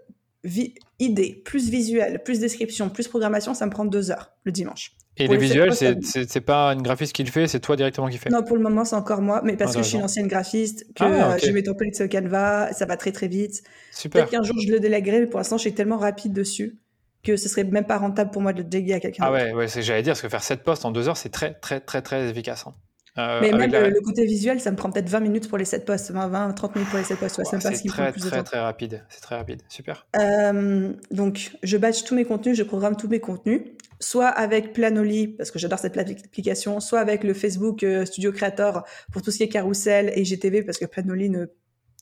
[1.00, 4.96] idée, plus visuel, plus description, plus programmation, ça me prend deux heures le dimanche.
[5.20, 8.30] Et les visuels, c'est pas une graphiste qui le fait, c'est toi directement qui fait
[8.30, 10.86] Non, pour le moment, c'est encore moi, mais parce que je suis une ancienne graphiste,
[10.96, 13.64] que ah, euh, j'ai mes templates Canva, ça va très très vite.
[13.92, 14.22] Super.
[14.22, 16.78] Peut-être qu'un jour je le délèguerai, mais pour l'instant, je suis tellement rapide dessus
[17.24, 19.24] que ce serait même pas rentable pour moi de le déléguer à quelqu'un.
[19.26, 21.54] Ah ouais, ouais j'allais dire, parce que faire 7 posts en 2 heures, c'est très,
[21.54, 22.66] très, très, très efficace.
[22.66, 22.74] Hein.
[23.18, 25.86] Euh, mais même le, côté visuel, ça me prend peut-être 20 minutes pour les 7
[25.86, 27.42] posts, 20, 20 30 minutes pour les 7 posts.
[27.44, 29.04] c'est très, très, très rapide.
[29.10, 29.62] C'est très rapide.
[29.68, 30.08] Super.
[30.20, 33.62] Euh, donc, je batch tous mes contenus, je programme tous mes contenus,
[34.00, 38.86] soit avec Planoly, parce que j'adore cette application, soit avec le Facebook euh, Studio Creator
[39.12, 41.48] pour tout ce qui est carousel et GTV, parce que Planoly ne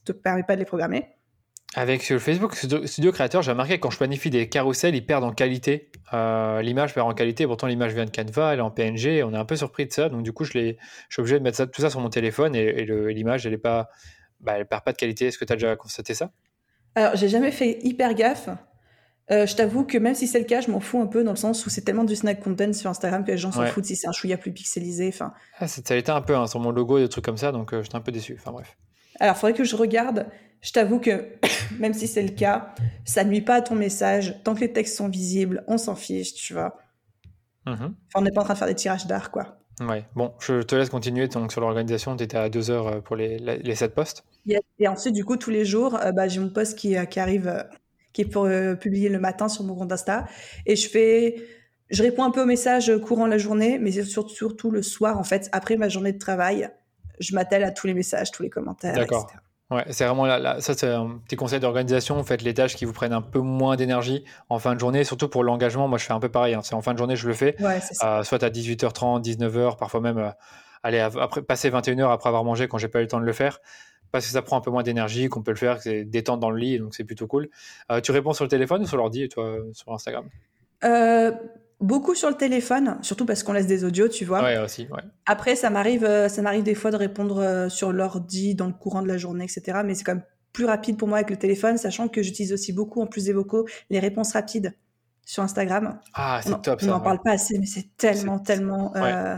[0.05, 1.16] te permet pas de les programmer.
[1.76, 5.26] Avec le Facebook Studio Creator, j'ai remarqué que quand je planifie des carousels, ils perdent
[5.26, 5.91] en qualité.
[6.13, 9.34] Euh, l'image perd en qualité, pourtant l'image vient de Canva, elle est en PNG, on
[9.34, 10.09] est un peu surpris de ça.
[10.09, 10.76] Donc du coup, je, je
[11.09, 13.89] suis obligé de mettre ça, tout ça sur mon téléphone et, l'image, elle est pas,
[14.39, 15.28] bah, elle perd pas de qualité.
[15.28, 16.32] Est-ce que tu as déjà constaté ça?
[16.95, 18.49] Alors, j'ai jamais fait hyper gaffe.
[19.30, 21.32] Euh, je t'avoue que même si c'est le cas, je m'en fous un peu dans
[21.32, 23.86] le sens où c'est tellement du snack content sur Instagram que les gens s'en foutent
[23.86, 25.09] si c'est un chouïa plus pixelisé.
[25.09, 25.34] Enfin.
[25.59, 27.74] Ah, ça a été un peu hein, sur mon logo, des trucs comme ça, donc
[27.74, 28.38] euh, j'étais un peu déçu.
[28.39, 28.78] Enfin bref.
[29.20, 30.28] Alors, il faudrait que je regarde.
[30.61, 31.26] Je t'avoue que
[31.80, 32.74] même si c'est le cas,
[33.05, 34.41] ça nuit pas à ton message.
[34.43, 36.78] Tant que les textes sont visibles, on s'en fiche, tu vois.
[37.65, 37.76] Mhm.
[37.76, 39.59] Enfin, on n'est pas en train de faire des tirages d'art, quoi.
[39.80, 42.15] Ouais, bon, je te laisse continuer donc, sur l'organisation.
[42.15, 44.24] Tu étais à deux heures euh, pour les, les 7 postes.
[44.80, 47.20] Et ensuite, du coup, tous les jours, euh, bah, j'ai mon poste qui, euh, qui
[47.20, 47.68] arrive,
[48.13, 48.49] qui est pour
[48.80, 50.26] publier le matin sur mon compte Insta.
[50.65, 51.36] Et je fais.
[51.89, 55.24] Je réponds un peu aux messages courant la journée, mais surtout, surtout le soir, en
[55.24, 56.70] fait, après ma journée de travail
[57.20, 58.95] je m'attelle à tous les messages, tous les commentaires.
[58.95, 59.28] D'accord.
[59.70, 62.24] Ouais, c'est vraiment là, ça c'est un petit conseil d'organisation.
[62.24, 65.28] Faites les tâches qui vous prennent un peu moins d'énergie en fin de journée, surtout
[65.28, 65.89] pour l'engagement.
[65.89, 66.53] Moi, je fais un peu pareil.
[66.53, 66.61] Hein.
[66.63, 67.61] C'est en fin de journée, je le fais.
[67.61, 70.30] Ouais, euh, soit à 18h30, 19h, parfois même euh,
[70.84, 73.34] aller après passer 21h après avoir mangé quand j'ai pas eu le temps de le
[73.34, 73.59] faire.
[74.13, 76.49] Parce que ça prend un peu moins d'énergie, qu'on peut le faire, c'est détendre dans
[76.49, 77.49] le lit, donc c'est plutôt cool.
[77.91, 80.30] Euh, tu réponds sur le téléphone ou sur l'ordi, toi, sur Instagram?
[81.80, 84.41] Beaucoup sur le téléphone, surtout parce qu'on laisse des audios, tu vois.
[84.41, 85.03] Ouais, aussi, ouais.
[85.28, 88.73] Après, ça m'arrive, euh, ça m'arrive des fois de répondre euh, sur l'ordi dans le
[88.73, 89.82] courant de la journée, etc.
[89.86, 90.23] Mais c'est quand même
[90.53, 93.34] plus rapide pour moi avec le téléphone, sachant que j'utilise aussi beaucoup, en plus des
[93.34, 94.75] vocaux, les réponses rapides
[95.23, 95.99] sur Instagram.
[96.15, 96.88] Ah, c'est top ça.
[96.88, 98.95] On n'en parle pas assez, mais c'est tellement, tellement.
[98.95, 99.38] Euh,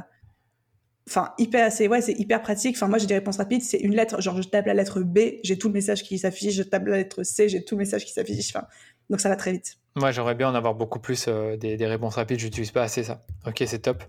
[1.09, 2.77] enfin, hyper, assez ouais, c'est hyper pratique.
[2.77, 3.63] Enfin, moi, j'ai des réponses rapides.
[3.63, 6.53] C'est une lettre, genre, je tape la lettre B, j'ai tout le message qui s'affiche.
[6.53, 8.55] Je tape la lettre C, j'ai tout le message qui s'affiche.
[8.55, 8.67] Enfin,
[9.09, 9.79] donc ça va très vite.
[9.95, 12.39] Moi, j'aimerais bien en avoir beaucoup plus euh, des, réponses rapides.
[12.39, 13.21] Je n'utilise pas assez ça.
[13.47, 14.03] Ok, c'est top.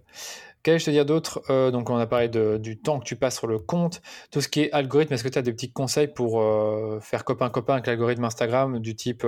[0.63, 1.43] Qu'allais-je te dire d'autre?
[1.49, 4.03] Euh, Donc, on a parlé du temps que tu passes sur le compte.
[4.31, 7.25] Tout ce qui est algorithme, est-ce que tu as des petits conseils pour euh, faire
[7.25, 9.27] copain-copain avec l'algorithme Instagram, du type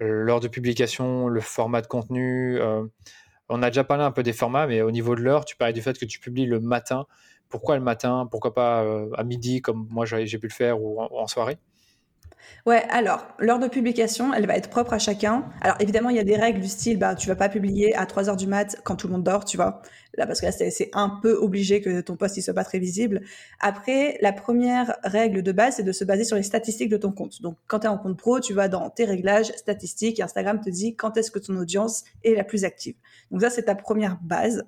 [0.00, 2.58] l'heure de publication, le format de contenu
[3.48, 5.74] On a déjà parlé un peu des formats, mais au niveau de l'heure, tu parlais
[5.74, 7.06] du fait que tu publies le matin.
[7.48, 8.26] Pourquoi le matin?
[8.30, 8.84] Pourquoi pas
[9.16, 11.58] à midi, comme moi j'ai pu le faire, ou en soirée?
[12.64, 15.44] Ouais, alors, l'heure de publication, elle va être propre à chacun.
[15.60, 18.06] Alors, évidemment, il y a des règles du style, bah, tu vas pas publier à
[18.06, 19.82] 3 heures du mat quand tout le monde dort, tu vois.
[20.16, 22.78] Là, parce que là, c'est un peu obligé que ton poste, il soit pas très
[22.78, 23.22] visible.
[23.60, 27.10] Après, la première règle de base, c'est de se baser sur les statistiques de ton
[27.10, 27.42] compte.
[27.42, 30.60] Donc, quand tu es en compte pro, tu vas dans tes réglages statistiques et Instagram
[30.60, 32.94] te dit quand est-ce que ton audience est la plus active.
[33.30, 34.64] Donc, ça, c'est ta première base.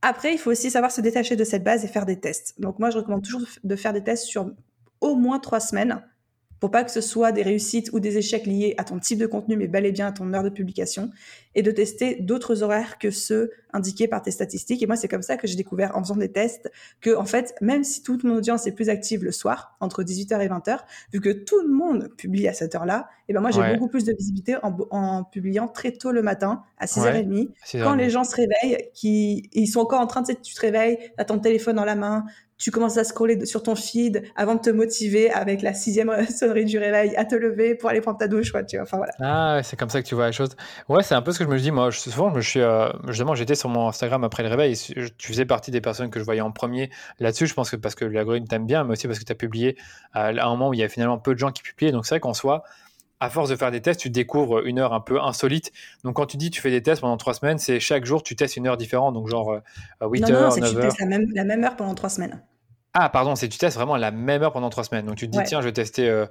[0.00, 2.58] Après, il faut aussi savoir se détacher de cette base et faire des tests.
[2.58, 4.50] Donc, moi, je recommande toujours de faire des tests sur
[5.00, 6.02] au moins trois semaines
[6.60, 9.26] pour pas que ce soit des réussites ou des échecs liés à ton type de
[9.26, 11.10] contenu, mais bel et bien à ton heure de publication,
[11.54, 14.82] et de tester d'autres horaires que ceux indiqués par tes statistiques.
[14.82, 17.54] Et moi, c'est comme ça que j'ai découvert en faisant des tests que, en fait,
[17.60, 20.78] même si toute mon audience est plus active le soir, entre 18h et 20h,
[21.12, 24.04] vu que tout le monde publie à cette heure-là, et ben moi, j'ai beaucoup plus
[24.04, 27.50] de visibilité en, publiant très tôt le matin, à 6h30,
[27.82, 30.98] quand les gens se réveillent, qui, ils sont encore en train de, tu te réveilles,
[31.18, 32.24] as ton téléphone dans la main,
[32.58, 36.64] tu commences à scroller sur ton feed avant de te motiver avec la sixième sonnerie
[36.64, 38.82] du réveil à te lever pour aller prendre ta douche, quoi, tu vois.
[38.82, 39.12] Enfin, voilà.
[39.20, 40.50] Ah, c'est comme ça que tu vois la chose.
[40.88, 41.70] Ouais, c'est un peu ce que je me dis.
[41.70, 44.76] Moi, souvent, je me suis, euh, justement, j'étais sur mon Instagram après le réveil.
[44.76, 46.90] tu faisais partie des personnes que je voyais en premier
[47.20, 47.46] là-dessus.
[47.46, 49.76] Je pense que parce que l'algorithme t'aime bien, mais aussi parce que tu as publié
[50.12, 51.92] à un moment où il y a finalement peu de gens qui publiaient.
[51.92, 52.64] Donc, c'est vrai qu'en soi,
[53.20, 55.72] à force de faire des tests, tu découvres une heure un peu insolite.
[56.04, 58.36] Donc, quand tu dis tu fais des tests pendant trois semaines, c'est chaque jour tu
[58.36, 59.14] testes une heure différente.
[59.14, 59.60] Donc, genre
[60.00, 62.10] 8 euh, heures, non, c'est que tu testes la même, la même heure pendant trois
[62.10, 62.40] semaines.
[62.94, 65.06] Ah, pardon, c'est tu testes vraiment la même heure pendant trois semaines.
[65.06, 66.26] Donc, tu te dis, tiens, je vais tester euh,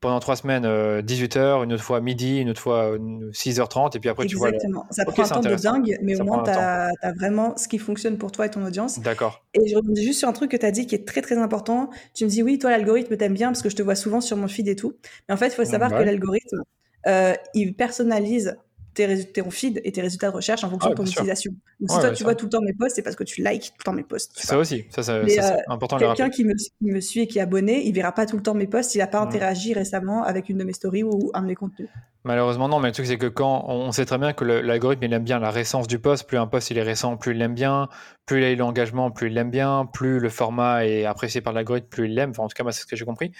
[0.00, 2.96] pendant trois semaines 18h, euh, une autre fois midi, une autre fois
[3.32, 4.50] 6h30, et puis après, tu vois.
[4.50, 4.86] Exactement.
[4.90, 8.18] Ça prend un temps de dingue, mais au moins, tu as, vraiment ce qui fonctionne
[8.18, 9.00] pour toi et ton audience.
[9.00, 9.44] D'accord.
[9.54, 11.38] Et je rebondis juste sur un truc que tu as dit qui est très, très
[11.38, 11.90] important.
[12.14, 14.36] Tu me dis, oui, toi, l'algorithme t'aime bien parce que je te vois souvent sur
[14.36, 14.94] mon feed et tout.
[15.28, 16.62] Mais en fait, il faut savoir que l'algorithme,
[17.06, 18.56] euh, il personnalise
[18.96, 21.52] tes, ton feed et tes résultats de recherche en fonction de ton utilisation.
[21.80, 23.66] Donc, si toi, tu vois tout le temps mes posts, c'est parce que tu likes
[23.66, 24.32] tout le temps mes posts.
[24.34, 24.86] Ça aussi.
[24.90, 28.12] Ça, c'est euh, important Quelqu'un qui me, me, suit et qui est abonné, il verra
[28.12, 30.72] pas tout le temps mes posts s'il n'a pas interagi récemment avec une de mes
[30.72, 31.88] stories ou un de mes contenus.
[32.24, 35.12] Malheureusement, non, mais le truc, c'est que quand on sait très bien que l'algorithme, il
[35.12, 37.54] aime bien la récence du post, plus un post il est récent, plus il l'aime
[37.54, 37.88] bien,
[38.24, 41.52] plus il a eu l'engagement, plus il l'aime bien, plus le format est apprécié par
[41.52, 42.30] l'algorithme, plus il l'aime.
[42.30, 43.30] Enfin, en tout cas, moi, c'est ce que j'ai compris.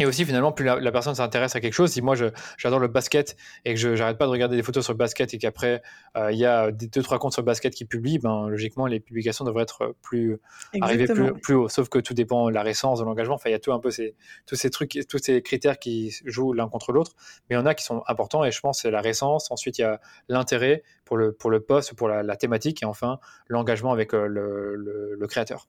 [0.00, 2.14] Et aussi, finalement, plus la, personne s'intéresse à quelque chose, si moi
[2.56, 5.34] j'adore le basket et que je n'arrête pas de regarder des photos sur le basket
[5.34, 5.82] et qu'après
[6.16, 9.00] euh, il y a deux, trois comptes sur le basket qui publient, ben, logiquement, les
[9.00, 10.38] publications devraient être plus
[10.80, 11.68] arriver plus, plus, haut.
[11.68, 13.34] Sauf que tout dépend de la récence, de l'engagement.
[13.34, 14.14] Enfin, il y a tout un peu ces,
[14.46, 17.16] tous ces trucs, tous ces critères qui jouent l'un contre l'autre.
[17.50, 19.50] Mais il y en a qui sont importants et je pense c'est la récence.
[19.50, 23.18] Ensuite, il y a l'intérêt pour le, pour le poste, pour la, thématique et enfin
[23.48, 25.66] l'engagement avec euh, le, le créateur.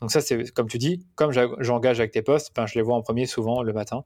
[0.00, 2.96] Donc ça, c'est comme tu dis, comme j'engage avec tes posts, ben, je les vois
[2.96, 4.04] en premier souvent le matin.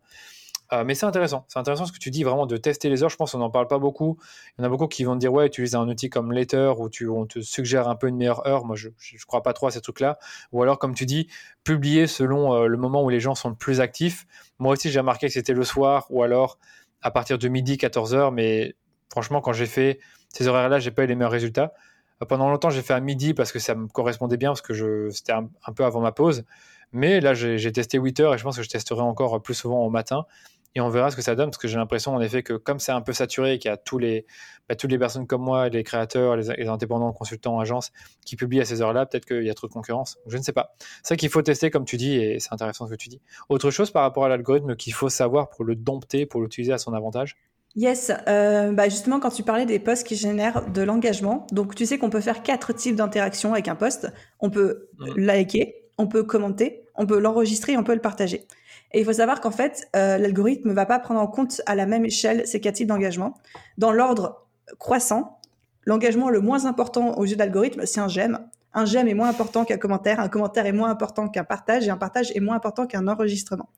[0.73, 3.11] Euh, mais c'est intéressant, c'est intéressant ce que tu dis vraiment de tester les heures.
[3.11, 4.17] Je pense qu'on n'en parle pas beaucoup.
[4.57, 6.73] Il y en a beaucoup qui vont te dire ouais, utilise un outil comme Later
[6.79, 8.65] où tu, on te suggère un peu une meilleure heure.
[8.65, 10.19] Moi, je ne crois pas trop à ces trucs-là.
[10.53, 11.29] Ou alors, comme tu dis,
[11.63, 14.27] publier selon euh, le moment où les gens sont le plus actifs.
[14.59, 16.59] Moi aussi, j'ai remarqué que c'était le soir ou alors
[17.03, 18.33] à partir de midi, 14 heures.
[18.33, 18.75] Mais
[19.11, 21.75] franchement, quand j'ai fait ces horaires-là, j'ai pas eu les meilleurs résultats.
[22.23, 25.11] Euh, pendant longtemps, j'ai fait à midi parce que ça me correspondait bien, parce que
[25.11, 26.45] c'était un, peu avant ma pause.
[26.93, 29.85] Mais là, j'ai testé 8 heures et je pense que je testerai encore plus souvent
[29.85, 30.27] au matin.
[30.75, 32.79] Et on verra ce que ça donne, parce que j'ai l'impression en effet que comme
[32.79, 34.25] c'est un peu saturé qu'il y a tous les,
[34.71, 37.93] bah, toutes les personnes comme moi, les créateurs, les, les indépendants, consultants, agences,
[38.25, 40.19] qui publient à ces heures-là, peut-être qu'il y a trop de concurrence.
[40.27, 40.75] Je ne sais pas.
[41.03, 43.21] C'est ça qu'il faut tester, comme tu dis, et c'est intéressant ce que tu dis.
[43.51, 46.79] Autre chose par rapport à l'algorithme qu'il faut savoir pour le dompter, pour l'utiliser à
[46.79, 47.37] son avantage?
[47.75, 51.87] Yes, euh, bah justement quand tu parlais des posts qui génèrent de l'engagement, donc tu
[51.87, 54.13] sais qu'on peut faire quatre types d'interactions avec un post.
[54.41, 58.47] On peut liker, on peut commenter, on peut l'enregistrer, on peut le partager.
[58.93, 61.75] Et il faut savoir qu'en fait, euh, l'algorithme ne va pas prendre en compte à
[61.75, 63.35] la même échelle ces quatre types d'engagement.
[63.79, 64.47] Dans l'ordre
[64.79, 65.39] croissant,
[65.87, 68.39] l'engagement le moins important aux yeux de l'algorithme, c'est un j'aime.
[68.75, 71.91] Un j'aime est moins important qu'un commentaire, un commentaire est moins important qu'un partage, et
[71.91, 73.69] un partage est moins important qu'un enregistrement.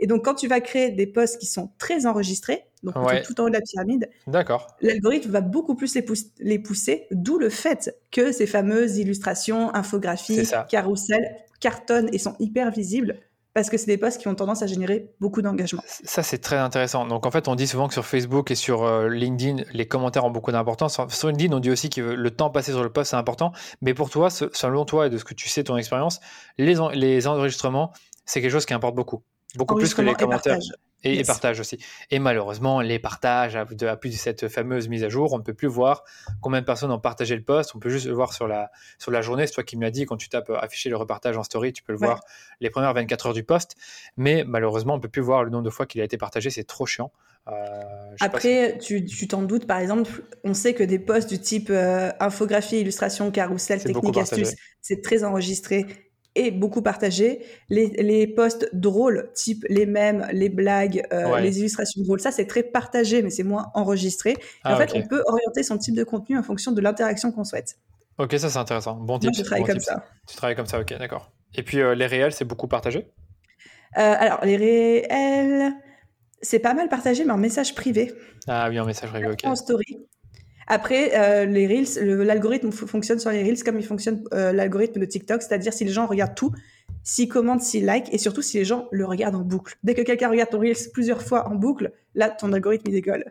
[0.00, 2.94] Et donc, quand tu vas créer des posts qui sont très enregistrés, donc
[3.24, 4.08] tout en haut de la pyramide,
[4.80, 5.94] l'algorithme va beaucoup plus
[6.38, 12.70] les, pousser, d'où le fait que ces fameuses illustrations, infographies, carousels cartonnent et sont hyper
[12.70, 13.20] visibles
[13.52, 15.82] parce que c'est des posts qui ont tendance à générer beaucoup d'engagement.
[15.86, 17.04] Ça, c'est très intéressant.
[17.06, 20.24] Donc, en fait, on dit souvent que sur Facebook et sur euh, LinkedIn, les commentaires
[20.24, 21.00] ont beaucoup d'importance.
[21.08, 23.52] Sur LinkedIn, on dit aussi que le temps passé sur le post, c'est important.
[23.82, 26.20] Mais pour toi, selon toi et de ce que tu sais, ton expérience,
[26.58, 27.92] les, les enregistrements,
[28.24, 29.24] c'est quelque chose qui importe beaucoup.
[29.56, 30.58] Beaucoup plus que les commentaires.
[31.02, 31.78] Et, et, partage aussi.
[32.10, 35.42] Et malheureusement, les partages, à, de, plus de cette fameuse mise à jour, on ne
[35.42, 36.04] peut plus voir
[36.42, 37.74] combien de personnes ont partagé le post.
[37.74, 39.46] On peut juste le voir sur la, sur la journée.
[39.46, 41.82] C'est toi qui me l'as dit, quand tu tapes afficher le repartage en story, tu
[41.82, 42.20] peux le voir
[42.60, 43.76] les premières 24 heures du post.
[44.18, 46.50] Mais malheureusement, on ne peut plus voir le nombre de fois qu'il a été partagé.
[46.50, 47.10] C'est trop chiant.
[47.48, 47.52] Euh,
[48.20, 50.10] Après, tu t'en doutes, par exemple,
[50.44, 55.24] on sait que des posts du type euh, infographie, illustration, carousel, technique, astuce, c'est très
[55.24, 55.86] enregistré
[56.34, 57.44] et beaucoup partagé.
[57.68, 62.46] Les, les posts drôles, type les mèmes, les blagues, euh, les illustrations drôles, ça c'est
[62.46, 64.34] très partagé, mais c'est moins enregistré.
[64.64, 67.44] en ah, fait, on peut orienter son type de contenu en fonction de l'interaction qu'on
[67.44, 67.76] souhaite.
[68.18, 68.96] Ok, ça c'est intéressant.
[68.96, 69.30] Bon type.
[69.34, 70.04] je travaille comme ça.
[70.28, 71.32] Tu travailles comme ça, ok, d'accord.
[71.54, 73.10] Et puis euh, les réels, c'est beaucoup partagé?
[73.98, 75.72] Euh, Alors, les réels,
[76.42, 78.12] c'est pas mal partagé, mais en message privé.
[78.46, 79.40] Ah oui, en message privé, ok.
[79.44, 79.98] En story.
[80.72, 85.04] Après, euh, les Reels, l'algorithme fonctionne sur les Reels comme il fonctionne euh, l'algorithme de
[85.04, 86.52] TikTok, c'est-à-dire si les gens regardent tout,
[87.02, 89.76] s'ils commentent, s'ils like, et surtout si les gens le regardent en boucle.
[89.82, 93.24] Dès que quelqu'un regarde ton Reels plusieurs fois en boucle, là, ton algorithme, il décolle.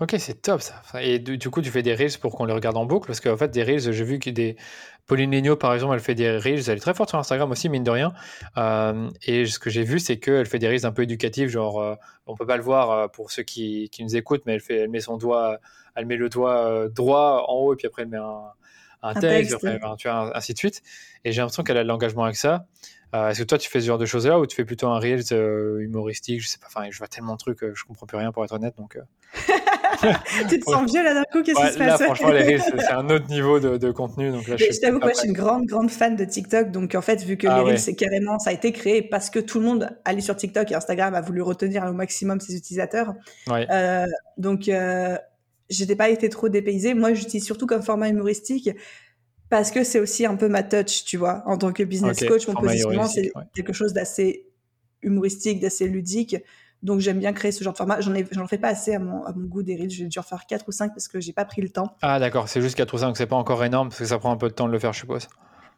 [0.00, 0.82] Ok, c'est top ça.
[1.00, 3.06] Et du, coup, tu fais des reels pour qu'on les regarde en boucle?
[3.06, 4.56] Parce qu'en fait, des reels, j'ai vu que des.
[5.06, 6.62] Pauline Legno, par exemple, elle fait des reels.
[6.68, 8.12] Elle est très forte sur Instagram aussi, mine de rien.
[8.56, 11.48] Euh, et ce que j'ai vu, c'est qu'elle fait des reels un peu éducatifs.
[11.48, 11.94] Genre, euh,
[12.26, 14.76] on peut pas le voir euh, pour ceux qui, qui, nous écoutent, mais elle, fait,
[14.76, 15.58] elle met son doigt,
[15.96, 18.52] elle met le doigt droit en haut et puis après elle met un,
[19.02, 20.82] un, texte, Après, tu vois, ainsi de suite.
[21.24, 22.66] Et j'ai l'impression qu'elle a de l'engagement avec ça.
[23.12, 25.34] Est-ce que toi, tu fais ce genre de choses-là ou tu fais plutôt un reels
[25.80, 26.68] humoristique Je sais pas.
[26.68, 28.74] Enfin, je vois tellement de trucs, je comprends plus rien pour être honnête.
[28.78, 28.98] Donc.
[30.48, 33.08] tu te sens vieux là d'un coup, qu'est-ce qui se passe Là, franchement, c'est un
[33.10, 34.30] autre niveau de, contenu.
[34.30, 36.70] Donc là, je, t'avoue, moi, je suis une grande, grande fan de TikTok.
[36.70, 39.30] Donc en fait, vu que ah les Reels, c'est carrément, ça a été créé parce
[39.30, 42.56] que tout le monde allait sur TikTok et Instagram a voulu retenir au maximum ses
[42.56, 43.14] utilisateurs.
[43.50, 44.06] Euh,
[44.38, 45.16] donc, euh,
[45.68, 46.94] j'étais pas été trop dépaysée.
[46.94, 48.70] Moi, j'utilise surtout comme format humoristique
[49.48, 51.42] parce que c'est aussi un peu ma touch, tu vois.
[51.46, 54.46] En tant que business coach, mon positionnement, c'est quelque chose d'assez
[55.02, 56.36] humoristique, d'assez ludique.
[56.82, 58.00] Donc j'aime bien créer ce genre de format.
[58.00, 59.90] J'en j'en fais pas assez à mon, à mon goût des reels.
[59.90, 61.96] J'ai dû en faire 4 ou 5 parce que j'ai pas pris le temps.
[62.02, 64.32] Ah d'accord, c'est juste 4 ou 5, c'est pas encore énorme parce que ça prend
[64.32, 65.28] un peu de temps de le faire, je suppose.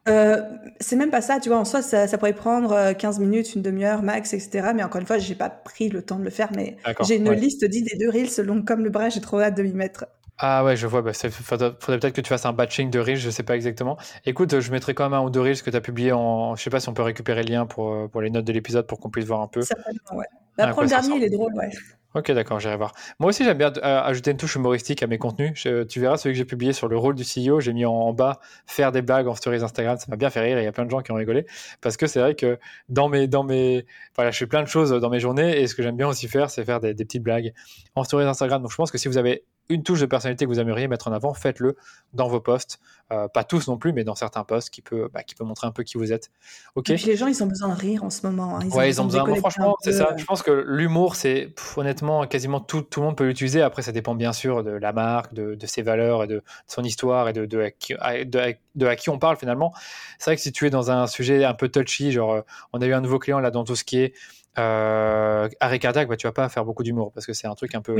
[0.06, 0.42] Euh,
[0.80, 3.54] c'est même pas ça, tu vois, en soi, ça, ça pourrait prendre 15 euh, minutes,
[3.54, 4.72] une demi-heure max, etc.
[4.74, 6.76] Mais encore une fois, j'ai pas pris le temps de le faire, mais
[7.06, 9.72] j'ai une liste d'idées de reels longue comme le bras, j'ai trop hâte de m'y
[9.72, 10.06] mettre.
[10.38, 11.00] Ah ouais, je vois.
[11.00, 13.96] Bah, faudrait, peut-être que tu fasses un batching de reels, je sais pas exactement.
[14.26, 16.56] Écoute, je mettrai quand même un ou deux reels que tu as publié en.
[16.56, 18.52] Je sais pas si on peut récupérer le lien pour, euh, pour les notes de
[18.52, 19.62] l'épisode pour qu'on puisse voir un peu.
[19.62, 20.26] Certainement, ouais.
[20.58, 21.70] Après, le dernier, il est drôle, ouais.
[22.14, 22.92] Ok, d'accord, j'irai voir.
[23.18, 25.52] Moi aussi, j'aime bien euh, ajouter une touche humoristique à mes contenus.
[25.88, 27.58] tu verras celui que j'ai publié sur le rôle du CEO.
[27.58, 29.98] J'ai mis en, bas faire des blagues en stories Instagram.
[29.98, 30.60] Ça m'a bien fait rire.
[30.60, 31.44] Il y a plein de gens qui ont rigolé
[31.80, 33.84] parce que c'est vrai que dans mes, dans mes,
[34.14, 36.28] voilà, je fais plein de choses dans mes journées et ce que j'aime bien aussi
[36.28, 37.52] faire, c'est faire des, des petites blagues
[37.96, 38.62] en stories Instagram.
[38.62, 41.08] Donc, je pense que si vous avez une touche de personnalité que vous aimeriez mettre
[41.08, 41.76] en avant, faites-le
[42.12, 42.80] dans vos posts.
[43.12, 45.66] Euh, pas tous non plus, mais dans certains posts qui peut, bah, qui peut montrer
[45.66, 46.30] un peu qui vous êtes.
[46.74, 46.90] Ok.
[46.90, 48.56] Et puis les gens, ils ont besoin de rire en ce moment.
[48.56, 48.60] Hein.
[48.64, 49.24] Ils ouais, ils ont besoin.
[49.36, 50.14] franchement, c'est ça.
[50.16, 53.62] Je pense que l'humour, c'est honnêtement quasiment tout, tout le monde peut l'utiliser.
[53.62, 57.28] Après, ça dépend bien sûr de la marque, de, ses valeurs et de, son histoire
[57.28, 59.74] et de, de, à qui, de, à qui on parle finalement.
[60.18, 62.40] C'est vrai que si tu es dans un sujet un peu touchy, genre euh,
[62.72, 64.14] on a eu un nouveau client là dans tout ce qui est
[64.58, 67.74] euh, arrêt cardiaque, bah, tu vas pas faire beaucoup d'humour parce que c'est un truc
[67.74, 67.96] un peu,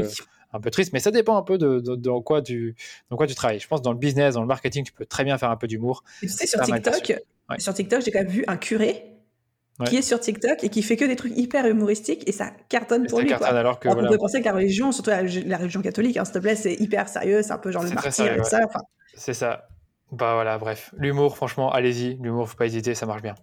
[0.52, 2.76] un peu triste, mais ça dépend un peu de, dans, quoi tu,
[3.10, 3.60] dans quoi tu travailles.
[3.60, 5.66] Je pense dans le business, dans le marketing, tu peux très bien faire un peu
[5.66, 6.04] d'humour.
[6.20, 7.20] Tu sais, sur TikTok,
[7.58, 9.10] sur TikTok, j'ai quand même vu un curé
[9.86, 13.06] qui est sur TikTok et qui fait que des trucs hyper humoristiques et ça cartonne
[13.06, 13.32] pour lui.
[13.32, 13.46] Quoi.
[13.48, 16.38] Alors que, on peut penser que la religion, surtout la, religion catholique, hein, s'il te
[16.38, 18.60] plaît, c'est hyper sérieux, c'est un peu genre le martyr et ça.
[19.16, 19.66] C'est ça.
[20.12, 20.94] Bah voilà, bref.
[20.96, 22.16] L'humour, franchement, allez-y.
[22.22, 23.34] L'humour, faut pas hésiter, ça marche bien.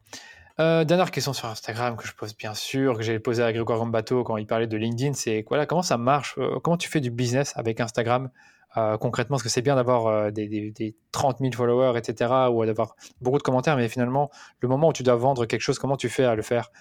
[0.59, 3.79] Euh, dernière question sur Instagram que je pose bien sûr, que j'ai posé à Grégoire
[3.79, 6.99] Gambato quand il parlait de LinkedIn, c'est voilà, comment ça marche euh, Comment tu fais
[6.99, 8.29] du business avec Instagram
[8.77, 9.35] euh, concrètement?
[9.35, 13.77] Parce que c'est bien d'avoir des, 30 000 followers, etc., ou d'avoir beaucoup de commentaires,
[13.77, 14.29] mais finalement,
[14.59, 16.71] le moment où tu dois vendre quelque chose, comment tu fais à le faire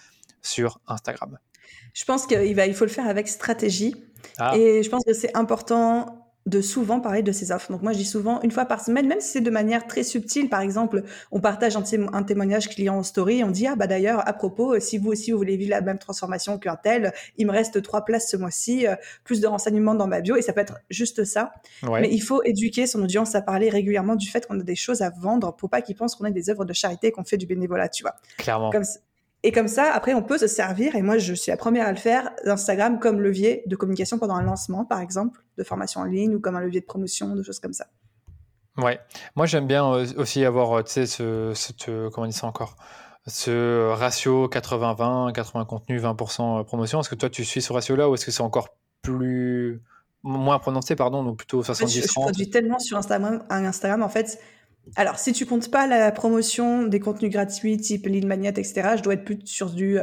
[0.43, 1.39] sur Instagram?
[1.95, 3.95] Je pense qu'il il faut le faire avec stratégie.
[4.39, 4.57] Ah.
[4.57, 7.71] Et je pense que c'est important de souvent parler de ses offres.
[7.71, 10.03] Donc moi, je dis souvent une fois par semaine, même si c'est de manière très
[10.03, 10.49] subtile.
[10.49, 14.33] Par exemple, on partage un, témoignage client en story, on dit ah bah d'ailleurs à
[14.33, 17.53] propos, euh, si vous aussi vous voulez vivre la même transformation qu'un tel, il me
[17.53, 20.61] reste trois places ce mois-ci, euh, plus de renseignements dans ma bio et ça peut
[20.61, 21.53] être juste ça.
[21.83, 25.03] Mais il faut éduquer son audience à parler régulièrement du fait qu'on a des choses
[25.03, 27.47] à vendre pour pas qu'ils pensent qu'on a des œuvres de charité qu'on fait du
[27.47, 28.15] bénévolat, tu vois.
[28.39, 28.71] Clairement.
[29.43, 31.93] Et comme ça, après, on peut se servir, et moi, je suis la première à
[31.93, 36.05] le faire, d'Instagram comme levier de communication pendant un lancement, par exemple, de formation en
[36.05, 37.87] ligne, ou comme un levier de promotion, de choses comme ça.
[38.77, 39.01] Ouais,
[39.35, 42.77] moi j'aime bien aussi avoir, euh, tu sais, ce, ce, comment on dit ça encore,
[43.27, 47.01] ce ratio 80-20, 80 contenu, 20% promotion.
[47.01, 49.83] Est-ce que toi tu suis ce ratio-là ou est-ce que c'est encore plus
[50.23, 54.39] moins prononcé, pardon, donc plutôt 70-30 Je, je produis tellement sur Instagram, Instagram en fait,
[54.97, 59.03] alors, si tu comptes pas la promotion des contenus gratuits type lead magnet, etc., je
[59.03, 59.99] dois être plus sur du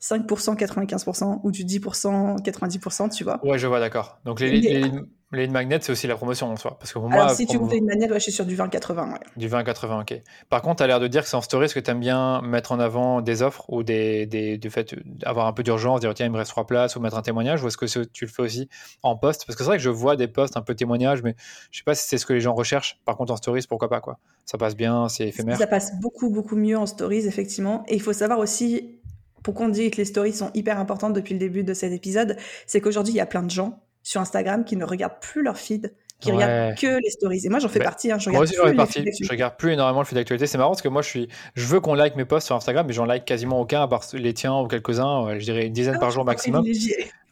[0.00, 3.44] 5%, euh, 95% ou du 10%, 90%, tu vois.
[3.44, 4.18] Ouais, je vois, d'accord.
[4.24, 4.90] Donc, les, les,
[5.32, 6.76] les magnets, c'est aussi la promotion en soi.
[6.78, 9.12] Parce que moi, Alors, si tu comptes une magnet, ouais, je suis sur du 20-80.
[9.12, 9.18] Ouais.
[9.36, 10.22] Du 20-80, ok.
[10.50, 12.00] Par contre, tu as l'air de dire que c'est en story, est-ce que tu aimes
[12.00, 16.00] bien mettre en avant des offres ou des, des, du fait d'avoir un peu d'urgence,
[16.00, 18.24] dire tiens, il me reste trois places ou mettre un témoignage ou est-ce que tu
[18.24, 18.68] le fais aussi
[19.02, 19.46] en post?
[19.46, 21.34] Parce que c'est vrai que je vois des posts un peu témoignages, mais
[21.70, 23.00] je sais pas si c'est ce que les gens recherchent.
[23.04, 25.56] Par contre, en stories, pourquoi pas quoi Ça passe bien, c'est éphémère.
[25.56, 27.84] Ça passe beaucoup, beaucoup mieux en stories, effectivement.
[27.88, 28.98] Et il faut savoir aussi
[29.42, 32.36] pourquoi on dit que les stories sont hyper importantes depuis le début de cet épisode,
[32.66, 35.56] c'est qu'aujourd'hui, il y a plein de gens sur Instagram qui ne regardent plus leur
[35.56, 37.44] feed, qui regardent que les stories.
[37.44, 38.10] Et moi, j'en fais partie.
[38.12, 39.04] Hein, je moi aussi, j'en fais partie.
[39.20, 40.46] Je regarde plus énormément le feed d'actualité.
[40.46, 41.28] C'est marrant parce que moi, je, suis...
[41.54, 44.04] je veux qu'on like mes posts sur Instagram, mais j'en like quasiment aucun, à part
[44.12, 45.38] les tiens ou quelques-uns.
[45.38, 46.64] Je dirais une dizaine ah, par jour maximum.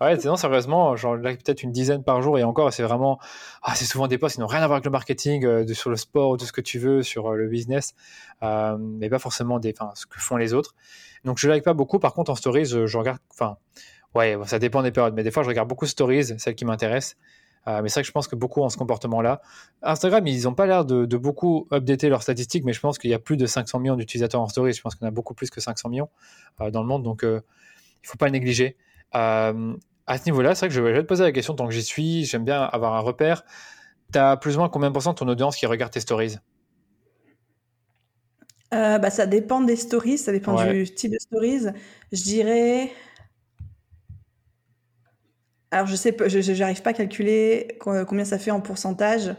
[0.00, 3.18] Ouais, non, sérieusement, j'en like peut-être une dizaine par jour et encore, c'est vraiment.
[3.62, 5.90] Ah, c'est souvent des posts qui n'ont rien à voir avec le marketing, euh, sur
[5.90, 7.94] le sport, tout ce que tu veux, sur euh, le business,
[8.42, 10.74] euh, mais pas forcément des, ce que font les autres.
[11.24, 11.98] Donc, je like pas beaucoup.
[11.98, 13.18] Par contre, en stories, je regarde.
[13.30, 13.58] Enfin,
[14.14, 17.16] Ouais, ça dépend des périodes, mais des fois je regarde beaucoup stories, celles qui m'intéressent.
[17.68, 19.42] Euh, mais c'est vrai que je pense que beaucoup ont ce comportement-là.
[19.82, 23.14] Instagram, ils n'ont pas l'air de, beaucoup updater leurs statistiques, mais je pense qu'il y
[23.14, 24.72] a plus de 500 millions d'utilisateurs en stories.
[24.72, 26.08] Je pense qu'on a beaucoup plus que 500 millions
[26.60, 27.40] euh, dans le monde, donc euh,
[28.02, 28.76] il ne faut pas le négliger.
[29.12, 29.52] à
[30.08, 32.24] ce niveau-là, c'est vrai que je vais, te poser la question tant que j'y suis.
[32.24, 33.44] J'aime bien avoir un repère.
[34.12, 36.38] Tu as plus ou moins combien de pourcents de ton audience qui regarde tes stories?
[38.72, 41.66] Bah, Ça dépend des stories, ça dépend du type de stories.
[42.10, 42.90] Je dirais
[45.70, 49.34] alors, je sais, je n'arrive pas à calculer combien ça fait en pourcentage.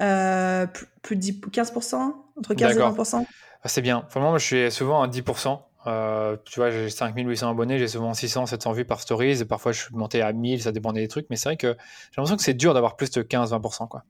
[0.00, 0.66] Euh,
[1.02, 3.26] plus, de 15%, entre 15 et 20%.
[3.62, 4.06] Ah, c'est bien.
[4.10, 5.60] Vraiment, moi, je suis souvent à 10%.
[5.86, 9.44] Euh, tu vois, j'ai 5800 abonnés, j'ai souvent 600, 700 vues par stories.
[9.44, 11.26] Parfois, je suis monté à 1000, ça dépendait des trucs.
[11.30, 13.88] Mais c'est vrai que j'ai l'impression que c'est dur d'avoir plus de 15-20%.
[13.88, 14.04] Quoi.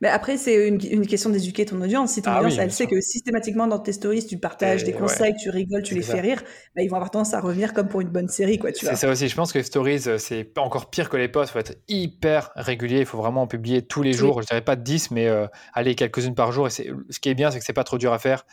[0.00, 2.12] Mais après, c'est une, une, question d'éduquer ton audience.
[2.12, 5.34] Si ton ah audience, elle sait que systématiquement dans tes stories, tu partages des conseils,
[5.40, 6.42] tu rigoles, tu les fais rire,
[6.74, 8.58] bah, ils vont avoir tendance à revenir comme pour une bonne série.
[8.58, 8.70] quoi.
[8.74, 9.28] C'est ça aussi.
[9.28, 11.50] Je pense que les stories, euh, c'est encore pire que les posts.
[11.50, 13.00] Il faut être hyper régulier.
[13.00, 14.42] Il faut vraiment en publier tous les jours.
[14.42, 16.66] Je dirais pas 10, mais euh, aller quelques-unes par jour.
[16.66, 18.44] Et ce qui est bien, c'est que c'est pas trop dur à faire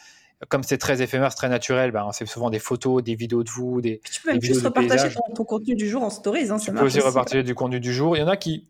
[0.50, 3.50] comme c'est très éphémère, c'est très naturel, ben, c'est souvent des photos, des vidéos de
[3.50, 4.02] vous, des.
[4.12, 6.50] tu peux même juste repartager ton, contenu du jour en stories.
[6.50, 8.18] Hein, tu peux aussi repartager du contenu du jour.
[8.18, 8.68] Il y en a qui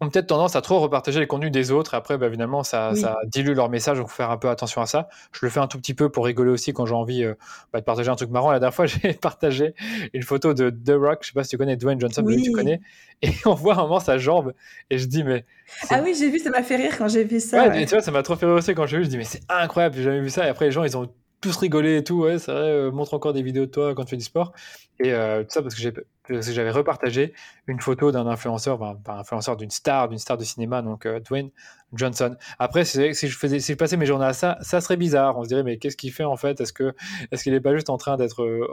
[0.00, 1.94] ont peut-être tendance à trop repartager les contenus des autres.
[1.94, 3.00] Après, bah, finalement, ça, Oui.
[3.00, 3.98] ça dilue leur message.
[3.98, 5.08] Donc, faut faire un peu attention à ça.
[5.32, 7.34] Je le fais un tout petit peu pour rigoler aussi quand j'ai envie euh,
[7.72, 8.50] bah, de partager un truc marrant.
[8.52, 9.74] La dernière fois, j'ai partagé
[10.14, 11.18] une photo de The Rock.
[11.22, 12.42] Je sais pas si tu connais Dwayne Johnson, oui.
[12.42, 12.80] tu connais.
[13.22, 14.54] Et on voit un moment sa jambe.
[14.90, 15.44] Et je dis, mais.
[15.90, 17.68] Ah oui, j'ai vu, ça m'a fait rire quand j'ai vu ça.
[17.68, 19.04] Ouais, tu vois, ça m'a trop fait rire aussi quand j'ai vu.
[19.04, 20.46] Je dis, mais c'est incroyable, j'ai jamais vu ça.
[20.46, 21.10] Et après, les gens, ils ont
[21.40, 22.22] tous rigolé et tout.
[22.22, 24.52] Ouais, c'est vrai, euh, montre encore des vidéos de toi quand tu fais du sport.
[25.00, 25.92] Et euh, tout ça parce que j'ai-
[26.28, 27.32] que j'avais repartagé
[27.66, 29.22] une photo d'un influenceur, pas
[29.56, 31.50] d'une star, d'une star de cinéma, donc euh, Dwayne
[31.92, 32.36] Johnson.
[32.58, 35.38] Après, si je, faisais, si je passais mes journées à ça, ça serait bizarre.
[35.38, 36.60] On se dirait, mais qu'est-ce qu'il fait en fait?
[36.60, 36.94] Est-ce que
[37.32, 38.66] est-ce qu'il n'est pas juste en train d'être euh,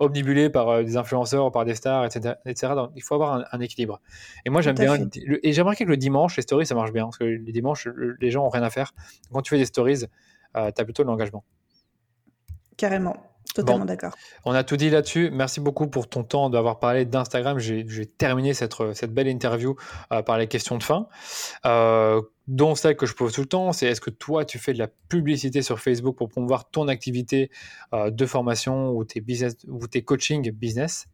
[0.00, 2.34] omnibulé par euh, des influenceurs, par des stars, etc.
[2.44, 2.72] etc.
[2.74, 4.00] Donc, il faut avoir un, un équilibre.
[4.44, 4.96] Et moi, j'aime bien.
[5.26, 7.04] le- et j'ai remarqué que le dimanche, les stories, ça marche bien.
[7.04, 8.92] Parce que les dimanches, le- les gens ont rien à faire.
[9.32, 10.04] Quand tu fais des stories,
[10.56, 11.44] euh, tu as plutôt de l'engagement.
[12.76, 13.16] Carrément.
[13.54, 14.14] Totalement d'accord.
[14.44, 15.30] On a tout dit là-dessus.
[15.32, 17.58] Merci beaucoup pour ton temps d'avoir parlé d'Instagram.
[17.60, 19.76] J'ai terminé cette, cette belle interview
[20.12, 21.06] euh, par les questions de fin,
[21.64, 24.72] euh, dont celle que je pose tout le temps, c'est est-ce que toi, tu fais
[24.72, 27.50] de la publicité sur Facebook pour promouvoir ton activité
[27.92, 31.06] euh, de formation ou tes, business, ou tes coaching business?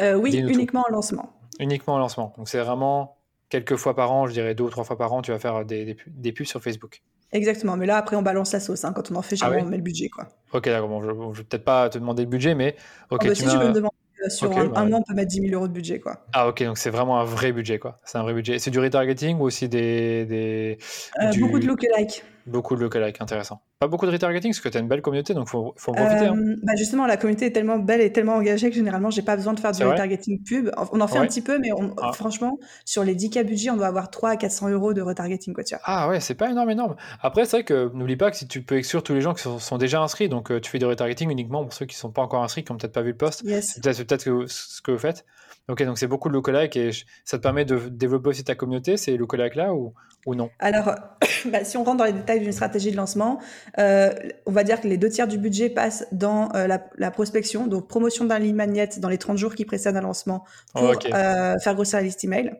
[0.00, 1.32] Euh, oui, uniquement en lancement.
[1.60, 3.18] uniquement en lancement Donc c'est vraiment
[3.50, 5.64] quelques fois par an, je dirais deux ou trois fois par an, tu vas faire
[5.64, 7.02] des, des pubs sur Facebook.
[7.32, 7.76] Exactement.
[7.76, 8.84] Mais là, après, on balance la sauce.
[8.84, 8.92] hein.
[8.92, 10.08] Quand on en fait, Ah généralement, oui on met le budget.
[10.08, 10.28] Quoi.
[10.52, 10.88] Ok, d'accord.
[10.88, 12.76] Bon, je ne vais peut-être pas te demander le budget, mais
[13.10, 13.20] ok.
[13.22, 13.94] Ah bah, tu si me demander
[14.24, 15.98] euh, sur un, bah, un mois, on peut mettre 10 000 euros de budget.
[15.98, 16.24] Quoi.
[16.34, 18.00] Ah ok, donc c'est vraiment un vrai budget, quoi.
[18.04, 18.58] C'est un vrai budget.
[18.58, 20.78] C'est du retargeting ou aussi des, des
[21.20, 22.22] Euh, du- Beaucoup de lookalike.
[22.46, 23.62] Beaucoup de lookalike, intéressant.
[23.78, 25.94] Pas beaucoup de retargeting parce que tu as une belle communauté, donc faut, faut en
[25.94, 26.26] profiter.
[26.26, 26.36] hein.
[26.36, 29.36] Euh, bah justement, la communauté est tellement belle et tellement engagée que généralement, j'ai pas
[29.36, 30.70] besoin de faire du retargeting pub.
[30.92, 31.24] On en fait Ouais.
[31.24, 32.12] un petit peu, mais on- Ah.
[32.12, 35.54] franchement, sur les 10K budget, on doit avoir 3 à 400 euros de retargeting.
[35.54, 35.82] Quoi, tu vois.
[35.84, 36.96] Ah ouais, c'est pas énorme, énorme.
[37.20, 39.42] Après, c'est vrai que n'oublie pas que si tu peux exclure tous les gens qui
[39.42, 42.10] sont, sont déjà inscrits, donc euh, tu fais du retargeting uniquement pour ceux qui sont
[42.10, 43.42] pas encore inscrits, qui ont peut-être pas vu le post.
[43.44, 43.78] Yes.
[43.82, 45.24] C'est peut-être que ce que vous faites.
[45.68, 46.90] Ok, donc c'est beaucoup de lookalike et
[47.24, 49.94] ça te permet de développer aussi ta communauté, ces lookalike là ou,
[50.26, 50.50] ou non?
[50.58, 50.94] Alors,
[51.46, 53.40] bah, si on rentre dans les détails d'une stratégie de lancement,
[53.78, 54.12] euh,
[54.46, 57.66] on va dire que les deux tiers du budget passent dans euh, la, la prospection,
[57.66, 60.44] donc promotion d'un lead magnet dans les 30 jours qui précèdent un lancement
[60.74, 61.06] pour Ok.
[61.06, 62.52] euh, faire grossir la liste email.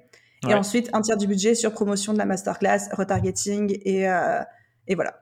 [0.48, 0.54] Et Ouais.
[0.54, 4.02] ensuite, un tiers du budget sur promotion de la masterclass, retargeting et,
[4.88, 5.20] et voilà.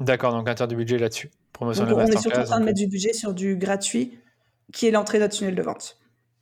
[0.00, 1.30] D'accord, donc un tiers du budget là-dessus.
[1.52, 2.44] Promotion Donc, de la on est surtout en masterclass.
[2.44, 4.18] train de mettre du budget sur du gratuit
[4.72, 5.98] qui est l'entrée de notre tunnel de vente.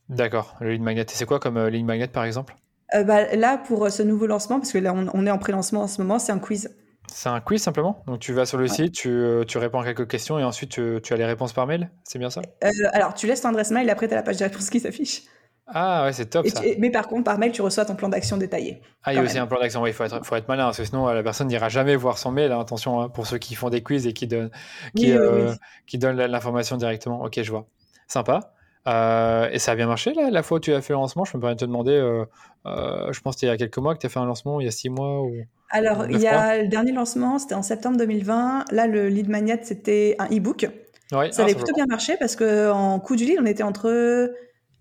[0.08, 1.02] D'accord, le lead magnet.
[1.02, 2.56] Et c'est quoi comme euh, lead magnet par exemple?
[2.94, 5.38] Euh, bah, là, pour euh, ce nouveau lancement, parce que là, on, on est en
[5.38, 6.70] pré-lancement en ce moment, c'est un quiz.
[7.10, 8.02] C'est un quiz simplement?
[8.06, 8.76] Donc tu vas sur le Ouais.
[8.76, 9.08] site, tu,
[9.48, 11.90] tu réponds à quelques questions et ensuite tu, tu as les réponses par mail?
[12.04, 12.42] C'est bien ça?
[12.64, 14.80] Euh, alors, tu laisses ton adresse mail, après, tu as la page de réponse qui
[14.80, 15.22] s'affiche.
[15.66, 16.60] Ah ouais, c'est top Et ça.
[16.60, 18.80] tu- et- mais par contre, par mail, tu reçois ton plan d'action détaillé.
[19.02, 19.82] Ah, il y a aussi un plan d'action.
[19.82, 22.16] Ouais, il faut être, faut être malin parce que sinon la personne n'ira jamais voir
[22.18, 22.52] son mail.
[22.52, 22.60] hein.
[22.60, 24.50] Attention hein, pour ceux qui font des quiz et qui donnent,
[24.94, 25.58] qui, Oui, oui, euh, oui.
[25.86, 27.22] qui donnent l'information directement.
[27.22, 27.66] Ok, je vois.
[28.08, 28.54] Sympa.
[28.86, 31.24] Euh, et ça a bien marché là, la fois où tu as fait le lancement.
[31.24, 32.24] Je me permets de te demander, euh,
[32.66, 34.26] euh, je pense que c'était il y a quelques mois que tu as fait un
[34.26, 35.32] lancement, il y a six mois ou.
[35.70, 38.66] Alors, il y a le dernier lancement, c'était en septembre 2020.
[38.70, 40.68] Là, le lead magnet, c'était un e-book.
[41.12, 44.30] Ouais, Ça ah, avait plutôt bien marché parce qu'en coût du lead, on était entre.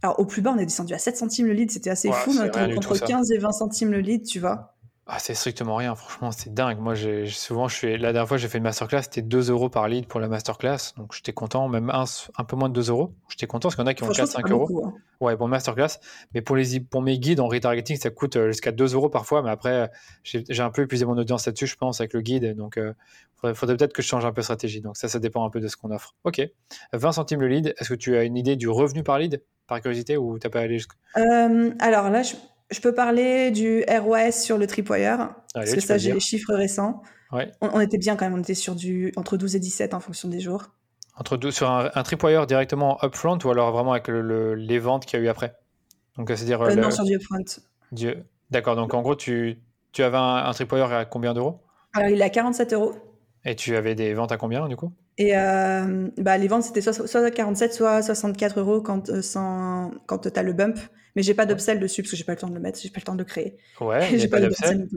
[0.01, 2.15] Alors, au plus bas, on est descendu à 7 centimes le lead, c'était assez Ouais,
[2.15, 3.05] fou, mais entre, entre ça.
[3.05, 4.72] 15 et 20 centimes le lead, tu vois.
[5.05, 6.79] Ah, c'est strictement rien, franchement, c'est dingue.
[6.79, 9.69] Moi, j'ai souvent, je suis la dernière fois, j'ai fait une masterclass, c'était 2 euros
[9.69, 12.05] par lead pour la masterclass, donc j'étais content, même un,
[12.37, 13.13] un peu moins de 2 euros.
[13.27, 14.67] J'étais content parce qu'il y en a qui ont Franchement, c'est 4-5 pas euros.
[14.67, 14.85] beaucoup.
[14.87, 14.93] hein.
[15.19, 15.99] Ouais, pour masterclass.
[16.33, 19.41] Mais pour, les, pour mes guides en retargeting, ça coûte euh, jusqu'à 2 euros parfois.
[19.41, 19.91] Mais après,
[20.23, 22.55] j'ai un peu épuisé mon audience là-dessus, je pense, avec le guide.
[22.55, 22.93] Donc, il
[23.35, 24.79] faudrait, faudrait peut-être que je change un peu de stratégie.
[24.79, 26.15] Donc, ça, ça dépend un peu de ce qu'on offre.
[26.23, 26.41] Ok.
[26.93, 27.73] 20 centimes le lead.
[27.77, 30.61] Est-ce que tu as une idée du revenu par lead, par curiosité, ou t'as pas
[30.61, 30.95] allé jusqu'à.
[31.17, 32.35] Euh, alors là, je,
[32.73, 37.01] je peux parler du ROS sur le Tripwire, parce que ça, j'ai les chiffres récents.
[37.31, 37.51] Ouais.
[37.61, 39.99] On, on était bien quand même, on était sur du entre 12 et 17 en
[39.99, 40.71] fonction des jours.
[41.15, 44.79] Entre deux, sur un, un tripwire directement upfront ou alors vraiment avec le- le- les
[44.79, 45.53] ventes qu'il y a eu après?
[46.17, 46.61] Donc, euh, c'est-à-dire.
[46.61, 47.43] euh, Euh, le- non, sur du upfront.
[47.91, 48.15] du-
[48.49, 48.75] D'accord.
[48.75, 49.59] Donc, en gros, tu,
[49.91, 51.59] tu avais un, un tripwire à combien d'euros?
[51.93, 52.93] Alors, il est à 47 euros.
[53.45, 54.91] Et tu avais des ventes à combien, du coup?
[55.17, 59.91] Et euh, bah, les ventes, c'était soit, soit 47, soit 64 euros quand, euh, sans-
[60.07, 60.79] quand tu as le bump.
[61.15, 62.89] Mais j'ai pas d'upsell dessus parce que j'ai pas le temps de le mettre, j'ai
[62.89, 63.57] pas le temps de le créer.
[63.79, 64.87] Ouais, j'ai pas d'upsell.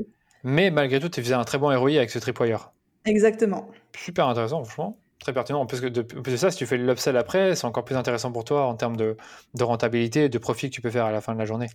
[0.44, 2.72] Mais malgré tout, tu faisais un très bon ROI avec ce tripwire.
[3.04, 3.68] Exactement.
[3.96, 4.98] Super intéressant, franchement.
[5.18, 5.60] Très pertinent.
[5.60, 7.84] En plus, que de, en plus de ça, si tu fais l'upsell après, c'est encore
[7.84, 9.16] plus intéressant pour toi en termes de,
[9.54, 11.68] de rentabilité et de profit que tu peux faire à la fin de la journée.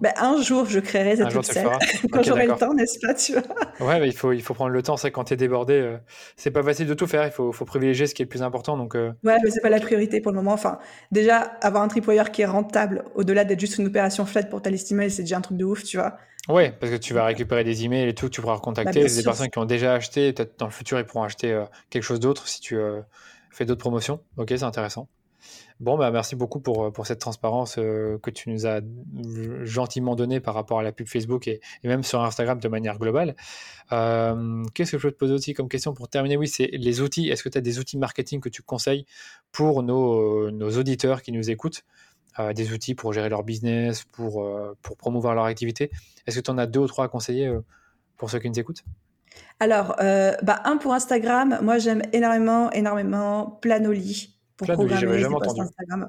[0.00, 1.42] Bah, un jour, je créerai Un cet jour,
[2.10, 3.42] quand j'aurai le temps, n'est-ce pas, tu vois?
[3.80, 4.96] Ouais, mais il faut, il faut prendre le temps.
[4.96, 5.98] C'est quand tu es débordé, euh,
[6.36, 7.24] c'est pas facile de tout faire.
[7.26, 8.76] Il faut, faut privilégier ce qui est le plus important.
[8.76, 10.52] Donc, euh, Ouais, mais c'est pas la priorité pour le moment.
[10.52, 10.78] Enfin,
[11.10, 14.70] déjà, avoir un tripwire qui est rentable, au-delà d'être juste une opération flat pour ta
[14.70, 16.18] liste email, c'est déjà un truc de ouf, tu vois?
[16.48, 19.00] ouais, parce que tu vas récupérer des emails et tout, tu pourras recontacter.
[19.00, 19.30] Bah, bien c'est des sûr.
[19.30, 20.32] personnes qui ont déjà acheté.
[20.32, 23.00] Peut-être dans le futur, ils pourront acheter euh, quelque chose d'autre si tu euh,
[23.50, 24.20] fais d'autres promotions.
[24.36, 25.08] Ok, c'est intéressant.
[25.80, 28.80] Bon, bah, merci beaucoup pour, pour cette transparence que tu nous as
[29.62, 33.34] gentiment donnée par rapport à la pub Facebook et, même sur Instagram de manière globale.
[33.90, 36.36] Qu'est-ce que je peux te poser aussi comme question pour terminer?
[36.36, 37.28] Oui, c'est les outils.
[37.28, 39.04] Est-ce que tu as des outils marketing que tu conseilles
[39.50, 41.84] pour nos, nos auditeurs qui nous écoutent?
[42.54, 44.48] Des outils pour gérer leur business, pour,
[44.82, 45.90] pour promouvoir leur activité?
[46.26, 47.52] Est-ce que tu en as deux ou trois à conseiller
[48.16, 48.84] pour ceux qui nous écoutent?
[49.60, 56.08] Alors, bah, un pour Instagram, moi j'aime énormément, énormément Planoly pour programmer posts Instagram.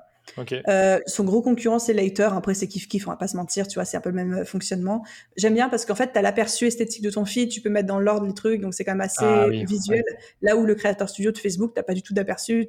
[1.08, 2.30] son gros concurrent, c'est Later.
[2.34, 4.16] Après, c'est kiff kiff, on va pas se mentir, tu vois, c'est un peu le
[4.16, 5.04] même fonctionnement.
[5.36, 7.88] J'aime bien parce qu'en fait, tu as l'aperçu esthétique de ton feed, tu peux mettre
[7.88, 10.04] dans l'ordre les trucs, donc c'est quand même assez ah visuel.
[10.42, 12.68] Là où le créateur studio de Facebook, t'as pas du tout d'aperçu.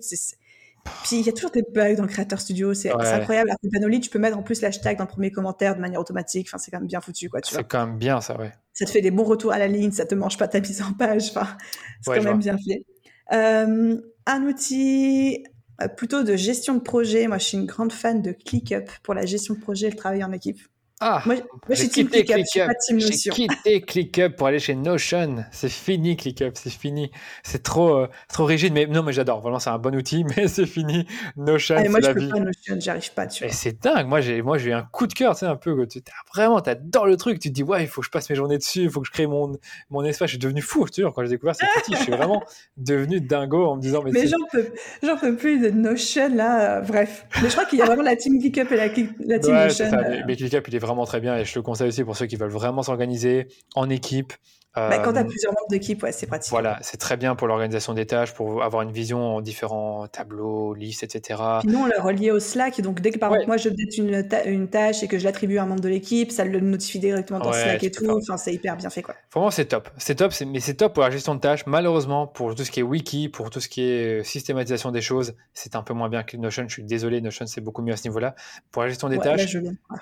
[1.03, 3.51] Puis il y a toujours des bugs dans le Creator Studio, c'est incroyable.
[3.51, 6.49] À Panoli, tu peux mettre en plus l'hashtag dans le premier commentaire de manière automatique.
[6.49, 7.41] Enfin, c'est quand même bien foutu, quoi.
[7.43, 8.53] C'est quand même bien, ça, ouais.
[8.73, 10.83] Ça te fait des bons retours à la ligne, ça te mange pas ta mise
[10.83, 11.31] en page.
[11.31, 11.57] Enfin,
[12.03, 12.85] c'est quand même bien fait.
[13.33, 15.49] Euh, un outil euh,
[15.97, 17.27] plutôt de gestion de projet.
[17.29, 19.97] Moi, je suis une grande fan de ClickUp pour la gestion de projet et le
[19.97, 20.61] travail en équipe.
[20.99, 21.37] Ah, moi,
[21.69, 22.71] j'ai quitté ClickUp.
[22.89, 25.45] J'ai quitté ClickUp pour aller chez Notion.
[25.53, 27.11] C'est fini ClickUp, c'est fini.
[27.43, 29.43] C'est trop, euh, trop rigide, mais non, mais j'adore.
[29.43, 31.07] Vraiment, c'est un bon outil, mais c'est fini.
[31.37, 32.31] Notion, c'est moi, je peux vie.
[32.31, 33.45] pas Notion, j'arrive pas dessus.
[33.51, 34.07] c'est dingue.
[34.07, 35.87] Moi, j'ai, moi, j'ai eu un coup de cœur, tu sais, un peu.
[35.87, 36.01] Tu,
[36.35, 37.41] vraiment, t'adores le truc.
[37.41, 39.07] Tu te dis, ouais, il faut que je passe mes journées dessus, il faut que
[39.07, 39.55] je crée mon,
[39.91, 40.29] mon espace.
[40.29, 41.93] Je suis devenu fou, tu vois, quand j'ai découvert cette outil.
[41.93, 42.43] je suis vraiment
[42.79, 44.67] devenu dingo en me disant, mais, mais j'en peux,
[45.03, 46.81] j'en peux plus de Notion là.
[46.81, 49.55] bref, mais je crois qu'il y a vraiment la team ClickUp et la, la team
[49.55, 49.93] Notion.
[49.93, 50.23] Euh.
[50.27, 52.37] mais ClickUp, il est vraiment très bien et je le conseille aussi pour ceux qui
[52.37, 54.33] veulent vraiment s'organiser en équipe.
[54.77, 56.51] Bah, quand tu as euh, plusieurs membres d'équipe, ouais, c'est pratique.
[56.51, 60.75] Voilà, c'est très bien pour l'organisation des tâches, pour avoir une vision en différents tableaux,
[60.75, 61.41] listes, etc.
[61.61, 62.81] Puis nous, on l'a relié au Slack.
[62.83, 65.63] Donc, dès que par exemple, moi, je une, une, tâche et que je l'attribue à
[65.63, 68.07] un membre de l'équipe, ça le notifie directement dans Slack et tout.
[68.11, 69.03] Enfin, c'est hyper bien fait.
[69.03, 69.15] Quoi.
[69.33, 69.89] Vraiment, c'est top.
[69.97, 71.65] C'est top, mais c'est top pour la gestion de tâches.
[71.67, 75.01] Malheureusement, pour tout ce qui est wiki, pour tout ce qui est euh, systématisation des
[75.01, 76.65] choses, c'est un peu moins bien que Notion.
[76.69, 78.35] Je suis désolé, Notion, c'est beaucoup mieux à ce niveau-là.
[78.71, 79.57] Pour la gestion des tâches,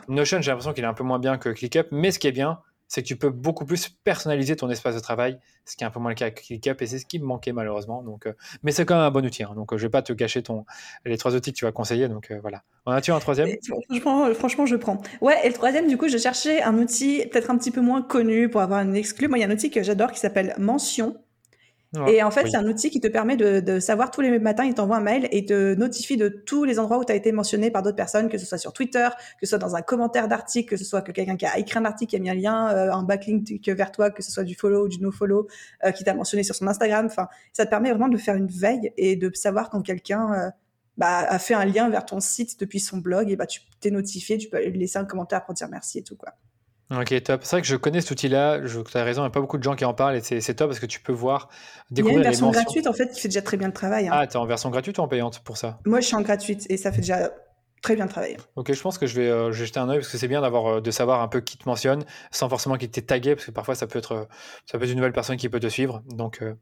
[0.09, 2.32] Notion, j'ai l'impression qu'il est un peu moins bien que ClickUp, mais ce qui est
[2.32, 2.59] bien,
[2.89, 5.90] c'est que tu peux beaucoup plus personnaliser ton espace de travail, ce qui est un
[5.90, 8.02] peu moins le cas avec ClickUp, et c'est ce qui me manquait malheureusement.
[8.02, 9.43] Donc, euh, mais c'est quand même un bon outil.
[9.43, 10.65] Hein, donc, euh, je ne vais pas te gâcher ton,
[11.05, 12.09] les trois outils que tu vas conseiller.
[12.09, 12.62] Donc, euh, voilà.
[12.86, 13.48] En as-tu un troisième?
[13.89, 15.01] Franchement, franchement, je prends.
[15.20, 18.02] Ouais, et le troisième, du coup, je cherchais un outil peut-être un petit peu moins
[18.02, 19.28] connu pour avoir un exclu.
[19.28, 21.16] Moi, il y a un outil que j'adore qui s'appelle Mention
[22.06, 24.64] et en fait, c'est un outil qui te permet de, de, savoir tous les matins,
[24.64, 27.32] il t'envoie un mail et te notifie de tous les endroits où tu as été
[27.32, 29.08] mentionné par d'autres personnes, que ce soit sur Twitter,
[29.40, 31.78] que ce soit dans un commentaire d'article, que ce soit que quelqu'un qui a écrit
[31.78, 34.44] un article, qui a mis un lien, euh, un backlink vers toi, que ce soit
[34.44, 35.46] du follow ou du no-follow,
[35.84, 37.06] euh, qui t'a mentionné sur son Instagram.
[37.06, 40.50] Enfin, ça te permet vraiment de faire une veille et de savoir quand quelqu'un euh,
[40.96, 43.90] bah, a fait un lien vers ton site depuis son blog, et bah, tu t'es
[43.90, 46.34] notifié, tu peux laisser un commentaire pour dire merci et tout, quoi.
[46.90, 47.40] Ok, top.
[47.44, 48.61] C'est vrai que je connais cet outil-là.
[48.61, 50.55] Tu as raison, il n'y a pas beaucoup de gens qui en parlent et c'est
[50.55, 51.48] top parce que tu peux voir,
[51.90, 53.73] découvrir Il y a une version gratuite en fait qui fait déjà très bien le
[53.73, 54.09] travail.
[54.09, 54.12] Hein.
[54.12, 55.78] Ah, tu es en version gratuite ou en payante pour ça?
[55.86, 57.31] Moi, je suis en gratuite et ça fait déjà
[57.82, 58.36] très bien le travail.
[58.56, 60.66] Ok, je pense que je vais, euh, jeter un œil parce que c'est bien d'avoir,
[60.66, 63.51] euh, de savoir un peu qui te mentionne sans forcément qu'il t'ait tagué parce que
[63.51, 64.28] parfois ça peut être,
[64.66, 66.02] ça peut être une nouvelle personne qui peut te suivre.
[66.09, 66.55] Donc, euh,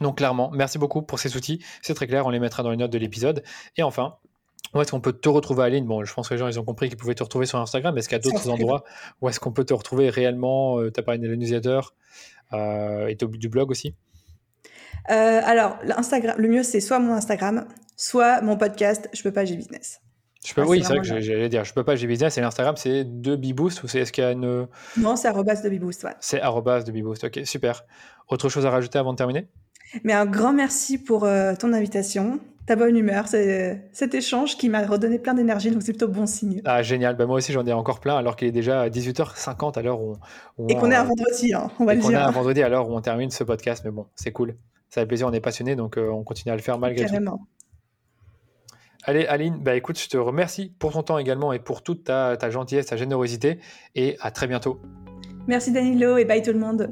[0.00, 1.64] donc clairement, merci beaucoup pour ces outils.
[1.82, 3.42] C'est très clair, on les mettra dans les notes de l'épisode.
[3.76, 4.16] Et enfin,
[4.74, 5.86] où est-ce qu'on peut te retrouver, Aline?
[5.86, 7.96] Bon, je pense que les gens ils ont compris qu'ils pouvaient te retrouver sur Instagram.
[7.96, 8.84] Est-ce qu'il y a d'autres endroits
[9.20, 10.78] où est-ce qu'on peut te retrouver réellement?
[10.78, 11.80] Euh, Tu as parlé de newsletter
[12.52, 13.94] euh, et du blog aussi?
[15.10, 17.66] Euh, Alors, le mieux, c'est soit mon Instagram,
[17.96, 20.00] soit mon podcast Je peux pas, j'ai business.
[20.44, 22.38] Je peux, oui, c'est vrai que j'allais dire, je peux pas, j'ai business.
[22.38, 24.68] Et l'Instagram, c'est de Beboost ou c'est est-ce qu'il y a une.
[24.96, 26.14] Non, c'est arrobas de Beboost, ouais.
[26.20, 27.84] C'est arrobas de Beboost, ok, super.
[28.28, 29.48] Autre chose à rajouter avant de terminer?
[30.04, 31.26] Mais un grand merci pour
[31.58, 35.92] ton invitation ta bonne humeur, c'est cet échange qui m'a redonné plein d'énergie, donc c'est
[35.92, 36.60] plutôt bon signe.
[36.66, 37.16] Ah, génial.
[37.16, 40.18] Ben, moi aussi, j'en ai encore plein, alors qu'il est déjà 18h50 à l'heure où,
[40.68, 42.10] Et qu'on est un vendredi, hein, on va le dire.
[42.10, 44.54] On est un vendredi à l'heure où on termine ce podcast, mais bon, c'est cool.
[44.90, 47.38] Ça fait plaisir, on est passionné, donc euh, on continue à le faire malgré Carrément.
[47.38, 48.76] tout.
[49.04, 52.36] Allez, Aline, bah écoute, je te remercie pour ton temps également et pour toute ta,
[52.36, 53.60] ta gentillesse, ta générosité,
[53.94, 54.78] et à très bientôt.
[55.46, 56.90] Merci Danilo et bye tout le monde.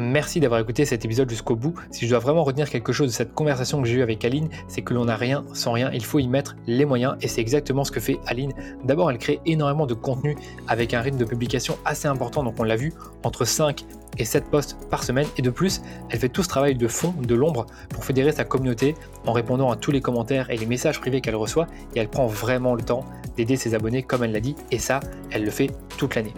[0.00, 1.74] Merci d'avoir écouté cet épisode jusqu'au bout.
[1.90, 4.48] Si je dois vraiment retenir quelque chose de cette conversation que j'ai eue avec Aline,
[4.68, 5.90] c'est que l'on n'a rien sans rien.
[5.92, 8.52] Il faut y mettre les moyens et c'est exactement ce que fait Aline.
[8.84, 10.36] D'abord, elle crée énormément de contenu
[10.68, 12.44] avec un rythme de publication assez important.
[12.44, 12.92] Donc, on l'a vu,
[13.24, 13.86] entre 5
[14.18, 15.26] et 7 posts par semaine.
[15.36, 18.44] Et de plus, elle fait tout ce travail de fond, de l'ombre, pour fédérer sa
[18.44, 18.94] communauté
[19.26, 21.66] en répondant à tous les commentaires et les messages privés qu'elle reçoit.
[21.96, 23.04] Et elle prend vraiment le temps
[23.36, 24.54] d'aider ses abonnés, comme elle l'a dit.
[24.70, 25.00] Et ça,
[25.32, 26.34] elle le fait toute l'année.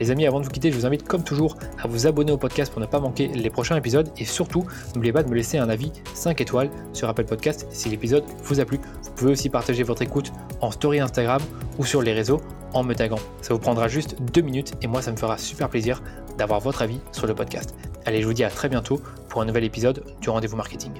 [0.00, 2.36] Les amis, avant de vous quitter, je vous invite comme toujours à vous abonner au
[2.36, 4.64] podcast pour ne pas manquer les prochains épisodes et surtout,
[4.94, 8.60] n'oubliez pas de me laisser un avis 5 étoiles sur Apple Podcast si l'épisode vous
[8.60, 8.78] a plu.
[9.02, 11.40] Vous pouvez aussi partager votre écoute en story Instagram
[11.78, 12.40] ou sur les réseaux
[12.74, 13.20] en me taguant.
[13.42, 16.02] Ça vous prendra juste 2 minutes et moi ça me fera super plaisir
[16.38, 17.74] d'avoir votre avis sur le podcast.
[18.04, 20.92] Allez, je vous dis à très bientôt pour un nouvel épisode du rendez-vous marketing.